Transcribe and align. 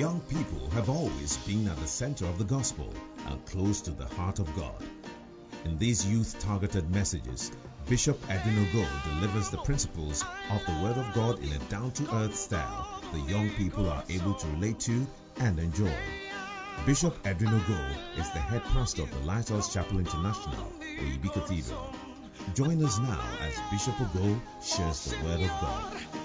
young 0.00 0.20
people 0.30 0.70
have 0.70 0.88
always 0.88 1.36
been 1.46 1.68
at 1.68 1.76
the 1.76 1.86
center 1.86 2.24
of 2.24 2.38
the 2.38 2.44
gospel 2.44 2.90
and 3.26 3.44
close 3.44 3.82
to 3.82 3.90
the 3.90 4.06
heart 4.06 4.38
of 4.38 4.56
God. 4.56 4.82
In 5.66 5.76
these 5.76 6.06
youth 6.06 6.40
targeted 6.40 6.90
messages, 6.90 7.52
Bishop 7.86 8.18
Edwin 8.30 8.64
Ogo 8.64 8.86
delivers 9.04 9.50
the 9.50 9.58
principles 9.58 10.24
of 10.50 10.64
the 10.64 10.82
Word 10.82 10.96
of 10.96 11.12
God 11.12 11.38
in 11.40 11.52
a 11.52 11.58
down 11.68 11.90
to 11.90 12.16
earth 12.16 12.34
style 12.34 13.02
the 13.12 13.20
young 13.30 13.50
people 13.50 13.90
are 13.90 14.02
able 14.08 14.32
to 14.32 14.46
relate 14.46 14.80
to 14.80 15.06
and 15.40 15.58
enjoy. 15.58 15.92
Bishop 16.86 17.14
Edwin 17.26 17.60
Ogo 17.60 17.90
is 18.16 18.30
the 18.30 18.38
head 18.38 18.62
pastor 18.72 19.02
of 19.02 19.10
the 19.10 19.26
Lighthouse 19.26 19.70
Chapel 19.70 19.98
International, 19.98 20.72
Oyibi 20.80 21.30
Cathedral. 21.30 21.94
Join 22.54 22.82
us 22.82 22.98
now 23.00 23.20
as 23.42 23.60
Bishop 23.70 23.96
Ogo 23.96 24.40
shares 24.62 25.04
the 25.04 25.22
Word 25.26 25.42
of 25.42 25.50
God. 25.60 26.19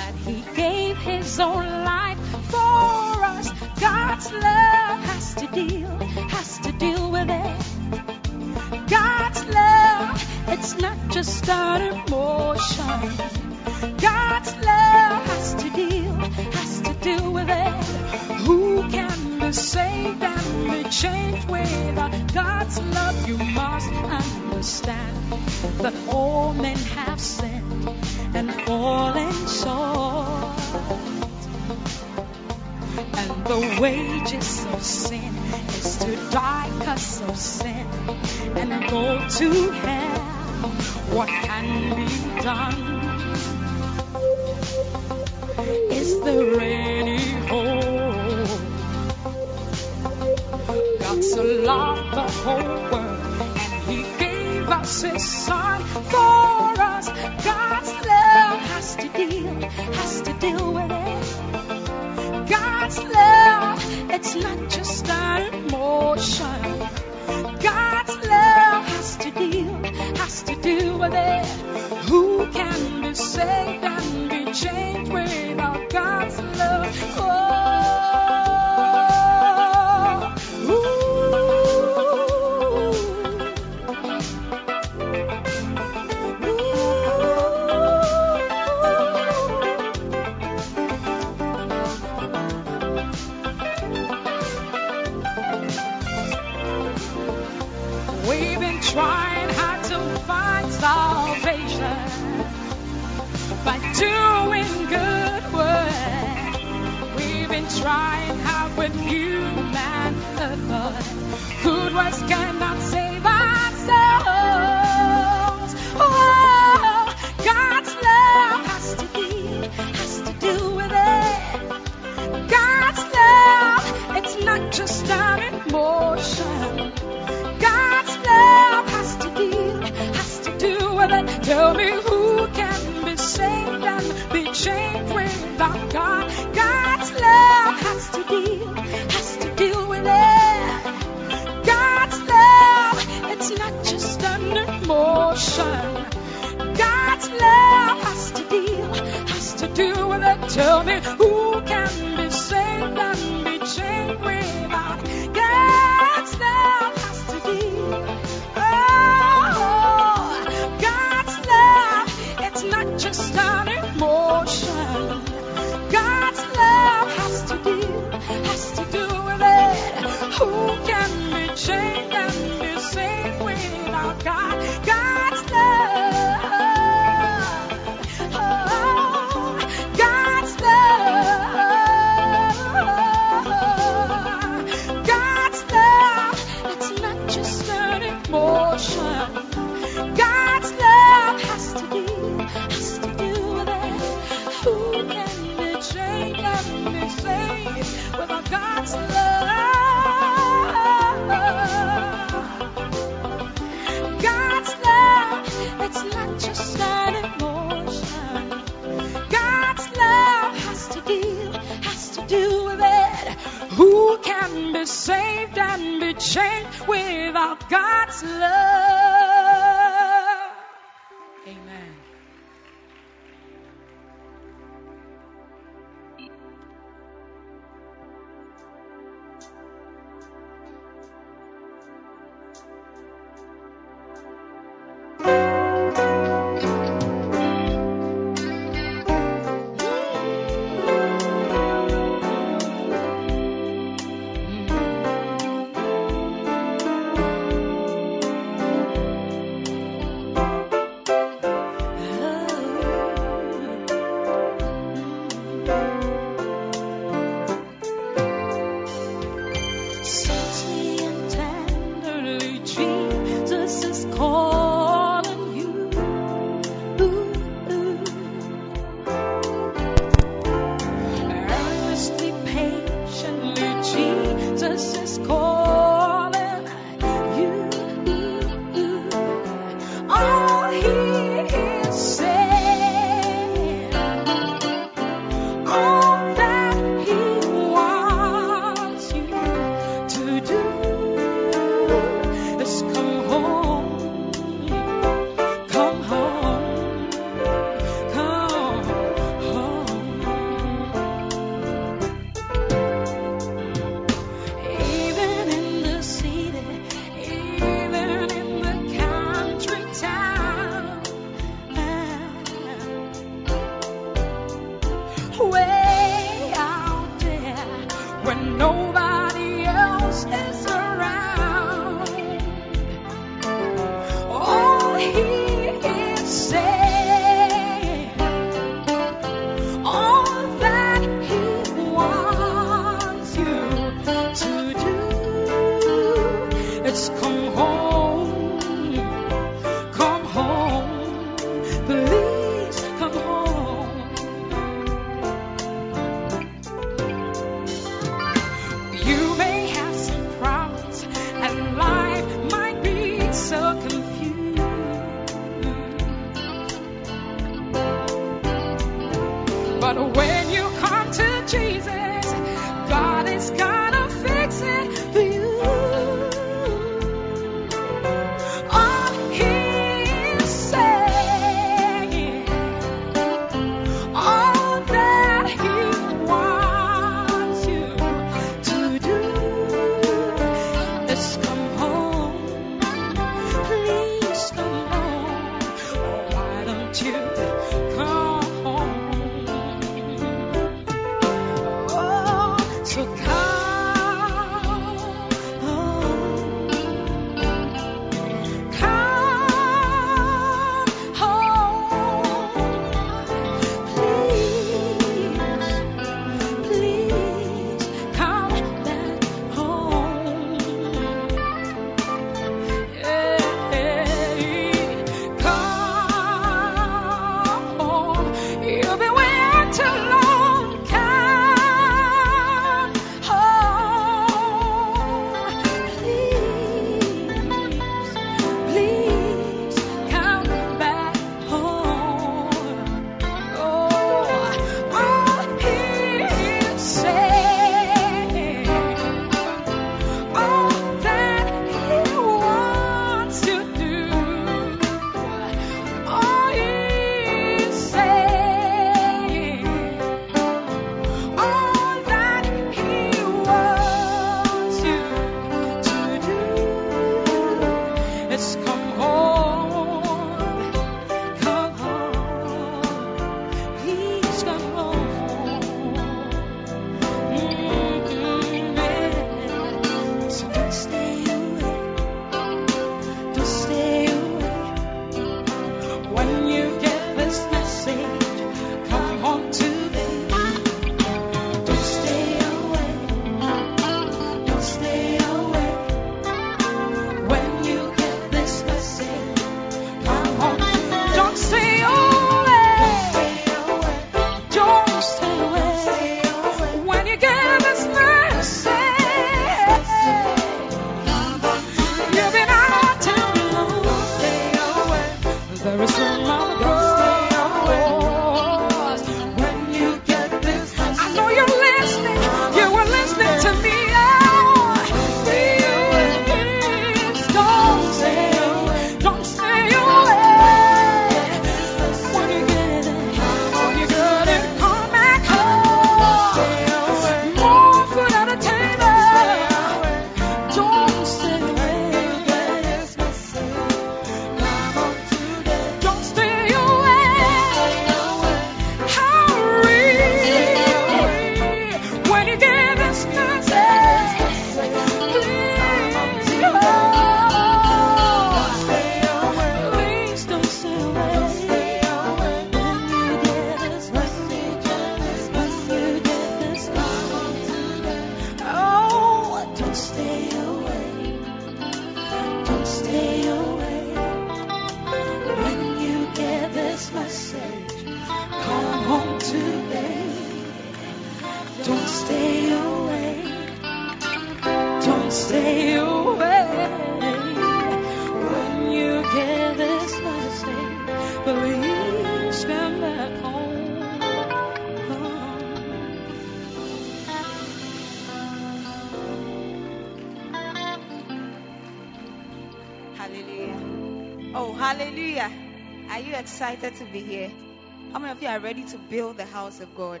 you 598.20 598.28
are 598.28 598.40
ready 598.40 598.64
to 598.64 598.78
build 598.90 599.16
the 599.16 599.24
house 599.24 599.60
of 599.60 599.74
God. 599.76 600.00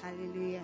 Hallelujah. 0.00 0.62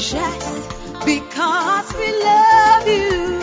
just 0.00 0.68
because 1.04 1.92
we 1.94 2.08
love 2.24 2.86
you. 2.88 3.38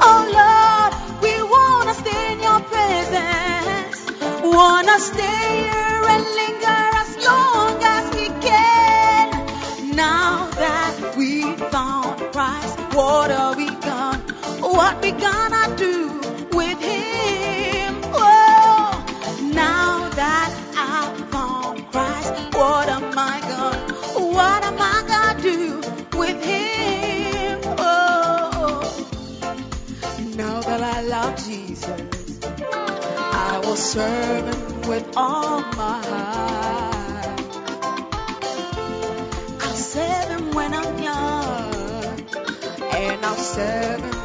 Oh 0.00 0.22
Lord, 0.38 0.92
we 1.20 1.42
want 1.42 1.88
to 1.88 1.94
stay 1.94 2.32
in 2.32 2.40
your 2.40 2.60
presence, 2.60 4.06
want 4.44 4.86
to 4.86 5.00
stay 5.00 5.62
here 5.66 6.02
and 6.14 6.24
linger 6.40 6.82
as 7.02 7.26
long 7.26 7.82
as 7.82 8.14
we 8.14 8.28
can. 8.40 9.96
Now 9.96 10.48
that 10.50 11.14
we 11.18 11.56
found 11.72 12.20
Christ, 12.32 12.78
what 12.94 13.32
are 13.32 13.56
we 13.56 13.66
gonna, 13.66 14.22
What 14.60 15.02
we 15.02 15.10
gonna? 15.10 15.51
about 31.22 31.38
Jesus. 31.38 32.40
I 33.16 33.60
will 33.64 33.76
serve 33.76 34.44
him 34.44 34.88
with 34.88 35.12
all 35.16 35.60
my 35.60 36.00
heart. 36.04 37.40
I'll 39.60 39.76
serve 39.76 40.28
him 40.30 40.50
when 40.52 40.74
I'm 40.74 40.98
young, 40.98 42.20
and 42.94 43.24
I'll 43.24 43.36
serve 43.36 44.00
him 44.00 44.21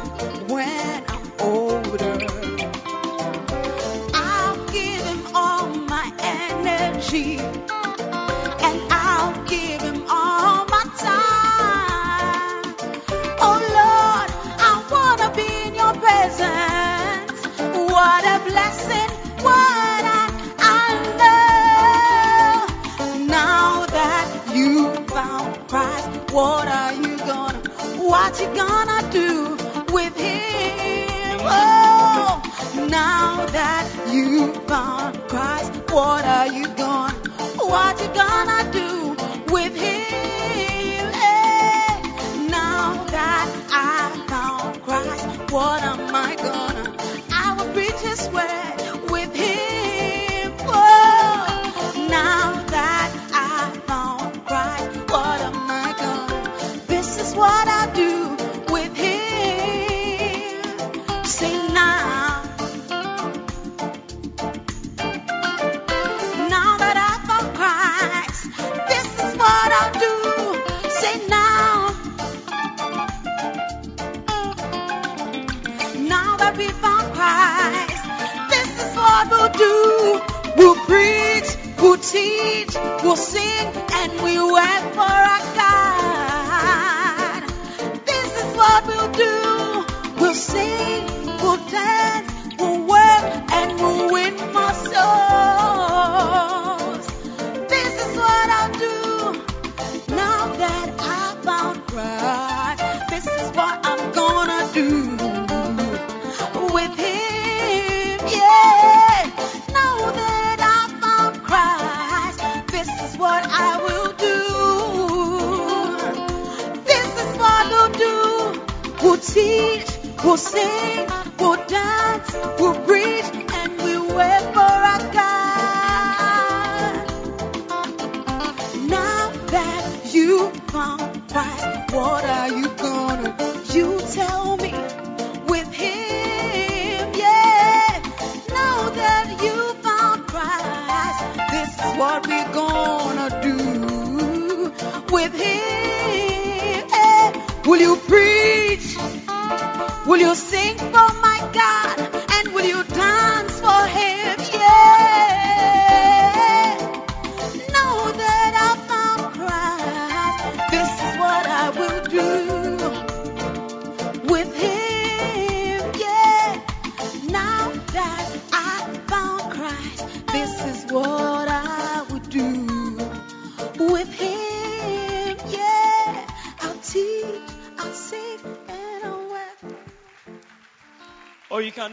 what 28.38 28.48
you 28.48 28.56
gonna 28.56 29.10
do 29.10 29.56
with 29.92 30.16
him? 30.16 31.40
Oh, 31.42 32.40
now 32.88 33.46
that 33.46 33.84
you 34.12 34.52
found 34.68 35.18
Christ, 35.28 35.72
what 35.90 36.24
are 36.24 36.46
you 36.46 36.68
gonna, 36.76 37.14
what 37.56 38.00
you 38.00 38.06
gonna 38.14 38.72
do 38.72 39.16
with 39.52 39.74
him? 39.74 41.12
Hey, 41.12 42.48
now 42.48 43.04
that 43.06 43.48
I 43.72 44.24
found 44.28 44.82
Christ, 44.82 45.52
what 45.52 45.82
am 45.82 46.14
I 46.14 46.36
gonna? 46.36 46.96
I 47.32 47.54
will 47.56 47.72
preach 47.72 48.00
his 48.00 48.28
word. 48.30 48.57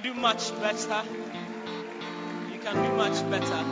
Do 0.05 0.13
much 0.13 0.51
better. 0.61 1.01
You 2.53 2.59
can 2.59 2.75
do 2.75 2.95
much 2.95 3.27
better. 3.31 3.65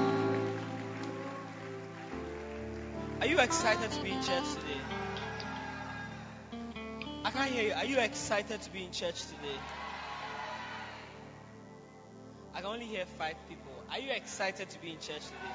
Are 3.21 3.27
you 3.27 3.37
excited 3.37 3.91
to 3.91 4.01
be 4.01 4.09
in 4.09 4.23
church 4.23 4.49
today? 4.55 4.81
I 7.23 7.29
can't 7.29 7.51
hear 7.51 7.63
you. 7.65 7.73
Are 7.73 7.85
you 7.85 7.99
excited 7.99 8.59
to 8.63 8.69
be 8.71 8.83
in 8.83 8.91
church 8.91 9.21
today? 9.21 9.59
I 12.55 12.61
can 12.61 12.65
only 12.65 12.85
hear 12.85 13.05
five 13.19 13.35
people. 13.47 13.71
Are 13.91 13.99
you 13.99 14.11
excited 14.11 14.71
to 14.71 14.81
be 14.81 14.89
in 14.89 14.99
church 14.99 15.25
today? 15.25 15.53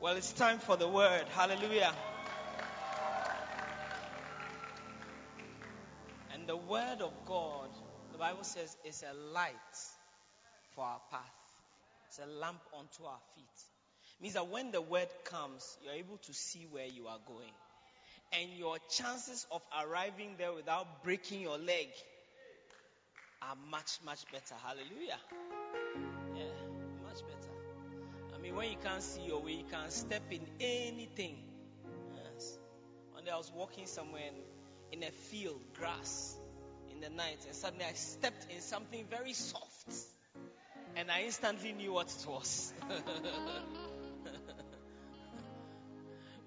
Well, 0.00 0.16
it's 0.16 0.32
time 0.32 0.60
for 0.60 0.76
the 0.76 0.86
word. 0.86 1.24
Hallelujah. 1.34 1.92
And 6.46 6.50
the 6.52 6.64
word 6.70 7.00
of 7.00 7.12
God, 7.26 7.70
the 8.12 8.18
Bible 8.18 8.44
says, 8.44 8.76
is 8.84 9.02
a 9.02 9.32
light 9.34 9.52
for 10.76 10.84
our 10.84 11.00
path. 11.10 11.20
It's 12.06 12.20
a 12.20 12.26
lamp 12.38 12.60
unto 12.78 13.04
our 13.04 13.18
feet. 13.34 13.44
Means 14.20 14.34
that 14.34 14.46
when 14.46 14.70
the 14.70 14.80
word 14.80 15.08
comes, 15.24 15.76
you're 15.82 15.94
able 15.94 16.18
to 16.18 16.32
see 16.32 16.68
where 16.70 16.86
you 16.86 17.08
are 17.08 17.18
going. 17.26 17.50
And 18.32 18.52
your 18.56 18.76
chances 18.88 19.44
of 19.50 19.60
arriving 19.76 20.36
there 20.38 20.52
without 20.52 21.02
breaking 21.02 21.40
your 21.40 21.58
leg 21.58 21.88
are 23.42 23.56
much, 23.68 23.98
much 24.04 24.24
better. 24.30 24.54
Hallelujah. 24.64 25.18
Yeah, 26.36 26.44
much 27.02 27.22
better. 27.26 28.36
I 28.36 28.40
mean, 28.40 28.54
when 28.54 28.70
you 28.70 28.76
can't 28.80 29.02
see 29.02 29.22
your 29.22 29.42
way, 29.42 29.52
you 29.52 29.64
can't 29.68 29.92
step 29.92 30.22
in 30.30 30.46
anything. 30.60 31.38
Yes. 32.14 32.56
One 33.12 33.24
day 33.24 33.32
I 33.32 33.36
was 33.36 33.50
walking 33.52 33.86
somewhere 33.86 34.22
in, 34.28 34.34
in 34.92 35.02
a 35.02 35.10
field, 35.10 35.60
grass, 35.78 36.36
in 36.90 37.00
the 37.00 37.10
night, 37.10 37.38
and 37.46 37.54
suddenly 37.54 37.84
I 37.84 37.92
stepped 37.92 38.46
in 38.52 38.60
something 38.60 39.04
very 39.10 39.32
soft. 39.32 39.94
And 40.96 41.10
I 41.10 41.22
instantly 41.22 41.72
knew 41.72 41.92
what 41.92 42.06
it 42.06 42.26
was. 42.26 42.72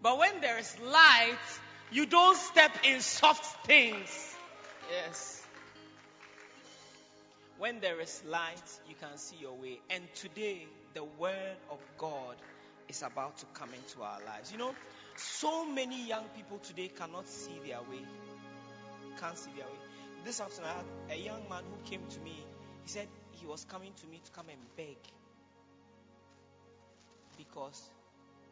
but 0.01 0.17
when 0.17 0.41
there 0.41 0.57
is 0.57 0.75
light, 0.79 1.37
you 1.91 2.07
don't 2.07 2.35
step 2.35 2.71
in 2.83 3.01
soft 3.01 3.67
things. 3.67 4.35
Yes. 4.91 5.45
When 7.59 7.79
there 7.79 7.99
is 7.99 8.23
light, 8.25 8.79
you 8.87 8.95
can 8.99 9.17
see 9.17 9.35
your 9.39 9.53
way. 9.53 9.79
And 9.89 10.03
today, 10.15 10.65
the 10.93 11.03
word 11.03 11.57
of 11.69 11.79
God 11.97 12.35
is 12.87 13.03
about 13.03 13.37
to 13.37 13.45
come 13.53 13.69
into 13.73 14.01
our 14.01 14.19
lives. 14.25 14.51
You 14.51 14.57
know, 14.57 14.73
so 15.15 15.65
many 15.65 16.07
young 16.07 16.23
people 16.35 16.57
today 16.59 16.87
cannot 16.87 17.27
see 17.27 17.59
their 17.65 17.81
way. 17.81 18.05
Can't 19.19 19.37
see 19.37 19.51
their 19.55 19.65
way. 19.65 19.79
This 20.23 20.39
afternoon, 20.39 20.69
I 20.69 21.11
had 21.11 21.19
a 21.19 21.21
young 21.21 21.41
man 21.49 21.63
who 21.63 21.89
came 21.89 22.01
to 22.09 22.19
me. 22.21 22.45
He 22.83 22.89
said 22.89 23.07
he 23.31 23.45
was 23.45 23.65
coming 23.65 23.91
to 24.01 24.07
me 24.07 24.21
to 24.23 24.31
come 24.31 24.47
and 24.49 24.59
beg 24.77 24.97
because 27.37 27.89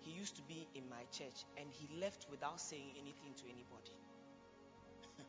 he 0.01 0.11
used 0.11 0.35
to 0.35 0.41
be 0.43 0.67
in 0.75 0.89
my 0.89 1.03
church 1.11 1.43
and 1.57 1.67
he 1.71 1.99
left 1.99 2.25
without 2.31 2.59
saying 2.59 2.91
anything 2.99 3.33
to 3.35 3.43
anybody. 3.43 3.95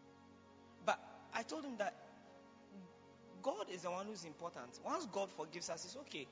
but 0.86 0.98
I 1.34 1.42
told 1.42 1.64
him 1.64 1.76
that 1.78 1.94
God 3.42 3.66
is 3.72 3.82
the 3.82 3.90
one 3.90 4.06
who's 4.06 4.24
important. 4.24 4.68
Once 4.84 5.06
God 5.12 5.30
forgives 5.36 5.70
us, 5.70 5.84
it's 5.84 5.96
okay. 5.96 6.26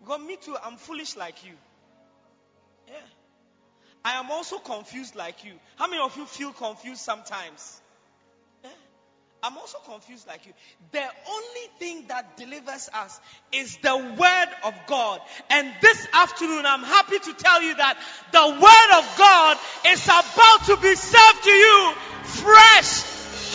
Because 0.00 0.20
me 0.20 0.36
too, 0.40 0.56
I'm 0.64 0.76
foolish 0.76 1.16
like 1.16 1.44
you. 1.44 1.52
Yeah. 2.88 2.94
I 4.04 4.12
am 4.14 4.30
also 4.30 4.58
confused 4.58 5.14
like 5.14 5.44
you. 5.44 5.52
How 5.76 5.88
many 5.88 6.02
of 6.02 6.16
you 6.16 6.24
feel 6.24 6.52
confused 6.52 7.00
sometimes? 7.00 7.80
I'm 9.42 9.56
also 9.56 9.78
confused 9.78 10.26
like 10.26 10.44
you. 10.44 10.52
The 10.92 11.00
only 11.00 11.66
thing 11.78 12.04
that 12.08 12.36
delivers 12.36 12.90
us 12.92 13.20
is 13.52 13.78
the 13.78 13.96
Word 13.96 14.48
of 14.64 14.74
God. 14.86 15.20
And 15.48 15.72
this 15.80 16.06
afternoon, 16.12 16.66
I'm 16.66 16.82
happy 16.82 17.18
to 17.18 17.32
tell 17.32 17.62
you 17.62 17.74
that 17.74 17.96
the 18.32 18.46
Word 18.46 18.90
of 19.00 19.04
God 19.16 19.56
is 19.88 20.04
about 20.04 20.66
to 20.66 20.76
be 20.76 20.94
served 20.94 21.44
to 21.44 21.50
you 21.50 21.92
fresh, 22.44 23.00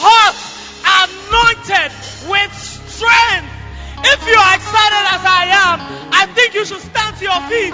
hot, 0.01 0.37
anointed 1.05 1.91
with 2.29 2.53
strength. 2.89 3.53
If 4.09 4.21
you 4.25 4.37
are 4.37 4.53
excited 4.57 5.03
as 5.13 5.23
I 5.25 5.43
am, 5.69 5.77
I 6.13 6.25
think 6.33 6.53
you 6.55 6.65
should 6.65 6.81
stand 6.81 7.17
to 7.17 7.23
your 7.25 7.41
feet. 7.45 7.73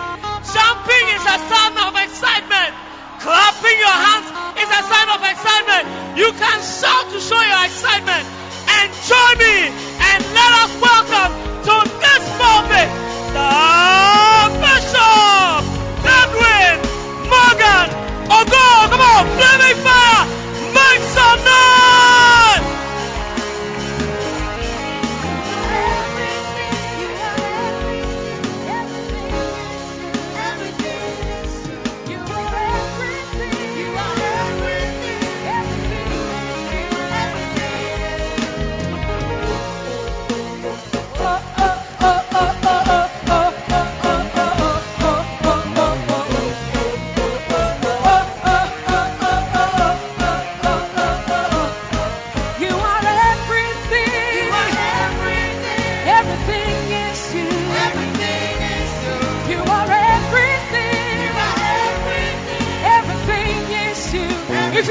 Jumping 0.52 1.06
is 1.16 1.24
a 1.24 1.38
sign 1.48 1.76
of 1.80 1.96
excitement. 1.96 2.81
Clapping 3.22 3.78
your 3.78 3.98
hands 4.06 4.28
is 4.58 4.66
a 4.66 4.82
sign 4.82 5.10
of 5.14 5.22
excitement. 5.22 5.86
You 6.18 6.34
can 6.34 6.58
shout 6.58 7.06
to 7.14 7.20
show 7.22 7.38
your 7.38 7.66
excitement. 7.66 8.26
And 8.66 8.90
join 9.06 9.38
me 9.38 9.70
and 10.10 10.20
let 10.34 10.52
us 10.66 10.72
welcome 10.82 11.32
to 11.70 11.76
this 12.02 12.26
moment 12.42 12.90
the 13.34 13.71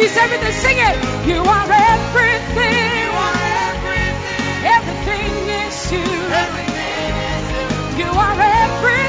he's 0.01 0.17
everything, 0.17 0.53
sing 0.53 0.79
it. 0.79 0.97
You 1.29 1.41
are 1.43 1.71
everything. 1.71 2.89
You 3.03 3.11
are 3.27 3.39
everything. 3.69 4.55
Everything 4.77 5.33
is 5.65 5.93
you. 5.93 6.09
Everything 6.45 7.13
is 7.35 7.45
you. 7.53 8.05
You 8.05 8.11
are 8.11 8.41
everything. 8.41 9.00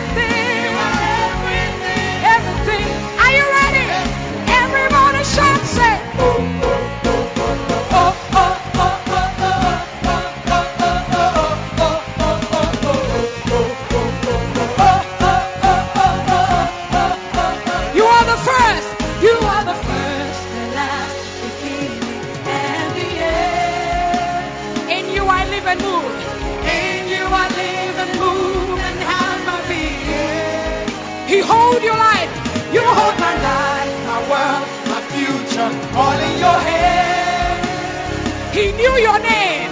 Knew 38.82 38.98
your 38.98 39.20
name, 39.22 39.70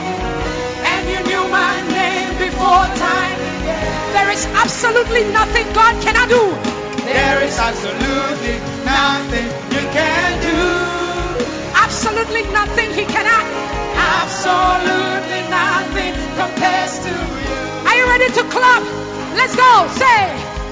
and 0.85 1.01
you 1.09 1.19
knew 1.25 1.43
my 1.49 1.73
name 1.89 2.29
before 2.37 2.85
time. 2.93 3.37
There 4.13 4.29
is 4.29 4.45
absolutely 4.53 5.23
nothing 5.33 5.65
God 5.73 5.97
cannot 6.05 6.29
do. 6.29 6.43
There 7.09 7.41
is 7.41 7.57
absolutely 7.57 8.57
nothing 8.85 9.49
you 9.73 9.83
can 9.97 10.29
do. 10.45 10.61
Absolutely 11.73 12.43
nothing 12.53 12.93
He 12.93 13.05
cannot. 13.05 13.45
Absolutely 14.21 15.41
nothing 15.49 16.13
compares 16.37 16.93
to 17.05 17.09
you. 17.09 17.57
Are 17.89 17.95
you 17.97 18.05
ready 18.13 18.29
to 18.37 18.43
clap? 18.53 18.83
Let's 19.33 19.55
go. 19.55 19.71
Say. 19.89 20.21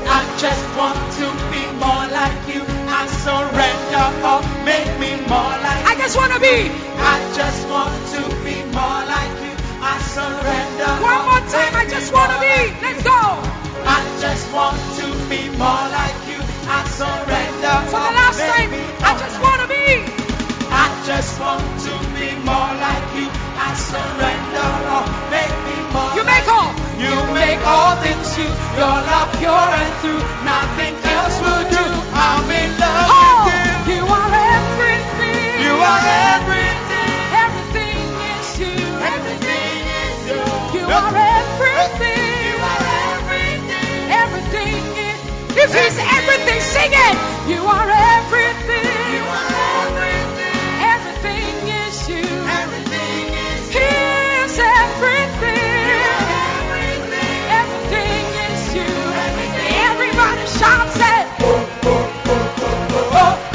I 0.05 0.21
just 0.37 0.65
want 0.77 0.99
to 1.17 1.25
be 1.49 1.63
more 1.81 2.05
like 2.13 2.37
you. 2.53 2.61
I 2.85 3.01
surrender 3.25 4.05
all, 4.29 4.43
make 4.63 4.89
me 5.01 5.17
more 5.25 5.55
like 5.65 5.81
I 5.89 5.95
just 5.97 6.15
want 6.15 6.33
to 6.33 6.39
be. 6.39 6.86
I 6.99 7.15
just 7.35 7.67
want 7.69 7.93
to 8.15 8.21
be 8.43 8.57
more 8.73 9.01
like 9.05 9.33
you. 9.45 9.53
I 9.81 9.95
surrender. 10.01 10.91
One 11.03 11.21
more 11.29 11.43
time. 11.49 11.73
I 11.75 11.85
just 11.89 12.13
want 12.13 12.31
to 12.33 12.39
be. 12.41 12.57
Let's 12.81 13.03
go. 13.03 13.21
I 13.85 13.99
just 14.19 14.51
want 14.53 14.77
to 14.99 15.07
be 15.29 15.49
more 15.57 15.85
like 15.93 16.17
you. 16.27 16.39
I 16.67 16.83
surrender. 16.89 17.75
For 17.91 18.01
the 18.01 18.13
last 18.19 18.39
time, 18.41 18.71
me 18.71 18.83
I 19.05 19.11
just 19.17 19.37
want 19.41 19.59
to 19.63 19.67
be. 19.69 19.87
I 20.69 20.85
just 21.05 21.39
want 21.39 21.63
to 21.87 21.93
be 22.17 22.27
more 22.43 22.71
like 22.83 23.07
you. 23.15 23.27
I 23.55 23.71
surrender 23.73 24.69
all, 24.91 25.07
make 25.31 25.55
me 25.65 25.77
more. 25.95 26.11
You 26.17 26.23
make 26.27 26.47
all. 26.51 26.71
You 26.99 27.13
make 27.33 27.61
all 27.65 27.95
things 28.03 28.35
you. 28.37 28.49
Your 28.75 28.97
love 29.07 29.31
pure 29.39 29.69
and 29.81 29.93
through. 30.03 30.21
Nothing 30.43 30.93
else 31.15 31.37
will 31.39 31.65
do. 31.71 31.85
I'm 32.11 32.49
in 32.51 32.69
love 32.81 33.07
Oh, 33.07 33.47
with 33.47 33.87
you. 33.87 33.95
you 33.95 34.03
are 34.03 34.33
everything. 34.35 35.63
You 35.63 35.73
are 35.79 36.01
everything. 36.03 36.26
You 40.87 40.93
are 40.93 41.17
everything. 41.17 42.61
Everything 44.09 44.83
is. 44.95 45.19
Everything, 45.57 46.61
sing 46.61 46.91
it. 46.93 47.17
You 47.49 47.61
are 47.67 47.89
everything. 47.89 48.85
Everything. 50.93 51.67
Is 51.67 52.09
you. 52.09 52.23
Everything 52.23 53.35
everything. 57.59 58.25
is 58.47 58.75
you. 58.75 58.87
Everybody 59.87 60.47
shouts 60.47 60.97
it. 60.97 61.27
Everybody 63.11 63.46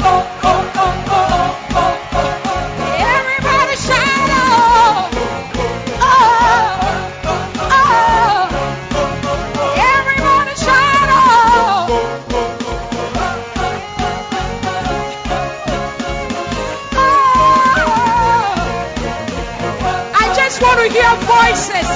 hear 20.91 21.15
voices. 21.21 21.87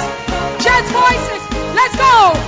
Just 0.64 0.92
voices. 0.92 1.74
Let's 1.74 1.96
go. 1.96 2.47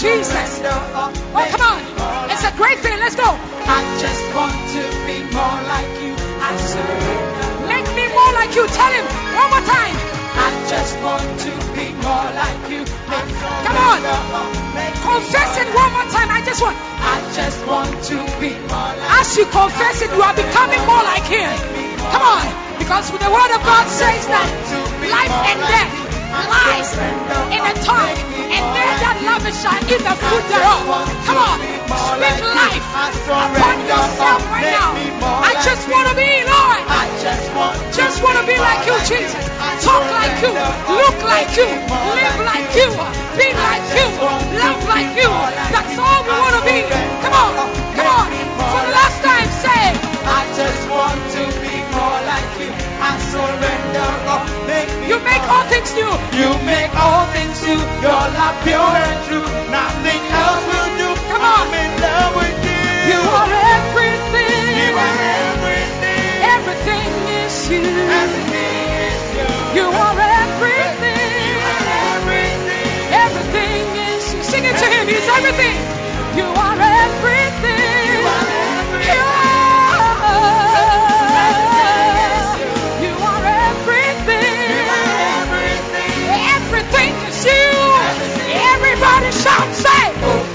Jesus? 0.00 0.64
Oh, 0.64 1.12
come 1.52 1.60
on. 1.60 1.80
It's 2.32 2.40
a 2.48 2.52
great 2.56 2.80
thing. 2.80 2.96
Let's 3.04 3.20
go. 3.20 3.28
I 3.28 3.84
just 4.00 4.24
want 4.32 4.56
to 4.72 4.82
be 5.04 5.20
more 5.28 5.60
like 5.68 5.92
you. 6.00 6.16
I 6.40 6.56
surrender. 6.56 7.68
Make 7.68 7.84
me 7.92 8.08
more 8.08 8.32
like 8.32 8.48
you. 8.56 8.64
Tell 8.64 8.92
him 8.96 9.04
one 9.36 9.48
more 9.52 9.66
time. 9.68 9.92
I 10.40 10.48
just 10.72 10.96
want 11.04 11.28
to 11.44 11.52
be 11.76 11.92
more 12.00 12.28
like 12.32 12.60
you. 12.72 12.88
Come 13.12 13.76
on. 13.76 14.00
surrender 14.00 14.24
all, 14.32 14.48
make 14.72 14.88
me 14.88 15.04
Confess 15.04 15.60
it 15.60 15.68
one 15.76 15.92
more 15.92 16.08
time. 16.08 16.32
I 16.32 16.40
just 16.48 16.64
want. 16.64 16.80
I 17.04 17.20
just 17.36 17.60
want 17.68 17.92
to 18.08 18.16
be 18.40 18.56
more 18.72 18.92
like 18.96 19.04
you. 19.04 19.20
As 19.20 19.36
you 19.36 19.44
confess 19.52 20.00
it, 20.00 20.08
you 20.16 20.22
are 20.24 20.32
becoming 20.32 20.80
more 20.88 21.04
like 21.04 21.28
him. 21.28 21.52
Come 22.08 22.24
on. 22.24 22.48
Because 22.80 23.12
the 23.12 23.28
word 23.28 23.52
of 23.52 23.60
God 23.68 23.84
says 23.84 24.24
that 24.32 24.48
life 25.12 25.36
and 25.44 25.60
death 25.60 26.09
lies 26.50 26.90
in 27.54 27.62
the 27.62 27.74
tongue. 27.86 28.18
And 28.50 28.64
they 28.74 28.90
that 28.98 29.16
love 29.22 29.46
it 29.46 29.54
shall 29.54 29.78
eat 29.86 30.02
the 30.02 30.14
fruit 30.18 30.44
thereof. 30.50 31.06
Come 31.24 31.38
on. 31.38 31.58
Speak 31.90 32.42
life 32.42 32.86
upon 33.30 33.78
yourself 33.86 34.42
right 34.50 34.74
now. 34.74 34.90
I 35.46 35.54
just 35.62 35.86
want 35.86 36.10
to 36.10 36.14
be, 36.18 36.30
Lord. 36.42 36.82
I 36.90 37.06
just 37.22 37.46
want 37.54 37.78
Just 37.94 38.18
want 38.22 38.36
to 38.42 38.44
be 38.46 38.58
like 38.58 38.82
you, 38.86 38.96
Jesus. 39.06 39.46
Talk 39.86 40.02
like 40.10 40.34
you. 40.42 40.50
Look 40.90 41.18
like 41.22 41.50
you. 41.54 41.70
Live 41.70 42.38
like 42.42 42.68
you. 42.74 42.90
Be 43.38 43.48
like 43.54 43.86
you. 43.94 44.06
Love 44.58 44.82
like 44.90 45.10
you. 45.14 45.30
That's 45.70 45.94
all 45.98 46.20
we 46.26 46.34
want 46.34 46.54
to 46.58 46.62
be. 46.66 46.82
Come 47.22 47.34
on. 47.38 47.52
Come 47.94 48.08
on. 48.10 48.26
For 48.58 48.80
the 48.86 48.92
last 48.92 49.18
time, 49.22 49.48
say. 49.62 49.94
I 50.26 50.42
just 50.58 50.82
want 50.90 51.18
to 51.38 51.42
be 51.62 51.74
more 51.94 52.18
like 52.26 52.50
you. 52.58 52.59
Surrender 53.28 54.10
all. 54.32 54.44
Make 54.66 54.88
me 55.00 55.08
You 55.12 55.18
make 55.20 55.44
all 55.52 55.64
things 55.68 55.92
new. 55.94 56.12
You 56.40 56.50
make 56.64 56.92
all 56.96 57.24
things 57.36 57.60
new. 57.62 57.80
Your 58.04 58.24
love 58.38 58.56
pure 58.64 58.94
and 59.04 59.18
true. 59.28 59.46
Nothing 59.68 60.22
else 60.42 60.64
will 60.70 60.90
do. 61.02 61.08
Come 61.28 61.44
on. 61.44 61.68
I'm 61.68 61.74
in 61.84 61.92
love 62.00 62.32
with 62.40 62.58
you. 62.64 62.80
You 63.12 63.20
are 63.20 63.52
everything. 63.76 64.70
You 64.80 64.92
are 65.04 65.18
everything. 65.44 66.32
Everything 66.56 67.10
is 67.44 67.54
you. 67.70 67.84
Everything 67.84 68.76
is 69.08 69.22
you. 69.36 69.48
You 69.78 69.86
are 69.90 70.18
everything. 70.40 71.30
You 71.50 71.56
are 71.72 71.86
everything. 72.16 72.88
Everything 73.26 73.84
is 74.10 74.24
you. 74.34 74.42
Sing 74.42 74.64
it 74.64 74.76
to 74.80 74.86
him. 74.94 75.04
He's 75.08 75.28
everything. 75.28 75.76
You 76.38 76.46
are 76.48 76.48
everything. 76.48 76.48
You 76.48 76.48
are 76.64 76.80
everything. 76.80 77.49
Everybody 89.02 89.32
shout, 89.32 89.74
say. 89.74 90.49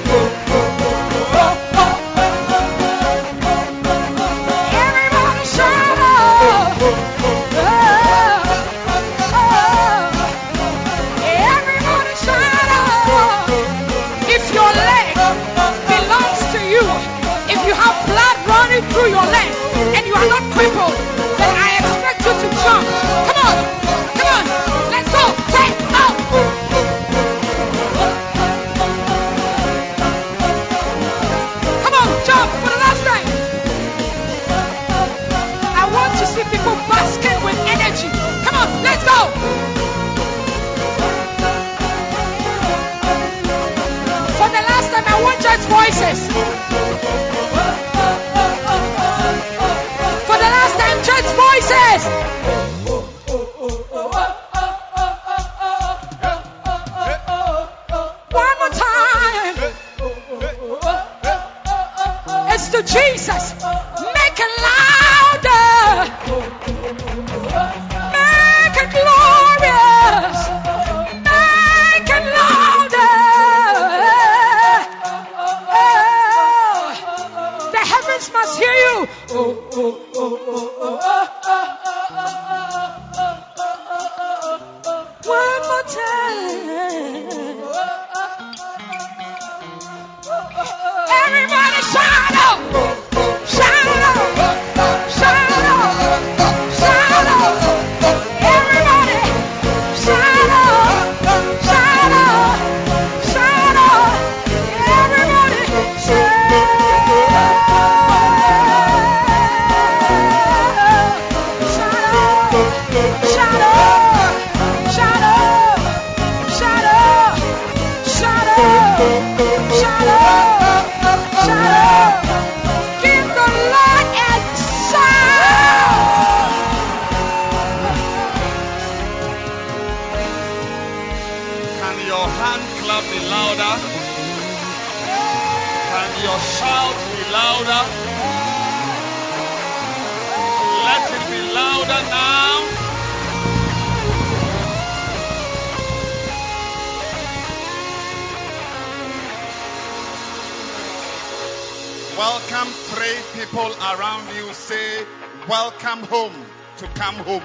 Welcome 155.47 155.99
home 156.05 156.33
to 156.77 156.87
come 156.95 157.15
home. 157.17 157.43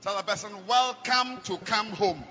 Tell 0.00 0.16
the 0.16 0.22
person, 0.22 0.52
Welcome 0.68 1.40
to 1.42 1.58
come 1.58 1.88
home. 1.88 2.22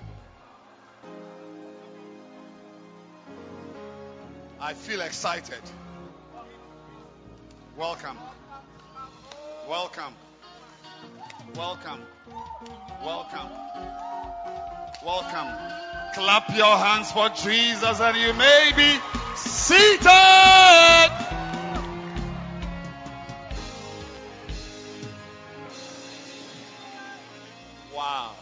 I 4.58 4.72
feel 4.72 5.02
excited. 5.02 5.60
Welcome. 7.76 8.16
Welcome. 9.68 10.14
Welcome. 11.54 12.00
Welcome. 13.04 13.50
Welcome. 15.04 15.48
Clap 16.14 16.56
your 16.56 16.78
hands 16.78 17.12
for 17.12 17.28
Jesus 17.28 18.00
and 18.00 18.16
you 18.16 18.32
may 18.32 18.72
be 18.74 19.25
seated. 19.36 20.06
Wow. 27.94 28.32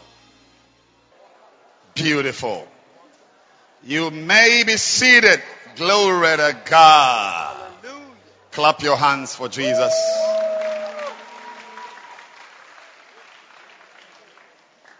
Beautiful. 1.93 2.67
You 3.83 4.11
may 4.11 4.63
be 4.65 4.77
seated. 4.77 5.41
Glory 5.75 6.37
to 6.37 6.57
God. 6.65 7.57
Clap 8.51 8.81
your 8.81 8.95
hands 8.95 9.35
for 9.35 9.49
Jesus. 9.49 9.93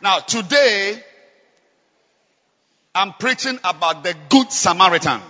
Now, 0.02 0.20
today, 0.20 1.02
I'm 2.94 3.14
preaching 3.14 3.58
about 3.64 4.04
the 4.04 4.14
Good 4.30 4.52
Samaritan. 4.52 5.22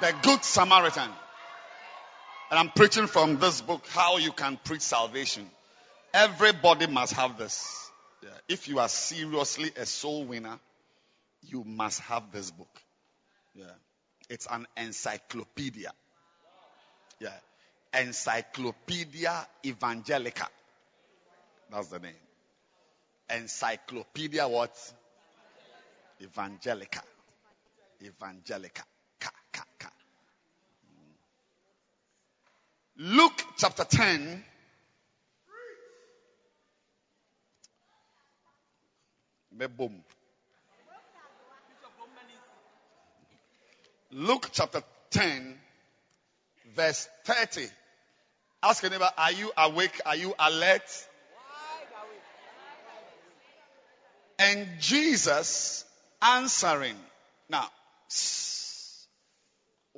The 0.00 0.14
Good 0.22 0.42
Samaritan. 0.44 1.10
And 2.50 2.58
I'm 2.58 2.70
preaching 2.70 3.06
from 3.06 3.38
this 3.38 3.60
book, 3.60 3.84
How 3.90 4.16
You 4.16 4.32
Can 4.32 4.58
Preach 4.64 4.80
Salvation. 4.80 5.48
Everybody 6.14 6.86
must 6.86 7.12
have 7.12 7.36
this. 7.38 7.90
If 8.48 8.66
you 8.66 8.78
are 8.78 8.88
seriously 8.88 9.70
a 9.76 9.86
soul 9.86 10.24
winner, 10.24 10.58
you 11.42 11.64
must 11.64 12.00
have 12.00 12.32
this 12.32 12.50
book. 12.50 12.82
Yeah. 13.54 13.64
It's 14.28 14.46
an 14.50 14.66
encyclopedia. 14.76 15.92
Yeah. 17.20 17.30
Encyclopedia 17.92 19.46
Evangelica. 19.64 20.46
That's 21.70 21.88
the 21.88 21.98
name. 21.98 22.12
Encyclopedia 23.28 24.48
what? 24.48 24.74
Evangelica. 26.22 27.02
Evangelica. 28.02 28.82
Ka, 29.60 29.66
ka. 29.78 29.90
Luke 32.96 33.42
chapter 33.58 33.84
10. 33.84 34.44
Me 39.58 39.66
boom. 39.66 40.02
Luke 44.12 44.48
chapter 44.52 44.82
10, 45.10 45.58
verse 46.74 47.08
30. 47.24 47.66
Ask 48.62 48.82
your 48.82 48.90
neighbor, 48.90 49.10
are 49.16 49.32
you 49.32 49.52
awake? 49.56 50.00
Are 50.06 50.16
you 50.16 50.34
alert? 50.38 51.06
And 54.38 54.66
Jesus 54.80 55.84
answering. 56.22 56.96
Now, 57.50 57.68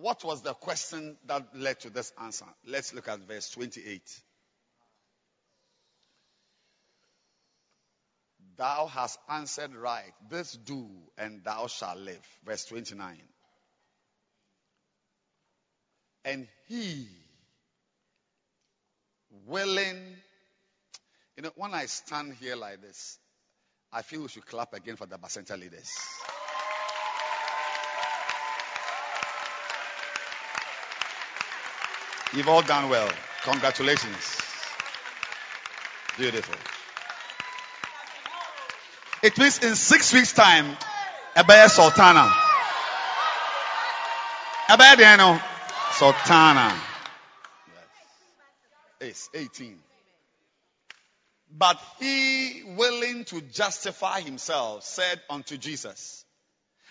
what 0.03 0.25
was 0.25 0.43
the 0.43 0.53
question 0.53 1.17
that 1.27 1.47
led 1.55 1.79
to 1.81 1.91
this 1.91 2.13
answer? 2.21 2.45
Let's 2.67 2.93
look 2.93 3.07
at 3.07 3.21
verse 3.21 3.51
28. 3.51 4.03
Thou 8.57 8.87
hast 8.87 9.19
answered 9.31 9.75
right. 9.77 10.13
This 10.29 10.53
do, 10.53 10.89
and 11.17 11.43
thou 11.45 11.69
shalt 11.69 11.99
live. 11.99 12.27
Verse 12.45 12.65
29. 12.65 13.17
And 16.25 16.49
he, 16.69 17.07
willing, 19.47 20.17
you 21.37 21.45
know, 21.45 21.51
when 21.55 21.75
I 21.75 21.87
stand 21.87 22.35
here 22.41 22.57
like 22.57 22.83
this, 22.83 23.19
I 23.93 24.03
feel 24.03 24.23
we 24.23 24.29
should 24.29 24.47
clap 24.47 24.75
again 24.75 24.97
for 24.97 25.07
the 25.07 25.17
Bacenta 25.17 25.59
leaders. 25.59 25.97
You've 32.35 32.49
all 32.49 32.63
done 32.63 32.89
well. 32.89 33.11
Congratulations. 33.45 34.41
Beautiful. 36.17 36.55
It 39.23 39.37
means 39.37 39.63
in 39.63 39.77
six 39.77 40.13
weeks' 40.15 40.33
time, 40.33 40.77
Ebeye 41.37 41.69
Sultana. 41.69 42.33
Ebeye 44.69 44.97
Diano 44.97 45.43
Sultana. 45.93 46.75
Yes. 49.01 49.29
It's 49.31 49.31
18. 49.35 49.79
But 51.57 51.79
he, 52.01 52.63
willing 52.77 53.25
to 53.27 53.43
justify 53.43 54.21
himself, 54.21 54.85
said 54.85 55.21
unto 55.29 55.59
Jesus, 55.59 56.25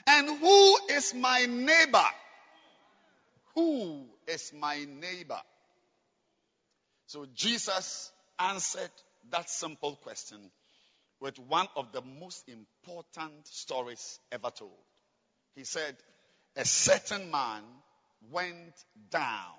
And 0.05 0.39
who 0.39 0.77
is 0.91 1.15
my 1.15 1.47
neighbor? 1.49 2.05
Who 3.55 4.05
is 4.27 4.53
my 4.57 4.85
neighbor? 4.85 5.41
So 7.07 7.25
Jesus 7.35 8.11
answered 8.39 8.91
that 9.31 9.49
simple 9.49 9.95
question 9.97 10.39
with 11.19 11.37
one 11.39 11.67
of 11.75 11.91
the 11.91 12.01
most 12.01 12.49
important 12.49 13.47
stories 13.47 14.19
ever 14.31 14.49
told. 14.49 14.71
He 15.55 15.63
said, 15.63 15.95
A 16.55 16.65
certain 16.65 17.29
man 17.29 17.63
went 18.31 18.73
down 19.09 19.55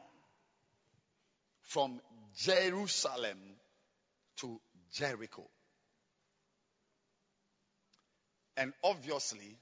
from 1.62 2.00
Jerusalem 2.36 3.38
to 4.38 4.60
Jericho. 4.92 5.48
And 8.56 8.72
obviously, 8.84 9.56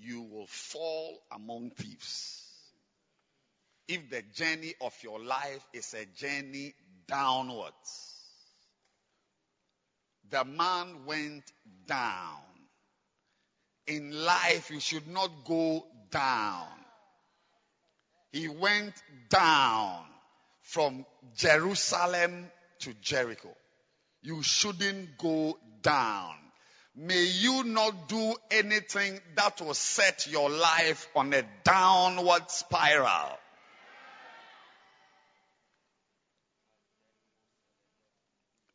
you 0.00 0.22
will 0.22 0.46
fall 0.46 1.22
among 1.32 1.70
thieves. 1.70 2.46
If 3.88 4.08
the 4.08 4.22
journey 4.34 4.74
of 4.80 4.94
your 5.02 5.20
life 5.20 5.66
is 5.72 5.94
a 5.94 6.06
journey 6.06 6.74
downwards, 7.06 8.10
the 10.30 10.44
man 10.44 11.04
went 11.06 11.44
down. 11.86 12.38
In 13.86 14.12
life, 14.24 14.70
you 14.70 14.78
should 14.78 15.08
not 15.08 15.30
go 15.44 15.84
down. 16.10 16.68
He 18.32 18.48
went 18.48 18.94
down 19.28 20.04
from 20.62 21.04
Jerusalem 21.36 22.48
to 22.80 22.94
Jericho. 23.02 23.52
You 24.22 24.42
shouldn't 24.42 25.18
go 25.18 25.58
down. 25.82 26.34
May 26.96 27.24
you 27.24 27.64
not 27.64 28.08
do 28.08 28.34
anything 28.50 29.20
that 29.36 29.60
will 29.60 29.74
set 29.74 30.26
your 30.30 30.50
life 30.50 31.08
on 31.14 31.32
a 31.32 31.42
downward 31.64 32.50
spiral. 32.50 33.38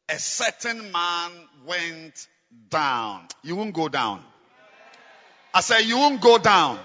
A 0.10 0.19
certain 0.19 0.91
man 0.91 1.32
went 1.65 2.28
down. 2.69 3.28
You 3.43 3.56
won't 3.56 3.73
go 3.73 3.89
down. 3.89 4.23
I 5.54 5.62
say 5.62 5.84
you 5.84 5.97
won't 5.97 6.21
go 6.21 6.38
down. 6.38 6.80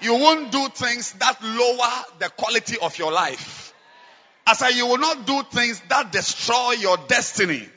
You 0.00 0.14
won't 0.14 0.50
do 0.50 0.68
things 0.68 1.12
that 1.14 1.42
lower 1.42 2.18
the 2.18 2.28
quality 2.30 2.76
of 2.82 2.98
your 2.98 3.12
life. 3.12 3.72
I 4.46 4.54
say 4.54 4.76
you 4.76 4.86
will 4.86 4.98
not 4.98 5.26
do 5.26 5.42
things 5.52 5.80
that 5.88 6.10
destroy 6.10 6.72
your 6.72 6.96
destiny. 6.96 7.68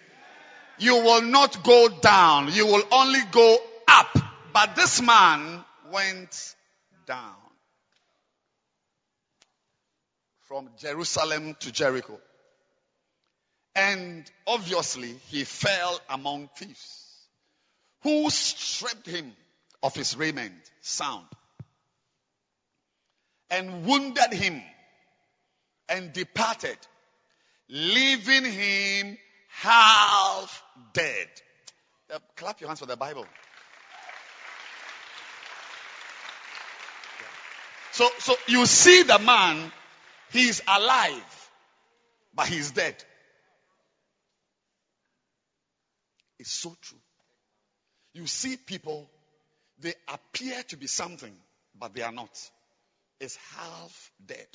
You 0.78 0.96
will 0.96 1.22
not 1.22 1.64
go 1.64 1.90
down. 1.90 2.52
You 2.54 2.68
will 2.68 2.84
only 2.92 3.22
go 3.32 3.58
up. 3.88 4.18
But 4.54 4.76
this 4.76 5.02
man 5.02 5.64
went 5.92 6.56
down 7.06 7.36
from 10.48 10.70
Jerusalem 10.78 11.56
to 11.60 11.72
Jericho. 11.72 12.20
And 13.76 14.30
obviously, 14.48 15.16
he 15.28 15.44
fell 15.44 16.00
among 16.10 16.50
thieves 16.56 17.06
who 18.04 18.30
stripped 18.30 19.08
him 19.08 19.34
of 19.84 19.94
his 19.96 20.16
raiment, 20.16 20.72
sound, 20.82 21.26
and 23.50 23.86
wounded 23.86 24.32
him 24.32 24.62
and 25.90 26.14
departed, 26.14 26.78
leaving 27.68 28.46
him 28.46 29.18
half 29.62 30.64
dead. 30.94 31.28
Uh, 32.14 32.20
clap 32.36 32.60
your 32.62 32.68
hands 32.68 32.80
for 32.80 32.86
the 32.86 32.98
Bible. 32.98 33.26
So, 37.92 38.10
so 38.20 38.36
you 38.48 38.66
see 38.66 39.04
the 39.04 39.20
man, 39.20 39.72
he's 40.32 40.62
alive, 40.68 41.50
but 42.34 42.48
he's 42.48 42.72
dead. 42.72 42.96
It's 46.38 46.52
so 46.52 46.76
true. 46.82 47.00
You 48.14 48.28
see 48.28 48.58
people, 48.58 49.10
they 49.80 49.94
appear 50.10 50.62
to 50.64 50.78
be 50.78 50.88
something, 50.88 51.34
but 51.80 51.94
they 51.94 52.02
are 52.02 52.12
not. 52.12 52.38
It's 53.20 53.38
half 53.56 54.12
dead. 54.26 54.48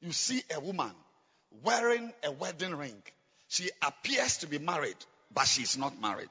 You 0.00 0.12
see 0.12 0.42
a 0.54 0.60
woman 0.60 0.92
wearing 1.64 2.12
a 2.22 2.30
wedding 2.30 2.74
ring. 2.74 3.02
She 3.54 3.70
appears 3.82 4.38
to 4.38 4.48
be 4.48 4.58
married, 4.58 4.96
but 5.32 5.46
she's 5.46 5.78
not 5.78 6.00
married. 6.00 6.28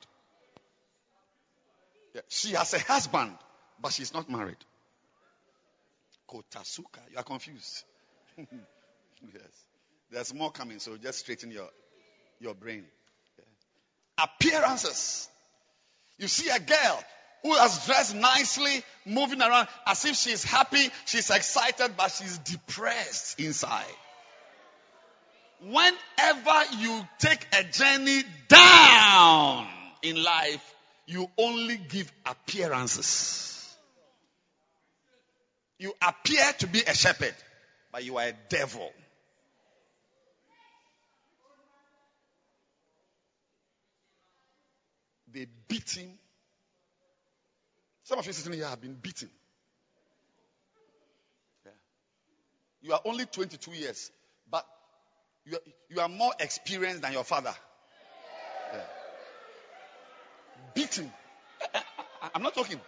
She 2.28 2.52
has 2.52 2.74
a 2.74 2.80
husband, 2.80 3.32
but 3.82 3.94
she's 3.94 4.14
not 4.14 4.30
married. 4.30 4.58
Kotasuka. 6.30 7.00
You 7.12 7.18
are 7.20 7.24
confused. 7.24 7.86
yes. 8.38 8.48
There's 10.12 10.34
more 10.34 10.52
coming, 10.52 10.80
so 10.80 10.98
just 10.98 11.20
straighten 11.20 11.50
your, 11.50 11.70
your 12.42 12.56
brain. 12.56 12.84
Yeah. 13.40 14.26
Appearances. 14.26 15.30
You 16.18 16.28
see 16.28 16.50
a 16.50 16.60
girl 16.60 17.04
who 17.44 17.54
has 17.56 17.86
dressed 17.86 18.16
nicely, 18.16 18.84
moving 19.06 19.42
around 19.42 19.70
as 19.88 20.04
if 20.04 20.18
she's 20.18 20.44
happy, 20.44 20.90
she's 21.06 21.30
excited, 21.30 21.94
but 21.96 22.10
she's 22.12 22.38
depressed 22.40 23.40
inside. 23.40 23.86
Whenever 25.64 26.76
you 26.80 27.08
take 27.20 27.48
a 27.54 27.64
journey 27.64 28.24
down 28.50 29.68
in 30.02 30.22
life, 30.22 30.76
you 31.08 31.30
only 31.38 31.78
give 31.78 32.12
appearances. 32.26 33.76
You 35.80 35.94
appear 36.02 36.52
to 36.60 36.68
be 36.68 36.82
a 36.82 36.94
shepherd, 36.94 37.36
but 37.92 38.04
you 38.04 38.18
are 38.18 38.28
a 38.28 38.34
devil. 38.50 38.92
They 45.34 45.48
beat 45.68 45.90
him. 45.92 46.10
Some 48.04 48.20
of 48.20 48.26
you 48.28 48.34
sitting 48.34 48.54
here 48.54 48.68
have 48.68 48.82
been 48.82 48.94
beaten. 48.94 49.30
Yeah. 51.66 51.72
You 52.82 52.94
are 52.94 53.02
only 53.06 53.26
22 53.26 53.72
years, 53.72 54.12
you 55.46 55.56
are, 55.56 55.62
you 55.90 56.00
are 56.00 56.10
more 56.10 56.34
experienced 56.40 57.02
than 57.02 57.14
your 57.14 57.24
father. 57.24 57.54
Yeah. 58.74 58.80
Beaten. 60.74 61.12
I'm 62.36 62.42
not 62.42 62.54
talking. 62.54 62.80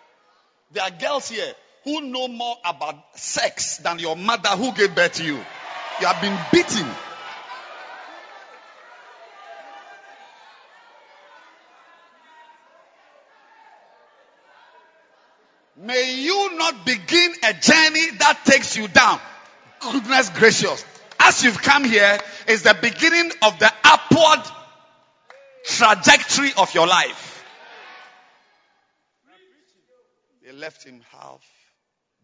There 0.71 0.83
are 0.83 0.91
girls 0.91 1.29
here 1.29 1.53
who 1.83 2.01
know 2.01 2.27
more 2.27 2.55
about 2.65 2.95
sex 3.17 3.77
than 3.77 3.99
your 3.99 4.15
mother 4.15 4.49
who 4.49 4.73
gave 4.73 4.95
birth 4.95 5.13
to 5.13 5.23
you. 5.23 5.35
You 6.01 6.07
have 6.07 6.21
been 6.21 6.37
beaten. 6.51 6.87
May 15.77 16.15
you 16.21 16.57
not 16.57 16.85
begin 16.85 17.33
a 17.43 17.53
journey 17.53 18.11
that 18.19 18.39
takes 18.45 18.77
you 18.77 18.87
down. 18.87 19.19
Goodness 19.81 20.29
gracious. 20.29 20.83
As 21.19 21.43
you've 21.43 21.61
come 21.61 21.83
here 21.83 22.19
is 22.47 22.63
the 22.63 22.77
beginning 22.79 23.31
of 23.41 23.57
the 23.59 23.71
upward 23.83 24.39
trajectory 25.65 26.51
of 26.57 26.73
your 26.73 26.87
life. 26.87 27.43
They 30.45 30.51
left 30.51 30.83
him 30.83 31.01
half 31.11 31.43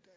dead. 0.03 0.13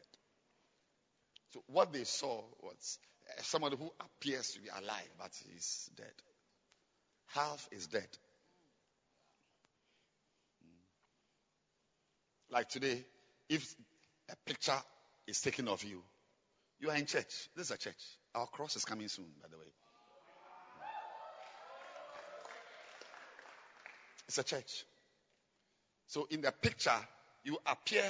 So 1.53 1.63
what 1.69 1.93
they 1.93 2.05
saw 2.05 2.43
was 2.63 2.99
uh, 3.29 3.43
somebody 3.43 3.77
who 3.77 3.91
appears 4.01 4.51
to 4.51 4.61
be 4.61 4.69
alive, 4.69 5.09
but 5.19 5.31
he's 5.51 5.91
dead. 5.97 6.13
Half 7.29 7.67
is 7.73 7.87
dead. 7.87 8.09
Like 12.51 12.69
today, 12.69 13.05
if 13.49 13.75
a 14.31 14.37
picture 14.47 14.79
is 15.27 15.41
taken 15.41 15.67
of 15.69 15.83
you, 15.83 16.03
you 16.81 16.91
are 16.91 16.97
in 16.97 17.07
church. 17.07 17.49
This 17.57 17.67
is 17.67 17.71
a 17.71 17.79
church. 17.79 18.05
Our 18.35 18.47
cross 18.47 18.77
is 18.77 18.85
coming 18.85 19.09
soon, 19.09 19.27
by 19.41 19.49
the 19.49 19.57
way. 19.57 19.65
It's 24.27 24.39
a 24.39 24.43
church. 24.43 24.85
So 26.09 26.27
in 26.31 26.41
the 26.41 26.51
picture, 26.51 26.91
you 27.45 27.59
appear 27.67 28.05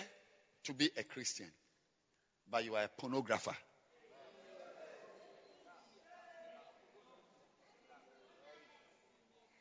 to 0.65 0.73
be 0.73 0.91
a 0.97 1.03
Christian, 1.03 1.51
but 2.51 2.65
you 2.65 2.75
are 2.75 2.85
a 2.85 3.03
pornographer. 3.03 3.55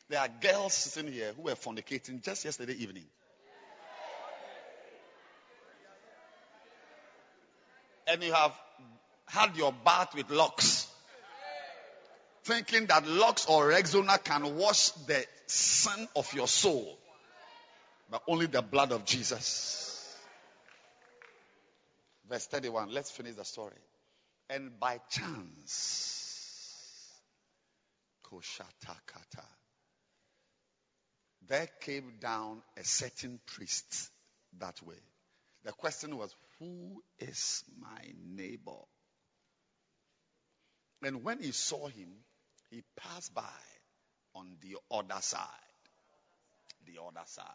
There 0.09 0.19
are 0.19 0.29
girls 0.41 0.73
sitting 0.73 1.11
here 1.11 1.33
who 1.35 1.43
were 1.43 1.55
fornicating 1.55 2.23
just 2.23 2.45
yesterday 2.45 2.73
evening. 2.73 3.05
And 8.07 8.21
you 8.21 8.31
have 8.31 8.53
had 9.27 9.55
your 9.55 9.73
bath 9.73 10.15
with 10.15 10.29
Lux, 10.29 10.87
thinking 12.43 12.87
that 12.87 13.07
Lux 13.07 13.45
or 13.47 13.69
Rexona 13.69 14.23
can 14.23 14.55
wash 14.55 14.89
the 14.91 15.25
sin 15.47 16.07
of 16.15 16.31
your 16.33 16.47
soul, 16.47 16.97
but 18.09 18.21
only 18.27 18.45
the 18.47 18.61
blood 18.61 18.91
of 18.91 19.05
Jesus. 19.05 20.17
Verse 22.29 22.47
31, 22.47 22.91
let's 22.91 23.11
finish 23.11 23.35
the 23.35 23.45
story. 23.45 23.75
And 24.49 24.79
by 24.79 24.99
chance, 25.09 26.13
Koshatakata, 28.25 29.45
there 31.47 31.67
came 31.81 32.13
down 32.19 32.61
a 32.77 32.83
certain 32.83 33.39
priest 33.45 34.09
that 34.59 34.81
way. 34.83 34.95
The 35.63 35.71
question 35.71 36.17
was, 36.17 36.33
Who 36.59 37.01
is 37.19 37.63
my 37.79 38.01
neighbor? 38.35 38.79
And 41.05 41.23
when 41.23 41.39
he 41.39 41.51
saw 41.51 41.87
him, 41.87 42.09
he 42.69 42.83
passed 42.95 43.33
by 43.33 43.43
on 44.35 44.47
the 44.61 44.77
other 44.91 45.21
side. 45.21 45.47
the 46.85 47.01
other 47.01 47.25
side. 47.25 47.45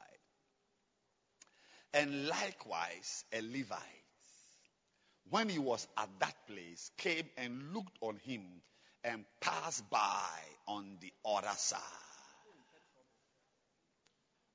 And 1.94 2.28
likewise, 2.28 3.24
a 3.32 3.40
Levite, 3.40 3.78
when 5.30 5.48
he 5.48 5.58
was 5.58 5.86
at 5.96 6.08
that 6.20 6.34
place, 6.46 6.90
came 6.98 7.28
and 7.36 7.72
looked 7.74 7.96
on 8.00 8.18
him 8.24 8.42
and 9.04 9.24
passed 9.40 9.88
by 9.90 10.28
on 10.66 10.98
the 11.00 11.12
other 11.24 11.54
side. 11.56 11.80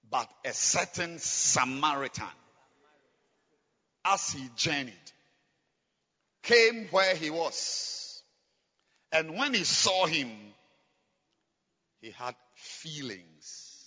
But 0.10 0.30
a 0.46 0.54
certain 0.54 1.20
Samaritan, 1.20 2.26
as 4.06 4.32
he 4.32 4.48
journeyed, 4.56 5.12
came 6.44 6.86
where 6.92 7.16
he 7.16 7.30
was. 7.30 8.03
And 9.14 9.38
when 9.38 9.54
he 9.54 9.64
saw 9.64 10.08
him, 10.08 10.30
he 12.02 12.10
had 12.10 12.36
feelings 12.56 13.86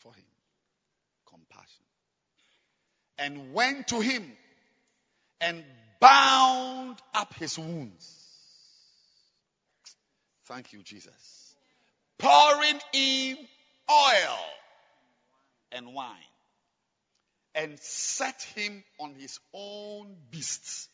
for 0.00 0.12
him, 0.12 0.24
compassion, 1.26 1.84
and 3.18 3.54
went 3.54 3.88
to 3.88 4.00
him 4.00 4.30
and 5.40 5.64
bound 6.00 6.98
up 7.14 7.32
his 7.34 7.56
wounds. 7.56 8.18
Thank 10.46 10.72
you, 10.72 10.82
Jesus. 10.82 11.54
Pouring 12.18 12.80
in 12.92 13.38
oil 13.90 14.38
and 15.70 15.94
wine 15.94 16.16
and 17.54 17.78
set 17.78 18.42
him 18.54 18.82
on 18.98 19.14
his 19.14 19.38
own 19.54 20.16
beasts 20.30 20.88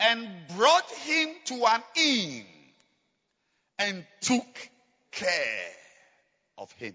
and 0.00 0.28
brought 0.56 0.88
him 0.90 1.28
to 1.46 1.54
an 1.66 1.82
inn 1.96 2.44
and 3.78 4.06
took 4.20 4.70
care 5.12 5.72
of 6.56 6.70
him. 6.72 6.94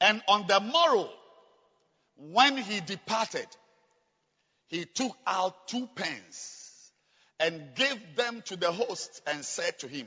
And 0.00 0.22
on 0.28 0.46
the 0.46 0.60
morrow, 0.60 1.08
when 2.16 2.56
he 2.56 2.80
departed, 2.80 3.46
he 4.68 4.84
took 4.84 5.16
out 5.26 5.68
two 5.68 5.88
pence 5.94 6.90
and 7.38 7.74
gave 7.74 8.16
them 8.16 8.42
to 8.46 8.56
the 8.56 8.72
host 8.72 9.20
and 9.26 9.44
said 9.44 9.78
to 9.80 9.88
him, 9.88 10.06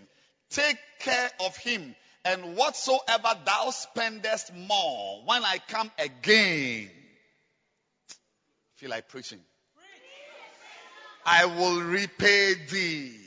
Take 0.49 0.78
care 0.99 1.30
of 1.41 1.55
him, 1.57 1.95
and 2.24 2.55
whatsoever 2.55 3.38
thou 3.45 3.70
spendest 3.72 4.53
more, 4.53 5.22
when 5.26 5.43
I 5.43 5.59
come 5.68 5.91
again, 5.97 6.89
feel 8.76 8.89
like 8.89 9.09
preaching. 9.09 9.39
I 11.26 11.45
will 11.45 11.82
repay 11.82 12.53
thee. 12.69 13.19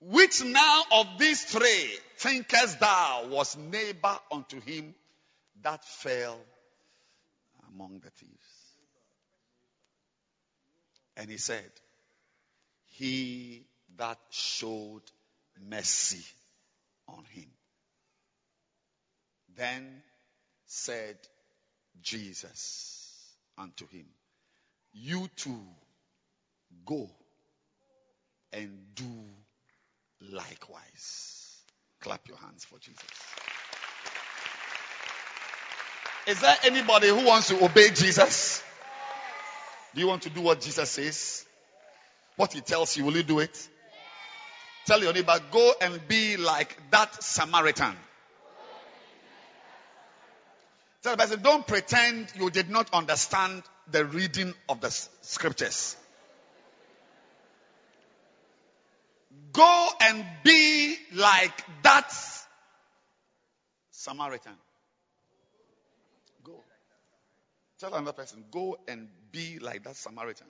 Which 0.00 0.44
now 0.44 0.82
of 0.92 1.06
these 1.18 1.44
three 1.44 1.98
thinkest 2.18 2.80
thou 2.80 3.28
was 3.28 3.56
neighbor 3.56 4.18
unto 4.32 4.60
him 4.60 4.94
that 5.62 5.84
fell 5.84 6.38
among 7.72 8.00
the 8.00 8.10
thieves? 8.10 8.32
And 11.16 11.30
he 11.30 11.38
said, 11.38 11.70
He 12.92 13.64
that 13.96 14.18
showed 14.30 15.02
mercy 15.68 16.24
on 17.08 17.24
him. 17.30 17.50
Then 19.56 20.02
said 20.66 21.16
Jesus 22.02 23.05
unto 23.58 23.86
him, 23.88 24.06
You 24.92 25.28
too 25.36 25.60
go 26.84 27.10
and 28.52 28.70
do 28.94 29.04
likewise. 30.32 31.62
Clap 32.00 32.26
your 32.28 32.38
hands 32.38 32.64
for 32.64 32.78
Jesus. 32.78 33.02
Is 36.26 36.40
there 36.40 36.56
anybody 36.64 37.08
who 37.08 37.24
wants 37.24 37.48
to 37.48 37.64
obey 37.64 37.90
Jesus? 37.90 38.62
Do 39.94 40.00
you 40.00 40.08
want 40.08 40.22
to 40.22 40.30
do 40.30 40.40
what 40.40 40.60
Jesus 40.60 40.90
says? 40.90 41.46
What 42.36 42.52
he 42.52 42.60
tells 42.60 42.96
you, 42.96 43.04
will 43.04 43.16
you 43.16 43.22
do 43.22 43.38
it? 43.38 43.68
Tell 44.86 45.02
your 45.02 45.12
neighbor, 45.12 45.38
go 45.50 45.72
and 45.80 46.06
be 46.06 46.36
like 46.36 46.76
that 46.90 47.22
Samaritan. 47.22 47.96
Tell 51.06 51.14
the 51.14 51.22
person, 51.22 51.40
don't 51.40 51.64
pretend 51.64 52.32
you 52.34 52.50
did 52.50 52.68
not 52.68 52.92
understand 52.92 53.62
the 53.92 54.04
reading 54.04 54.52
of 54.68 54.80
the 54.80 54.90
scriptures. 54.90 55.96
Go 59.52 59.88
and 60.00 60.24
be 60.42 60.96
like 61.14 61.64
that 61.84 62.12
Samaritan. 63.92 64.54
Go. 66.42 66.64
Tell 67.78 67.94
another 67.94 68.12
person, 68.12 68.42
go 68.50 68.76
and 68.88 69.06
be 69.30 69.60
like 69.60 69.84
that 69.84 69.94
Samaritan. 69.94 70.48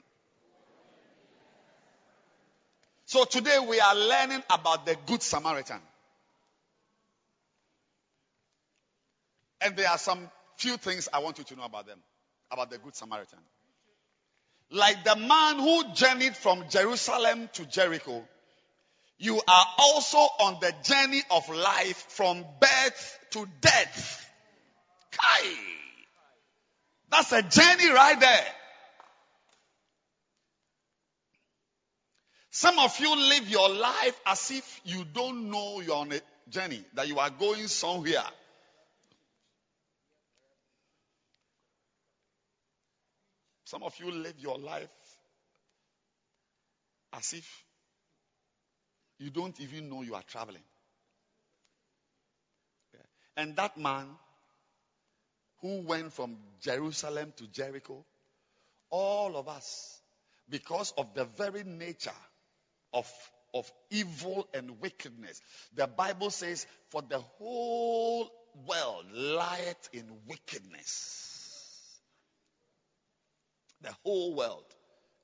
So 3.05 3.25
today 3.25 3.59
we 3.59 3.79
are 3.79 3.95
learning 3.95 4.41
about 4.49 4.87
the 4.87 4.97
Good 5.05 5.21
Samaritan. 5.21 5.81
And 9.61 9.75
there 9.75 9.89
are 9.89 9.99
some 9.99 10.31
few 10.57 10.77
things 10.77 11.07
I 11.13 11.19
want 11.19 11.37
you 11.37 11.43
to 11.45 11.55
know 11.55 11.63
about 11.63 11.87
them, 11.87 11.99
about 12.51 12.69
the 12.69 12.77
Good 12.77 12.95
Samaritan. 12.95 13.39
Like 14.71 15.03
the 15.03 15.15
man 15.15 15.59
who 15.59 15.93
journeyed 15.93 16.35
from 16.35 16.65
Jerusalem 16.69 17.49
to 17.53 17.65
Jericho, 17.65 18.23
you 19.17 19.35
are 19.35 19.65
also 19.79 20.17
on 20.17 20.57
the 20.59 20.73
journey 20.83 21.21
of 21.31 21.47
life 21.49 22.05
from 22.09 22.45
birth 22.59 23.19
to 23.31 23.47
death. 23.61 24.29
Kai! 25.11 25.53
That's 27.09 27.31
a 27.31 27.41
journey 27.41 27.89
right 27.89 28.19
there. 28.19 28.45
Some 32.51 32.79
of 32.79 32.99
you 32.99 33.15
live 33.15 33.47
your 33.47 33.69
life 33.69 34.19
as 34.25 34.51
if 34.51 34.81
you 34.83 35.05
don't 35.13 35.49
know 35.49 35.79
you're 35.79 35.95
on 35.95 36.11
a 36.11 36.19
journey, 36.49 36.83
that 36.95 37.07
you 37.07 37.19
are 37.19 37.29
going 37.29 37.67
somewhere. 37.67 38.23
Some 43.67 43.83
of 43.83 43.93
you 43.99 44.09
live 44.09 44.35
your 44.39 44.57
life 44.57 44.87
as 47.11 47.33
if 47.33 47.65
you 49.19 49.29
don't 49.29 49.59
even 49.59 49.89
know 49.89 50.03
you 50.03 50.15
are 50.15 50.23
traveling. 50.23 50.61
And 53.35 53.57
that 53.57 53.77
man 53.77 54.07
who 55.61 55.81
went 55.81 56.13
from 56.13 56.37
Jerusalem 56.61 57.33
to 57.35 57.47
Jericho, 57.47 58.05
all 58.89 59.35
of 59.35 59.49
us, 59.49 59.99
because 60.49 60.93
of 60.97 61.13
the 61.13 61.25
very 61.25 61.65
nature 61.65 62.21
of, 62.93 63.11
of 63.53 63.69
evil 63.89 64.47
and 64.53 64.79
wickedness, 64.79 65.41
the 65.75 65.87
Bible 65.87 66.29
says, 66.29 66.65
for 66.87 67.01
the 67.01 67.19
whole 67.19 68.31
world 68.65 69.05
lieth 69.13 69.89
in 69.91 70.05
wickedness. 70.25 71.36
The 73.81 73.93
whole 74.03 74.35
world 74.35 74.65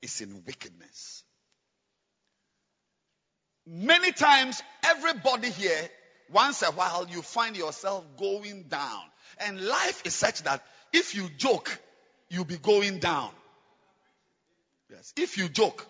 is 0.02 0.20
in 0.20 0.42
wickedness. 0.46 1.24
Many 3.66 4.12
times, 4.12 4.62
everybody 4.84 5.50
here, 5.50 5.88
once 6.30 6.62
a 6.62 6.70
while, 6.70 7.06
you 7.08 7.22
find 7.22 7.56
yourself 7.56 8.04
going 8.18 8.64
down. 8.64 9.02
And 9.38 9.60
life 9.60 10.02
is 10.04 10.14
such 10.14 10.42
that 10.42 10.62
if 10.92 11.14
you 11.14 11.28
joke, 11.38 11.76
you'll 12.28 12.44
be 12.44 12.58
going 12.58 12.98
down. 12.98 13.30
Yes. 14.90 15.12
If 15.16 15.38
you 15.38 15.48
joke, 15.48 15.86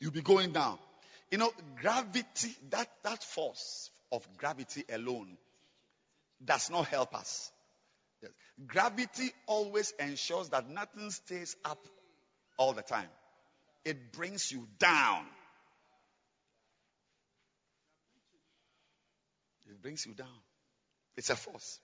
you'll 0.00 0.12
be 0.12 0.22
going 0.22 0.52
down. 0.52 0.78
You 1.30 1.38
know, 1.38 1.52
gravity, 1.80 2.54
that, 2.70 2.88
that 3.04 3.22
force 3.22 3.90
of 4.10 4.26
gravity 4.36 4.84
alone 4.92 5.38
does 6.44 6.68
not 6.68 6.88
help 6.88 7.14
us. 7.14 7.50
Yes. 8.22 8.32
Gravity 8.66 9.32
always 9.46 9.92
ensures 9.98 10.50
that 10.50 10.68
nothing 10.68 11.10
stays 11.10 11.56
up 11.64 11.78
all 12.58 12.72
the 12.72 12.82
time. 12.82 13.08
It 13.84 14.12
brings 14.12 14.52
you 14.52 14.68
down. 14.78 15.24
It 19.66 19.80
brings 19.82 20.06
you 20.06 20.14
down. 20.14 20.28
It's 21.16 21.30
a 21.30 21.36
force. 21.36 21.80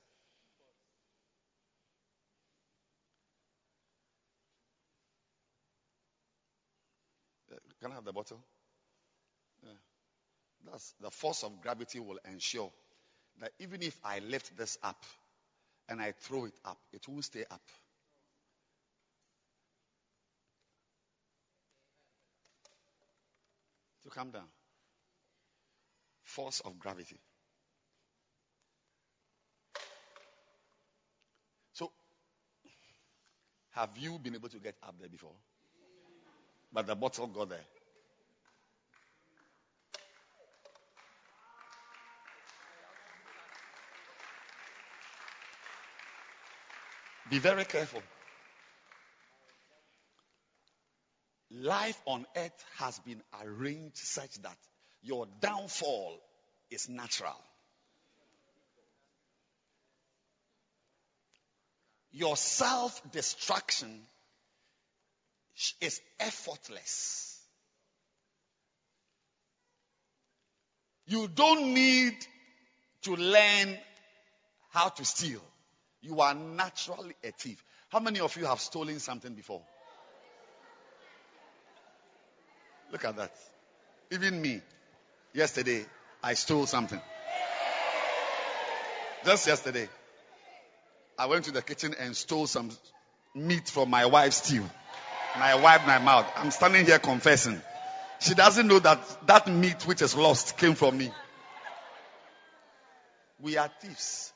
Uh, 7.53 7.57
Can 7.81 7.93
I 7.93 7.95
have 7.95 8.05
the 8.05 8.13
bottle? 8.13 8.41
Yeah. 9.63 9.71
That's 10.71 10.95
the 11.01 11.11
force 11.11 11.45
of 11.45 11.61
gravity 11.63 12.01
will 12.01 12.19
ensure 12.31 12.71
that 13.41 13.53
even 13.59 13.83
if 13.83 13.99
I 14.05 14.19
lift 14.21 14.57
this 14.57 14.79
up 14.83 15.05
and 15.89 16.01
I 16.01 16.13
throw 16.13 16.45
it 16.45 16.55
up, 16.65 16.79
it 16.93 17.07
won't 17.09 17.25
stay 17.25 17.45
up. 17.51 17.63
To 24.05 24.11
come 24.11 24.31
down. 24.31 24.49
force 26.29 26.61
of 26.61 26.79
gravity. 26.79 27.19
So, 31.73 31.91
have 33.71 33.91
you 33.99 34.19
been 34.19 34.35
able 34.35 34.49
to 34.51 34.59
get 34.59 34.77
up 34.83 34.95
there 35.01 35.09
before? 35.09 35.35
But 36.73 36.87
the 36.87 36.95
bottle 36.95 37.27
got 37.29 37.49
there. 37.49 37.78
Be 47.31 47.39
very 47.39 47.65
careful. 47.65 48.03
Life 51.51 52.01
on 52.07 52.27
earth 52.37 52.65
has 52.77 52.99
been 53.01 53.23
arranged 53.43 53.97
such 53.99 54.35
that 54.43 54.57
your 55.03 55.27
downfall 55.41 56.19
is 56.71 56.89
natural. 56.89 57.37
Your 62.13 62.37
self 62.37 63.01
destruction 63.13 64.03
is 65.81 66.01
effortless. 66.21 67.41
You 71.07 71.29
don't 71.29 71.75
need 71.75 72.15
to 73.03 73.17
learn 73.17 73.79
how 74.71 74.89
to 74.91 75.05
steal. 75.05 75.43
You 76.03 76.21
are 76.21 76.35
naturally 76.35 77.15
a 77.25 77.31
thief. 77.33 77.63
How 77.89 78.01
many 78.01 78.21
of 78.21 78.37
you 78.37 78.47
have 78.47 78.61
stolen 78.61 78.99
something 78.99 79.35
before? 79.35 79.63
Look 82.93 83.05
at 83.05 83.17
that. 83.17 83.33
Even 84.11 84.41
me. 84.41 84.63
Yesterday, 85.35 85.85
I 86.23 86.35
stole 86.35 86.67
something. 86.67 87.01
Just 89.25 89.47
yesterday, 89.47 89.89
I 91.19 91.27
went 91.27 91.45
to 91.47 91.51
the 91.51 91.63
kitchen 91.63 91.95
and 91.99 92.17
stole 92.17 92.47
some 92.47 92.71
meat 93.35 93.69
from 93.69 93.91
my 93.91 94.07
wife's 94.07 94.37
stew. 94.37 94.65
And 95.35 95.43
I 95.43 95.57
wiped 95.57 95.87
my 95.87 95.99
mouth. 95.99 96.27
I'm 96.37 96.51
standing 96.51 96.87
here 96.87 96.99
confessing. 96.99 97.61
She 98.21 98.35
doesn't 98.35 98.67
know 98.67 98.79
that 98.79 99.27
that 99.27 99.49
meat 99.49 99.87
which 99.87 100.03
is 100.03 100.17
lost 100.17 100.57
came 100.57 100.75
from 100.75 100.97
me. 100.97 101.13
We 103.41 103.57
are 103.57 103.71
thieves. 103.81 104.33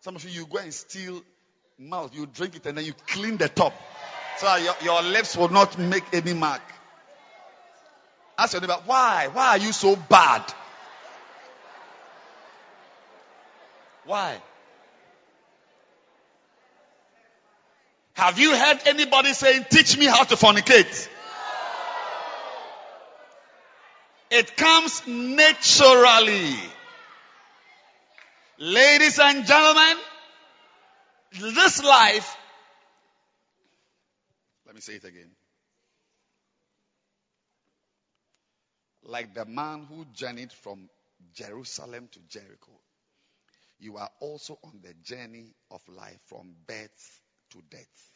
Some 0.00 0.16
of 0.16 0.24
you, 0.24 0.30
you 0.30 0.46
go 0.46 0.58
and 0.58 0.72
steal 0.72 1.22
mouth, 1.78 2.14
you 2.14 2.26
drink 2.26 2.56
it 2.56 2.66
and 2.66 2.78
then 2.78 2.84
you 2.84 2.94
clean 3.08 3.36
the 3.36 3.48
top. 3.48 3.72
So 4.38 4.54
your, 4.56 4.74
your 4.82 5.02
lips 5.02 5.36
will 5.36 5.48
not 5.48 5.78
make 5.78 6.04
any 6.12 6.32
mark. 6.32 6.62
Ask 8.36 8.52
your 8.52 8.60
neighbor, 8.60 8.78
why? 8.86 9.28
Why 9.32 9.48
are 9.48 9.58
you 9.58 9.72
so 9.72 9.96
bad? 9.96 10.44
Why? 14.04 14.40
Have 18.14 18.38
you 18.38 18.56
heard 18.56 18.78
anybody 18.86 19.32
saying, 19.32 19.66
teach 19.70 19.98
me 19.98 20.06
how 20.06 20.24
to 20.24 20.36
fornicate? 20.36 21.08
It 24.30 24.56
comes 24.56 25.02
naturally. 25.06 26.54
Ladies 28.60 29.20
and 29.20 29.46
gentlemen, 29.46 29.96
this 31.30 31.84
life, 31.84 32.36
let 34.66 34.74
me 34.74 34.80
say 34.80 34.94
it 34.94 35.04
again. 35.04 35.30
Like 39.04 39.32
the 39.32 39.44
man 39.44 39.86
who 39.88 40.04
journeyed 40.12 40.52
from 40.52 40.88
Jerusalem 41.32 42.08
to 42.10 42.18
Jericho, 42.28 42.72
you 43.78 43.96
are 43.96 44.10
also 44.18 44.58
on 44.64 44.80
the 44.82 44.92
journey 45.04 45.54
of 45.70 45.80
life 45.88 46.18
from 46.26 46.52
birth 46.66 47.20
to 47.50 47.62
death. 47.70 48.10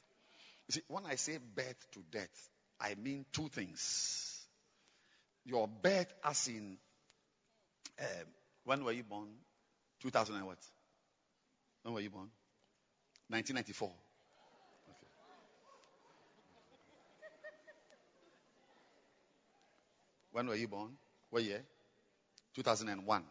You 0.66 0.72
see, 0.72 0.82
when 0.88 1.06
I 1.06 1.14
say 1.14 1.38
birth 1.38 1.86
to 1.92 2.00
death, 2.10 2.48
I 2.80 2.96
mean 2.96 3.26
two 3.32 3.48
things. 3.48 4.44
Your 5.44 5.68
birth, 5.68 6.12
as 6.24 6.48
in, 6.48 6.78
uh, 8.00 8.24
when 8.64 8.84
were 8.84 8.92
you 8.92 9.04
born? 9.04 9.28
2000 10.02 10.34
and 10.34 10.46
what? 10.46 10.58
When 11.82 11.94
were 11.94 12.00
you 12.00 12.10
born? 12.10 12.28
1994. 13.28 13.88
Okay. 13.88 13.96
When 20.32 20.48
were 20.48 20.56
you 20.56 20.66
born? 20.66 20.90
What 21.30 21.44
year? 21.44 21.62
2001. 22.54 23.22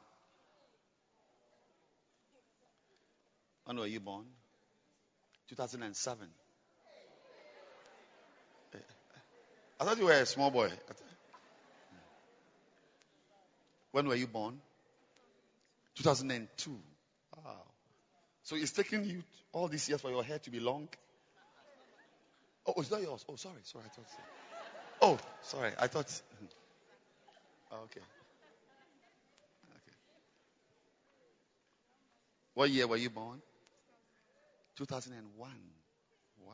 When 3.66 3.78
were 3.78 3.88
you 3.88 4.00
born? 4.00 4.26
2007. 5.50 6.28
I 9.80 9.84
thought 9.84 9.98
you 9.98 10.06
were 10.06 10.12
a 10.12 10.26
small 10.26 10.52
boy. 10.52 10.70
When 13.92 14.08
were 14.08 14.16
you 14.16 14.28
born? 14.28 14.62
2002. 15.96 16.72
Wow. 17.38 17.56
So 18.44 18.56
it's 18.56 18.72
taking 18.72 19.06
you 19.06 19.24
all 19.54 19.68
these 19.68 19.88
years 19.90 20.02
for 20.02 20.10
your 20.10 20.24
hair 20.24 20.40
to 20.40 20.50
be 20.50 20.60
long? 20.60 20.88
Oh, 22.66 22.80
is 22.82 22.90
that 22.90 23.02
yours? 23.02 23.26
Oh, 23.28 23.36
sorry, 23.36 23.60
sorry, 23.64 23.86
I 23.86 23.90
thought. 23.90 24.10
So. 24.10 24.18
Oh, 25.02 25.20
sorry, 25.44 25.72
I 25.80 25.88
thought. 25.88 26.22
Hmm. 26.40 26.46
Oh, 27.72 27.84
okay. 27.86 28.02
Okay. 29.70 29.98
What 32.54 32.70
year 32.70 32.88
were 32.88 32.98
you 32.98 33.10
born? 33.10 33.42
2001. 34.78 35.52
Wow. 36.46 36.54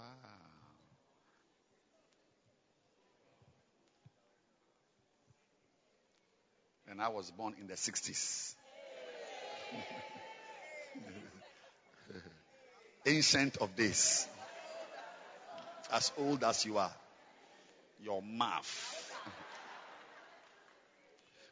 And 6.89 7.01
I 7.01 7.09
was 7.09 7.29
born 7.31 7.53
in 7.59 7.67
the 7.67 7.73
60s. 7.73 8.56
Ancient 13.05 13.57
of 13.57 13.75
days. 13.75 14.27
As 15.91 16.11
old 16.17 16.43
as 16.43 16.65
you 16.65 16.77
are. 16.77 16.93
Your 17.99 18.21
mouth. 18.21 19.11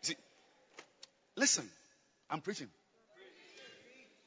See, 0.01 0.15
listen, 1.35 1.67
I'm 2.29 2.41
preaching. 2.41 2.67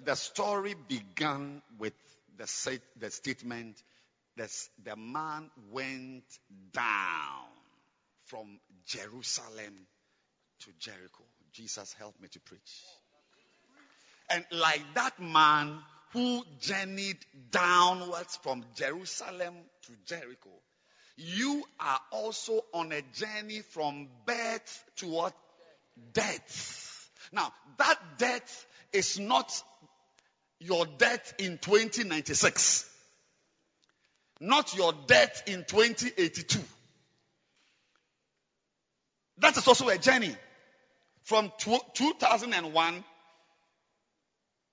The 0.00 0.14
story 0.14 0.74
began 0.88 1.62
with 1.78 1.94
the, 2.36 2.80
the 2.98 3.10
statement 3.10 3.82
that 4.36 4.50
the 4.84 4.96
man 4.96 5.50
went 5.72 6.24
down 6.72 7.48
from 8.26 8.60
Jerusalem 8.86 9.86
to 10.60 10.70
Jericho. 10.78 11.24
Jesus 11.52 11.94
helped 11.98 12.20
me 12.20 12.28
to 12.28 12.40
preach. 12.40 12.84
And 14.30 14.44
like 14.50 14.82
that 14.94 15.20
man 15.20 15.78
who 16.12 16.42
journeyed 16.60 17.18
downwards 17.50 18.38
from 18.42 18.64
Jerusalem 18.74 19.54
to 19.82 19.92
Jericho, 20.06 20.50
you 21.16 21.64
are 21.80 22.00
also 22.12 22.60
on 22.72 22.92
a 22.92 23.02
journey 23.14 23.60
from 23.60 24.08
birth 24.26 24.84
to 24.96 25.08
what? 25.08 25.34
Death. 26.12 27.10
Now, 27.32 27.52
that 27.78 27.98
death 28.18 28.66
is 28.92 29.18
not 29.18 29.50
your 30.60 30.86
death 30.86 31.34
in 31.38 31.58
2096. 31.58 32.88
Not 34.40 34.76
your 34.76 34.92
death 35.06 35.42
in 35.46 35.64
2082. 35.64 36.60
That 39.38 39.56
is 39.56 39.66
also 39.66 39.88
a 39.88 39.98
journey 39.98 40.34
from 41.22 41.52
2001 41.58 43.04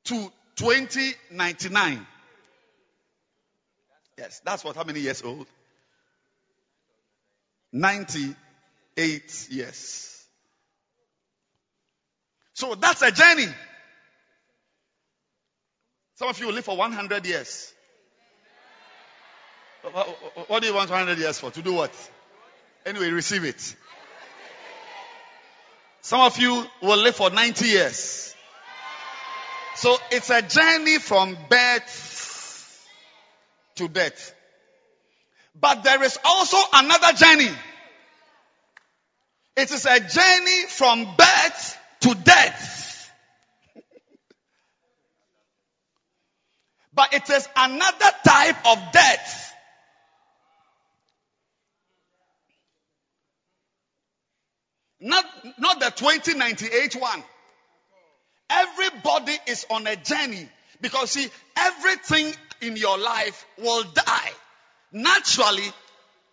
to 0.05 0.31
2099. 0.55 2.07
Yes, 4.17 4.41
that's 4.45 4.63
what, 4.63 4.75
how 4.75 4.83
many 4.83 5.01
years 5.01 5.21
old? 5.21 5.47
98 7.73 9.47
years. 9.49 10.25
So 12.53 12.75
that's 12.75 13.01
a 13.01 13.11
journey. 13.11 13.47
Some 16.15 16.29
of 16.29 16.39
you 16.39 16.47
will 16.47 16.53
live 16.53 16.63
for 16.63 16.77
100 16.77 17.25
years. 17.25 17.73
What 20.47 20.61
do 20.61 20.67
you 20.67 20.73
want 20.73 20.89
100 20.89 21.17
years 21.19 21.37
for? 21.37 21.51
To 21.51 21.61
do 21.61 21.73
what? 21.73 21.91
Anyway, 22.85 23.09
receive 23.09 23.43
it. 23.43 23.75
Some 26.01 26.21
of 26.21 26.37
you 26.37 26.65
will 26.81 26.97
live 26.97 27.15
for 27.15 27.29
90 27.29 27.65
years. 27.65 28.34
So 29.75 29.97
it's 30.11 30.29
a 30.29 30.41
journey 30.41 30.99
from 30.99 31.37
birth 31.49 32.87
to 33.75 33.89
death. 33.89 34.33
But 35.59 35.83
there 35.83 36.01
is 36.03 36.17
also 36.23 36.57
another 36.73 37.11
journey. 37.13 37.49
It 39.57 39.71
is 39.71 39.85
a 39.85 39.99
journey 39.99 40.65
from 40.69 41.15
birth 41.17 41.77
to 42.01 42.15
death. 42.15 43.11
but 46.93 47.13
it 47.13 47.29
is 47.29 47.47
another 47.55 48.11
type 48.25 48.65
of 48.67 48.79
death. 48.93 49.53
Not, 55.01 55.25
not 55.59 55.79
the 55.79 55.91
2098 55.91 56.95
one. 56.95 57.23
Everybody 58.49 59.37
is 59.47 59.65
on 59.69 59.87
a 59.87 59.95
journey 59.95 60.47
because 60.81 61.11
see, 61.11 61.27
everything 61.57 62.33
in 62.61 62.77
your 62.77 62.97
life 62.97 63.45
will 63.57 63.83
die. 63.83 64.31
Naturally, 64.91 65.71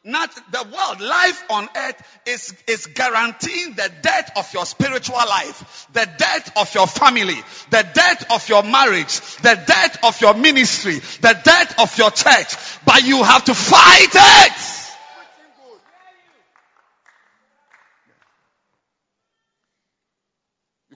not 0.05 0.35
the 0.51 0.65
world, 0.65 1.01
life 1.01 1.45
on 1.49 1.69
earth 1.77 2.19
is, 2.27 2.55
is 2.67 2.87
guaranteeing 2.87 3.75
the 3.75 3.91
death 4.03 4.33
of 4.37 4.53
your 4.53 4.67
spiritual 4.67 5.15
life, 5.15 5.87
the 5.93 6.09
death 6.19 6.57
of 6.57 6.75
your 6.75 6.89
family, 6.89 7.37
the 7.71 7.87
death 7.95 8.27
of 8.33 8.49
your 8.49 8.65
marriage, 8.65 9.21
the 9.39 9.63
death 9.65 10.05
of 10.05 10.21
your 10.21 10.35
ministry, 10.35 10.99
the 10.99 11.41
death 11.45 11.79
of 11.79 11.97
your 11.99 12.11
church. 12.11 12.57
But 12.85 13.05
you 13.05 13.23
have 13.23 13.45
to 13.45 13.55
fight 13.55 14.09
it. 14.13 14.82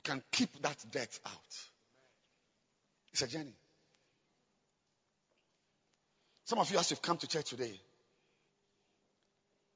Can 0.07 0.23
keep 0.31 0.63
that 0.63 0.77
debt 0.91 1.19
out. 1.27 1.59
It's 3.13 3.23
a 3.23 3.27
journey. 3.27 3.55
Some 6.45 6.61
of 6.61 6.71
you, 6.71 6.79
as 6.79 6.91
you've 6.91 7.03
come 7.03 7.17
to 7.19 7.27
church 7.27 7.51
today, 7.51 7.81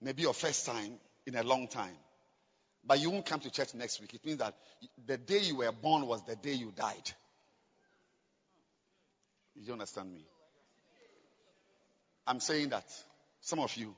maybe 0.01 0.23
your 0.23 0.35
first 0.35 0.67
time 0.67 0.93
in 1.27 1.35
a 1.35 1.43
long 1.43 1.67
time, 1.67 1.97
but 2.85 3.01
you 3.01 3.11
won't 3.11 3.27
come 3.27 3.41
to 3.41 3.51
church 3.51 3.75
next 3.75 4.01
week. 4.01 4.15
It 4.15 4.25
means 4.25 4.39
that 4.39 4.55
the 5.05 5.19
day 5.19 5.41
you 5.41 5.57
were 5.57 5.73
born 5.73 6.07
was 6.07 6.25
the 6.25 6.37
day 6.37 6.53
you 6.53 6.73
died. 6.75 7.11
You 9.57 9.73
understand 9.73 10.13
me? 10.13 10.25
I'm 12.27 12.39
saying 12.39 12.69
that 12.69 12.85
some 13.41 13.59
of 13.59 13.77
you, 13.77 13.95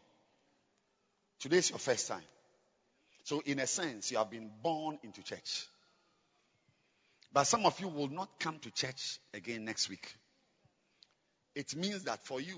today 1.41 1.59
is 1.59 1.71
your 1.71 1.79
first 1.79 2.09
time. 2.09 2.25
So, 3.25 3.43
in 3.45 3.59
a 3.59 3.67
sense, 3.67 4.11
you 4.11 4.17
have 4.17 4.31
been 4.31 4.51
born 4.63 4.99
into 5.05 5.23
church. 5.23 5.67
But 7.33 7.45
some 7.45 7.65
of 7.65 7.79
you 7.81 7.89
will 7.89 8.09
not 8.09 8.29
come 8.39 8.59
to 8.59 8.71
church 8.71 9.19
again 9.33 9.65
next 9.65 9.89
week. 9.89 10.15
It 11.55 11.75
means 11.75 12.05
that 12.05 12.25
for 12.25 12.41
you, 12.41 12.57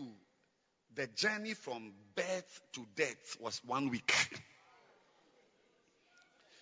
the 0.94 1.06
journey 1.08 1.54
from 1.54 1.92
birth 2.14 2.60
to 2.74 2.86
death 2.96 3.36
was 3.40 3.60
one 3.64 3.90
week. 3.90 4.12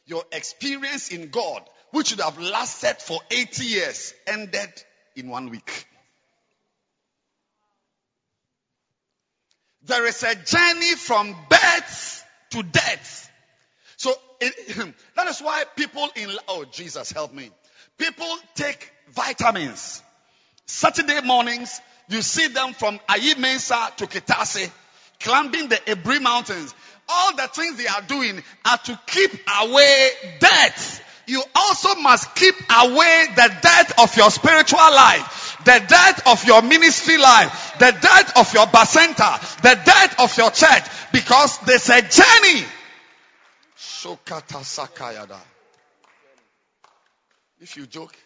Your 0.06 0.24
experience 0.32 1.10
in 1.10 1.28
God, 1.28 1.62
which 1.90 2.08
should 2.08 2.20
have 2.20 2.38
lasted 2.38 2.96
for 2.98 3.20
80 3.30 3.64
years, 3.64 4.14
ended 4.26 4.70
in 5.16 5.28
one 5.28 5.50
week. 5.50 5.86
There 9.84 10.06
is 10.06 10.22
a 10.22 10.34
journey 10.34 10.94
from 10.94 11.36
birth 11.48 12.24
to 12.50 12.62
death. 12.62 13.30
So 13.96 14.12
it, 14.40 14.76
that 15.16 15.26
is 15.28 15.40
why 15.40 15.64
people 15.76 16.08
in, 16.16 16.30
oh 16.48 16.64
Jesus 16.64 17.12
help 17.12 17.32
me. 17.32 17.50
People 18.02 18.36
take 18.56 18.90
vitamins. 19.12 20.02
Saturday 20.66 21.20
mornings, 21.20 21.80
you 22.08 22.20
see 22.20 22.48
them 22.48 22.72
from 22.72 22.98
Ayi 23.08 23.34
Mensah 23.34 23.94
to 23.94 24.08
Kitase, 24.08 24.68
climbing 25.20 25.68
the 25.68 25.76
Aburi 25.76 26.20
Mountains. 26.20 26.74
All 27.08 27.36
the 27.36 27.46
things 27.46 27.76
they 27.76 27.86
are 27.86 28.02
doing 28.02 28.42
are 28.64 28.78
to 28.78 28.98
keep 29.06 29.30
away 29.60 30.08
death. 30.40 31.00
You 31.28 31.44
also 31.54 31.94
must 32.00 32.34
keep 32.34 32.56
away 32.76 33.26
the 33.36 33.56
death 33.62 34.00
of 34.00 34.16
your 34.16 34.32
spiritual 34.32 34.78
life, 34.80 35.58
the 35.64 35.84
death 35.86 36.26
of 36.26 36.44
your 36.44 36.60
ministry 36.60 37.18
life, 37.18 37.76
the 37.78 37.92
death 37.92 38.36
of 38.36 38.52
your 38.52 38.66
Bacenta, 38.66 39.62
the 39.62 39.80
death 39.84 40.18
of 40.18 40.36
your 40.36 40.50
church, 40.50 40.82
because 41.12 41.56
there's 41.58 41.88
a 41.88 42.02
journey. 42.02 42.66
Shokata 43.78 44.64
Sakayada. 44.64 45.38
If 47.62 47.76
you 47.76 47.86
joke, 47.86 48.16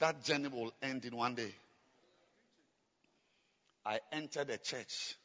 that 0.00 0.22
journey 0.22 0.48
will 0.48 0.70
end 0.82 1.06
in 1.06 1.16
one 1.16 1.34
day. 1.34 1.50
I 3.86 4.00
entered 4.12 4.50
a 4.50 4.58
church 4.58 5.16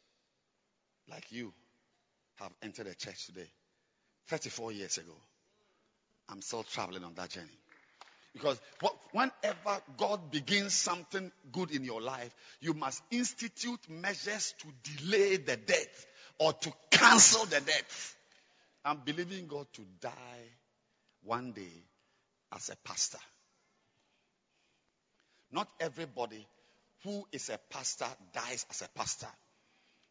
like 1.10 1.30
you 1.30 1.52
have 2.36 2.54
entered 2.62 2.88
a 2.88 2.96
church 2.96 3.26
today, 3.26 3.50
34 4.28 4.72
years 4.72 4.98
ago. 5.00 5.12
I'm 6.30 6.42
still 6.42 6.64
traveling 6.64 7.04
on 7.04 7.14
that 7.16 7.32
journey. 7.32 7.60
Because 8.32 8.58
whenever 9.12 9.82
God 9.98 10.32
begins 10.32 10.74
something 10.74 11.30
good 11.52 11.72
in 11.72 11.84
your 11.84 12.02
life, 12.02 12.34
you 12.62 12.74
must 12.74 13.04
institute 13.12 13.82
measures 13.90 14.56
to 14.60 14.98
delay 14.98 15.36
the 15.36 15.58
death 15.58 16.06
or 16.40 16.54
to 16.54 16.74
cancel 16.90 17.44
the 17.48 17.60
death. 17.60 18.16
I'm 18.86 19.02
believing 19.04 19.48
God 19.48 19.68
to 19.74 19.82
die 20.00 20.48
one 21.26 21.52
day 21.52 21.84
as 22.56 22.70
a 22.70 22.76
pastor. 22.88 23.20
Not 25.52 25.68
everybody 25.80 26.48
who 27.04 27.26
is 27.32 27.50
a 27.50 27.60
pastor 27.70 28.08
dies 28.34 28.66
as 28.70 28.82
a 28.82 28.90
pastor. 28.98 29.28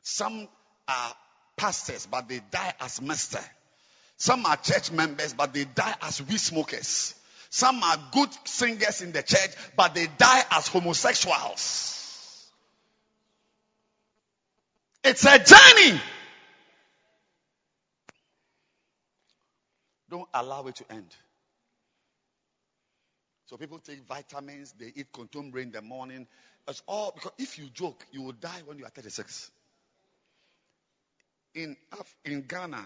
Some 0.02 0.48
are 0.88 1.14
pastors, 1.56 2.06
but 2.06 2.28
they 2.28 2.40
die 2.50 2.74
as 2.80 3.00
master. 3.00 3.40
Some 4.16 4.46
are 4.46 4.56
church 4.56 4.92
members, 4.92 5.32
but 5.32 5.52
they 5.52 5.64
die 5.64 5.94
as 6.02 6.22
weed 6.22 6.38
smokers. 6.38 7.14
Some 7.50 7.82
are 7.82 7.96
good 8.12 8.30
singers 8.44 9.02
in 9.02 9.12
the 9.12 9.22
church, 9.22 9.50
but 9.76 9.94
they 9.94 10.06
die 10.16 10.44
as 10.52 10.68
homosexuals. 10.68 12.48
It's 15.04 15.24
a 15.24 15.38
journey. 15.38 16.00
Don't 20.08 20.28
allow 20.32 20.66
it 20.66 20.76
to 20.76 20.92
end. 20.92 21.16
So 23.52 23.58
people 23.58 23.80
take 23.80 24.00
vitamins, 24.08 24.72
they 24.78 24.90
eat 24.96 25.12
contumbre 25.12 25.60
in 25.60 25.72
the 25.72 25.82
morning. 25.82 26.26
It's 26.66 26.82
all 26.88 27.12
because 27.14 27.32
if 27.36 27.58
you 27.58 27.66
joke, 27.66 28.02
you 28.10 28.22
will 28.22 28.32
die 28.32 28.62
when 28.64 28.78
you 28.78 28.86
are 28.86 28.88
36. 28.88 29.50
In 31.56 31.76
in 32.24 32.46
Ghana, 32.48 32.82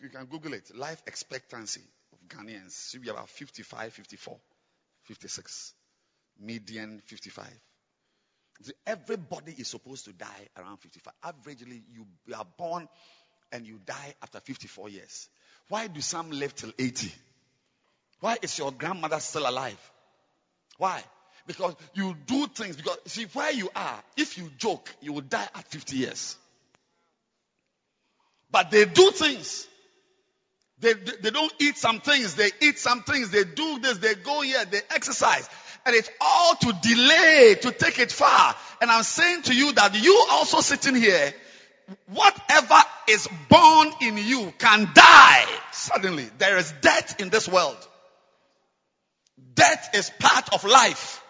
you 0.00 0.08
can 0.08 0.24
Google 0.24 0.54
it. 0.54 0.74
Life 0.74 1.02
expectancy 1.06 1.82
of 2.10 2.26
Ghanaians 2.26 2.90
should 2.90 3.02
be 3.02 3.10
about 3.10 3.28
55, 3.28 3.92
54, 3.92 4.38
56. 5.02 5.74
Median 6.40 7.02
55. 7.04 7.46
Everybody 8.86 9.56
is 9.58 9.68
supposed 9.68 10.06
to 10.06 10.14
die 10.14 10.48
around 10.56 10.78
55. 10.78 11.12
Averagely, 11.22 11.82
you 11.92 12.06
are 12.34 12.46
born 12.56 12.88
and 13.52 13.66
you 13.66 13.78
die 13.84 14.14
after 14.22 14.40
54 14.40 14.88
years. 14.88 15.28
Why 15.68 15.86
do 15.86 16.00
some 16.00 16.30
live 16.30 16.54
till 16.54 16.72
80? 16.78 17.12
Why 18.20 18.38
is 18.40 18.58
your 18.58 18.72
grandmother 18.72 19.20
still 19.20 19.46
alive? 19.46 19.78
Why? 20.78 21.02
Because 21.46 21.74
you 21.94 22.16
do 22.26 22.46
things. 22.46 22.76
Because 22.76 22.98
see 23.06 23.24
where 23.32 23.52
you 23.52 23.70
are, 23.74 24.02
if 24.16 24.38
you 24.38 24.50
joke, 24.58 24.88
you 25.00 25.12
will 25.12 25.22
die 25.22 25.48
at 25.54 25.66
50 25.68 25.96
years. 25.96 26.36
But 28.50 28.70
they 28.70 28.84
do 28.86 29.10
things. 29.10 29.66
They, 30.80 30.92
they, 30.92 31.12
they 31.22 31.30
don't 31.30 31.52
eat 31.58 31.76
some 31.76 32.00
things. 32.00 32.34
They 32.34 32.50
eat 32.60 32.78
some 32.78 33.02
things. 33.02 33.30
They 33.30 33.44
do 33.44 33.78
this. 33.80 33.98
They 33.98 34.14
go 34.14 34.42
here. 34.42 34.64
They 34.64 34.80
exercise. 34.90 35.48
And 35.84 35.94
it's 35.94 36.10
all 36.20 36.54
to 36.54 36.72
delay, 36.82 37.56
to 37.62 37.72
take 37.72 37.98
it 37.98 38.12
far. 38.12 38.54
And 38.80 38.90
I'm 38.90 39.02
saying 39.02 39.42
to 39.42 39.54
you 39.54 39.72
that 39.72 39.94
you 40.02 40.26
also 40.30 40.60
sitting 40.60 40.94
here, 40.94 41.32
whatever 42.06 42.76
is 43.08 43.26
born 43.48 43.90
in 44.02 44.18
you 44.18 44.52
can 44.58 44.88
die 44.94 45.46
suddenly. 45.72 46.28
There 46.38 46.58
is 46.58 46.72
death 46.80 47.20
in 47.20 47.30
this 47.30 47.48
world. 47.48 47.87
Death 49.58 49.90
is 49.94 50.10
part 50.20 50.54
of 50.54 50.62
life. 50.62 51.20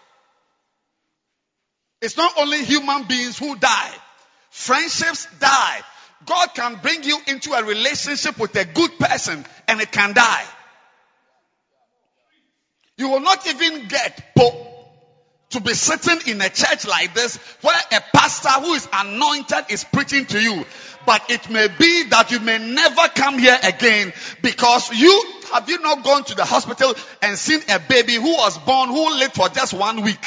It's 1.99 2.15
not 2.15 2.31
only 2.37 2.63
human 2.63 3.05
beings 3.05 3.39
who 3.39 3.55
die. 3.55 3.93
Friendships 4.51 5.27
die. 5.39 5.81
God 6.27 6.49
can 6.53 6.75
bring 6.75 7.03
you 7.03 7.17
into 7.27 7.53
a 7.53 7.63
relationship 7.63 8.37
with 8.37 8.55
a 8.55 8.65
good 8.65 8.99
person 8.99 9.43
and 9.67 9.81
it 9.81 9.91
can 9.91 10.13
die. 10.13 10.45
You 12.97 13.09
will 13.09 13.21
not 13.21 13.47
even 13.47 13.87
get 13.87 14.35
to 15.51 15.61
be 15.61 15.73
sitting 15.73 16.31
in 16.31 16.41
a 16.41 16.49
church 16.49 16.85
like 16.87 17.13
this 17.13 17.37
where 17.61 17.79
a 17.91 18.01
pastor 18.15 18.49
who 18.61 18.73
is 18.73 18.87
anointed 18.93 19.65
is 19.69 19.83
preaching 19.83 20.25
to 20.25 20.39
you. 20.39 20.63
But 21.05 21.29
it 21.29 21.49
may 21.49 21.67
be 21.67 22.03
that 22.09 22.29
you 22.31 22.39
may 22.39 22.57
never 22.59 23.07
come 23.15 23.39
here 23.39 23.57
again 23.63 24.13
because 24.41 24.91
you 24.91 25.23
have 25.53 25.67
you 25.67 25.79
not 25.79 26.03
gone 26.03 26.23
to 26.25 26.35
the 26.35 26.45
hospital 26.45 26.93
and 27.21 27.37
seen 27.37 27.61
a 27.69 27.79
baby 27.79 28.13
who 28.15 28.35
was 28.35 28.57
born 28.59 28.89
who 28.89 29.17
lived 29.17 29.33
for 29.33 29.49
just 29.49 29.73
one 29.73 30.03
week? 30.03 30.23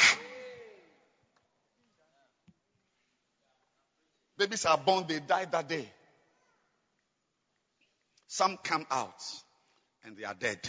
Babies 4.37 4.65
are 4.65 4.77
born, 4.77 5.05
they 5.07 5.19
die 5.19 5.45
that 5.45 5.69
day. 5.69 5.87
Some 8.27 8.57
come 8.61 8.85
out 8.89 9.23
and 10.03 10.17
they 10.17 10.23
are 10.23 10.33
dead. 10.33 10.59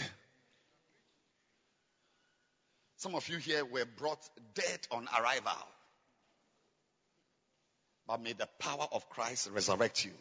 Some 2.97 3.15
of 3.15 3.27
you 3.27 3.37
here 3.37 3.65
were 3.65 3.85
brought 3.85 4.19
dead 4.53 4.87
on 4.91 5.07
arrival. 5.19 5.51
But 8.07 8.21
may 8.21 8.33
the 8.33 8.47
power 8.59 8.87
of 8.91 9.09
Christ 9.09 9.49
resurrect 9.51 10.05
you. 10.05 10.11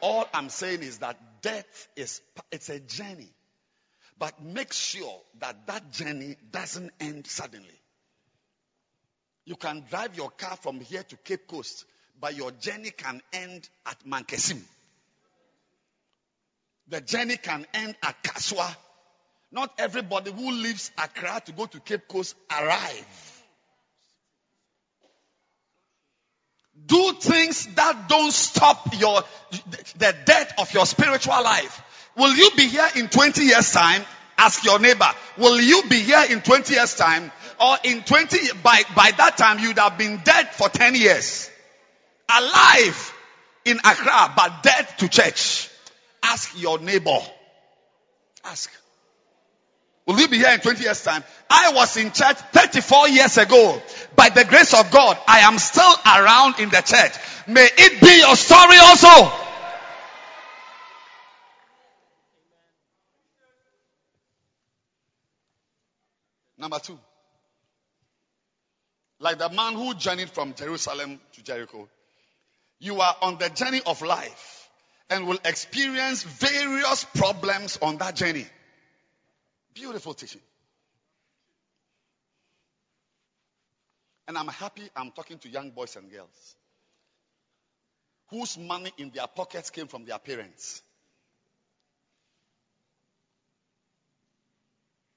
All 0.00 0.28
I'm 0.34 0.48
saying 0.48 0.82
is 0.82 0.98
that 0.98 1.18
death 1.42 1.88
is 1.96 2.20
it's 2.50 2.68
a 2.68 2.80
journey. 2.80 3.30
But 4.18 4.42
make 4.42 4.72
sure 4.72 5.20
that 5.40 5.66
that 5.66 5.90
journey 5.92 6.36
doesn't 6.50 6.90
end 7.00 7.26
suddenly. 7.26 7.80
You 9.44 9.56
can 9.56 9.84
drive 9.90 10.16
your 10.16 10.30
car 10.30 10.56
from 10.56 10.80
here 10.80 11.02
to 11.02 11.16
Cape 11.16 11.46
Coast, 11.46 11.84
but 12.20 12.36
your 12.36 12.50
journey 12.52 12.90
can 12.90 13.20
end 13.32 13.68
at 13.86 13.98
Mankesim. 14.06 14.62
The 16.88 17.00
journey 17.00 17.36
can 17.36 17.66
end 17.74 17.96
at 18.02 18.22
Kasoa. 18.22 18.74
Not 19.54 19.72
everybody 19.78 20.32
who 20.32 20.50
leaves 20.50 20.90
Accra 20.98 21.40
to 21.46 21.52
go 21.52 21.66
to 21.66 21.78
Cape 21.78 22.08
Coast 22.08 22.34
arrive. 22.50 23.42
Do 26.86 27.12
things 27.20 27.66
that 27.76 28.08
don't 28.08 28.32
stop 28.32 28.98
your 28.98 29.22
the 29.96 30.14
death 30.24 30.54
of 30.58 30.74
your 30.74 30.84
spiritual 30.86 31.40
life. 31.40 31.82
Will 32.16 32.34
you 32.34 32.50
be 32.56 32.66
here 32.66 32.88
in 32.96 33.06
20 33.06 33.44
years 33.44 33.70
time? 33.70 34.02
Ask 34.36 34.64
your 34.64 34.80
neighbor. 34.80 35.08
Will 35.38 35.60
you 35.60 35.84
be 35.88 36.00
here 36.00 36.24
in 36.30 36.40
20 36.40 36.74
years 36.74 36.96
time? 36.96 37.30
Or 37.60 37.76
in 37.84 38.02
20 38.02 38.54
by 38.60 38.82
by 38.96 39.12
that 39.12 39.36
time 39.36 39.60
you'd 39.60 39.78
have 39.78 39.96
been 39.96 40.20
dead 40.24 40.52
for 40.52 40.68
10 40.68 40.96
years. 40.96 41.48
Alive 42.28 43.14
in 43.64 43.78
Accra 43.78 44.32
but 44.36 44.64
dead 44.64 44.88
to 44.98 45.08
church. 45.08 45.70
Ask 46.24 46.60
your 46.60 46.80
neighbor. 46.80 47.20
Ask. 48.44 48.83
Will 50.06 50.20
you 50.20 50.28
be 50.28 50.36
here 50.36 50.52
in 50.52 50.60
20 50.60 50.82
years 50.82 51.02
time? 51.02 51.24
I 51.48 51.72
was 51.74 51.96
in 51.96 52.10
church 52.12 52.36
34 52.36 53.08
years 53.08 53.38
ago. 53.38 53.80
By 54.14 54.28
the 54.28 54.44
grace 54.44 54.74
of 54.74 54.90
God, 54.90 55.16
I 55.26 55.40
am 55.40 55.58
still 55.58 55.94
around 56.04 56.60
in 56.60 56.68
the 56.68 56.82
church. 56.82 57.12
May 57.46 57.68
it 57.76 58.00
be 58.00 58.18
your 58.18 58.36
story 58.36 58.76
also. 58.78 59.32
Number 66.58 66.78
two. 66.78 66.98
Like 69.20 69.38
the 69.38 69.48
man 69.48 69.74
who 69.74 69.94
journeyed 69.94 70.30
from 70.30 70.54
Jerusalem 70.54 71.18
to 71.32 71.42
Jericho, 71.42 71.88
you 72.78 73.00
are 73.00 73.16
on 73.22 73.38
the 73.38 73.48
journey 73.48 73.80
of 73.86 74.02
life 74.02 74.68
and 75.08 75.26
will 75.26 75.38
experience 75.44 76.22
various 76.22 77.04
problems 77.14 77.78
on 77.80 77.96
that 77.98 78.16
journey. 78.16 78.46
Beautiful 79.74 80.14
teaching. 80.14 80.40
And 84.26 84.38
I'm 84.38 84.48
happy 84.48 84.82
I'm 84.96 85.10
talking 85.10 85.38
to 85.38 85.48
young 85.48 85.70
boys 85.70 85.96
and 85.96 86.10
girls 86.10 86.56
whose 88.30 88.58
money 88.58 88.90
in 88.98 89.10
their 89.10 89.26
pockets 89.26 89.70
came 89.70 89.86
from 89.86 90.04
their 90.04 90.18
parents. 90.18 90.82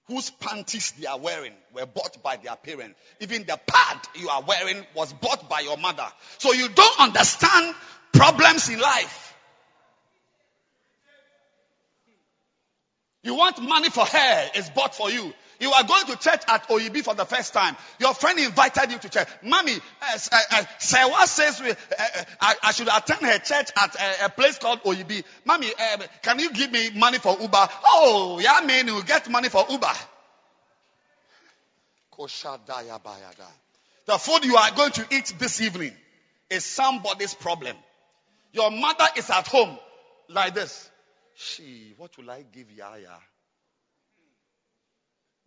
Whose 0.08 0.30
panties 0.30 0.94
they 1.00 1.06
are 1.06 1.20
wearing 1.20 1.54
were 1.74 1.86
bought 1.86 2.24
by 2.24 2.38
their 2.38 2.56
parents. 2.56 2.98
Even 3.20 3.44
the 3.46 3.60
pad 3.68 4.00
you 4.16 4.30
are 4.30 4.42
wearing 4.42 4.86
was 4.96 5.12
bought 5.14 5.50
by 5.50 5.62
your 5.62 5.78
mother. 5.78 6.08
So 6.38 6.54
you 6.54 6.70
don't 6.70 7.00
understand 7.00 7.76
problems 8.14 8.70
in 8.70 8.80
life. 8.80 9.36
You 13.28 13.36
want 13.36 13.62
money 13.62 13.90
for 13.90 14.06
hair, 14.06 14.50
it's 14.56 14.70
bought 14.70 14.96
for 14.96 15.12
you. 15.12 15.34
You 15.60 15.70
are 15.74 15.84
going 15.84 16.06
to 16.06 16.16
church 16.16 16.44
at 16.48 16.70
OEB 16.70 17.04
for 17.04 17.14
the 17.14 17.26
first 17.26 17.54
time. 17.54 17.76
Your 18.00 18.14
friend 18.14 18.40
invited 18.40 18.90
you 18.90 19.00
to 19.00 19.10
church. 19.10 19.28
Mommy, 19.44 19.74
uh, 19.74 20.18
uh, 20.32 20.40
uh, 20.52 20.64
Sewa 20.80 21.28
says 21.28 21.60
we, 21.60 21.72
uh, 21.72 21.74
uh, 21.74 22.24
I, 22.40 22.56
I, 22.64 22.72
should 22.72 22.88
attend 22.88 23.20
her 23.24 23.38
church 23.40 23.72
at 23.76 23.96
a, 23.96 24.26
a 24.28 24.30
place 24.30 24.60
called 24.60 24.82
OEB. 24.84 25.26
Mommy, 25.44 25.68
uh, 25.78 25.98
can 26.22 26.40
you 26.40 26.54
give 26.54 26.72
me 26.72 26.92
money 26.92 27.18
for 27.18 27.38
Uber? 27.38 27.68
Oh, 27.88 28.40
yeah, 28.42 28.66
man, 28.66 28.88
you 28.88 29.04
get 29.04 29.30
money 29.30 29.50
for 29.50 29.66
Uber. 29.70 29.92
The 34.06 34.18
food 34.18 34.46
you 34.46 34.56
are 34.56 34.72
going 34.72 34.92
to 34.92 35.06
eat 35.12 35.34
this 35.38 35.60
evening 35.60 35.92
is 36.50 36.64
somebody's 36.64 37.34
problem. 37.34 37.76
Your 38.54 38.72
mother 38.72 39.08
is 39.18 39.30
at 39.30 39.48
home 39.48 39.78
like 40.30 40.56
this. 40.56 40.90
She, 41.40 41.94
what 41.98 42.18
will 42.18 42.32
I 42.32 42.44
give 42.52 42.72
Yaya? 42.72 43.16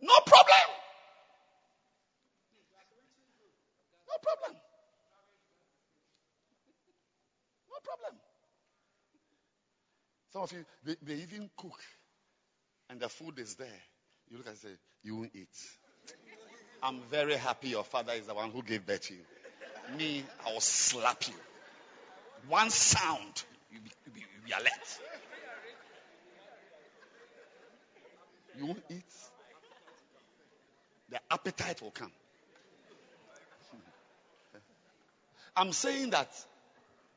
No 0.01 0.13
problem. 0.25 0.67
No 4.07 4.15
problem. 4.23 4.57
No 7.69 7.77
problem. 7.83 8.19
Some 10.31 10.41
of 10.43 10.51
you, 10.53 10.65
they, 10.85 10.95
they 11.01 11.21
even 11.23 11.49
cook 11.57 11.77
and 12.89 13.01
the 13.01 13.09
food 13.09 13.37
is 13.39 13.55
there. 13.55 13.67
You 14.29 14.37
look 14.37 14.47
and 14.47 14.57
say, 14.57 14.69
You 15.03 15.17
won't 15.17 15.31
eat. 15.35 15.49
I'm 16.81 17.01
very 17.11 17.35
happy 17.35 17.69
your 17.69 17.83
father 17.83 18.13
is 18.13 18.27
the 18.27 18.33
one 18.33 18.51
who 18.51 18.63
gave 18.63 18.85
birth 18.85 19.01
to 19.09 19.13
you. 19.13 19.97
Me, 19.97 20.23
I 20.47 20.53
will 20.53 20.61
slap 20.61 21.27
you. 21.27 21.33
One 22.47 22.69
sound, 22.69 23.43
you 23.73 23.79
be, 23.81 23.91
you 24.05 24.11
be, 24.13 24.19
you 24.21 24.41
be 24.45 24.51
alert. 24.53 25.10
You 28.57 28.65
won't 28.67 28.83
eat. 28.89 29.03
The 31.09 31.19
appetite 31.29 31.81
will 31.81 31.91
come. 31.91 32.11
I'm 35.55 35.73
saying 35.73 36.11
that 36.11 36.29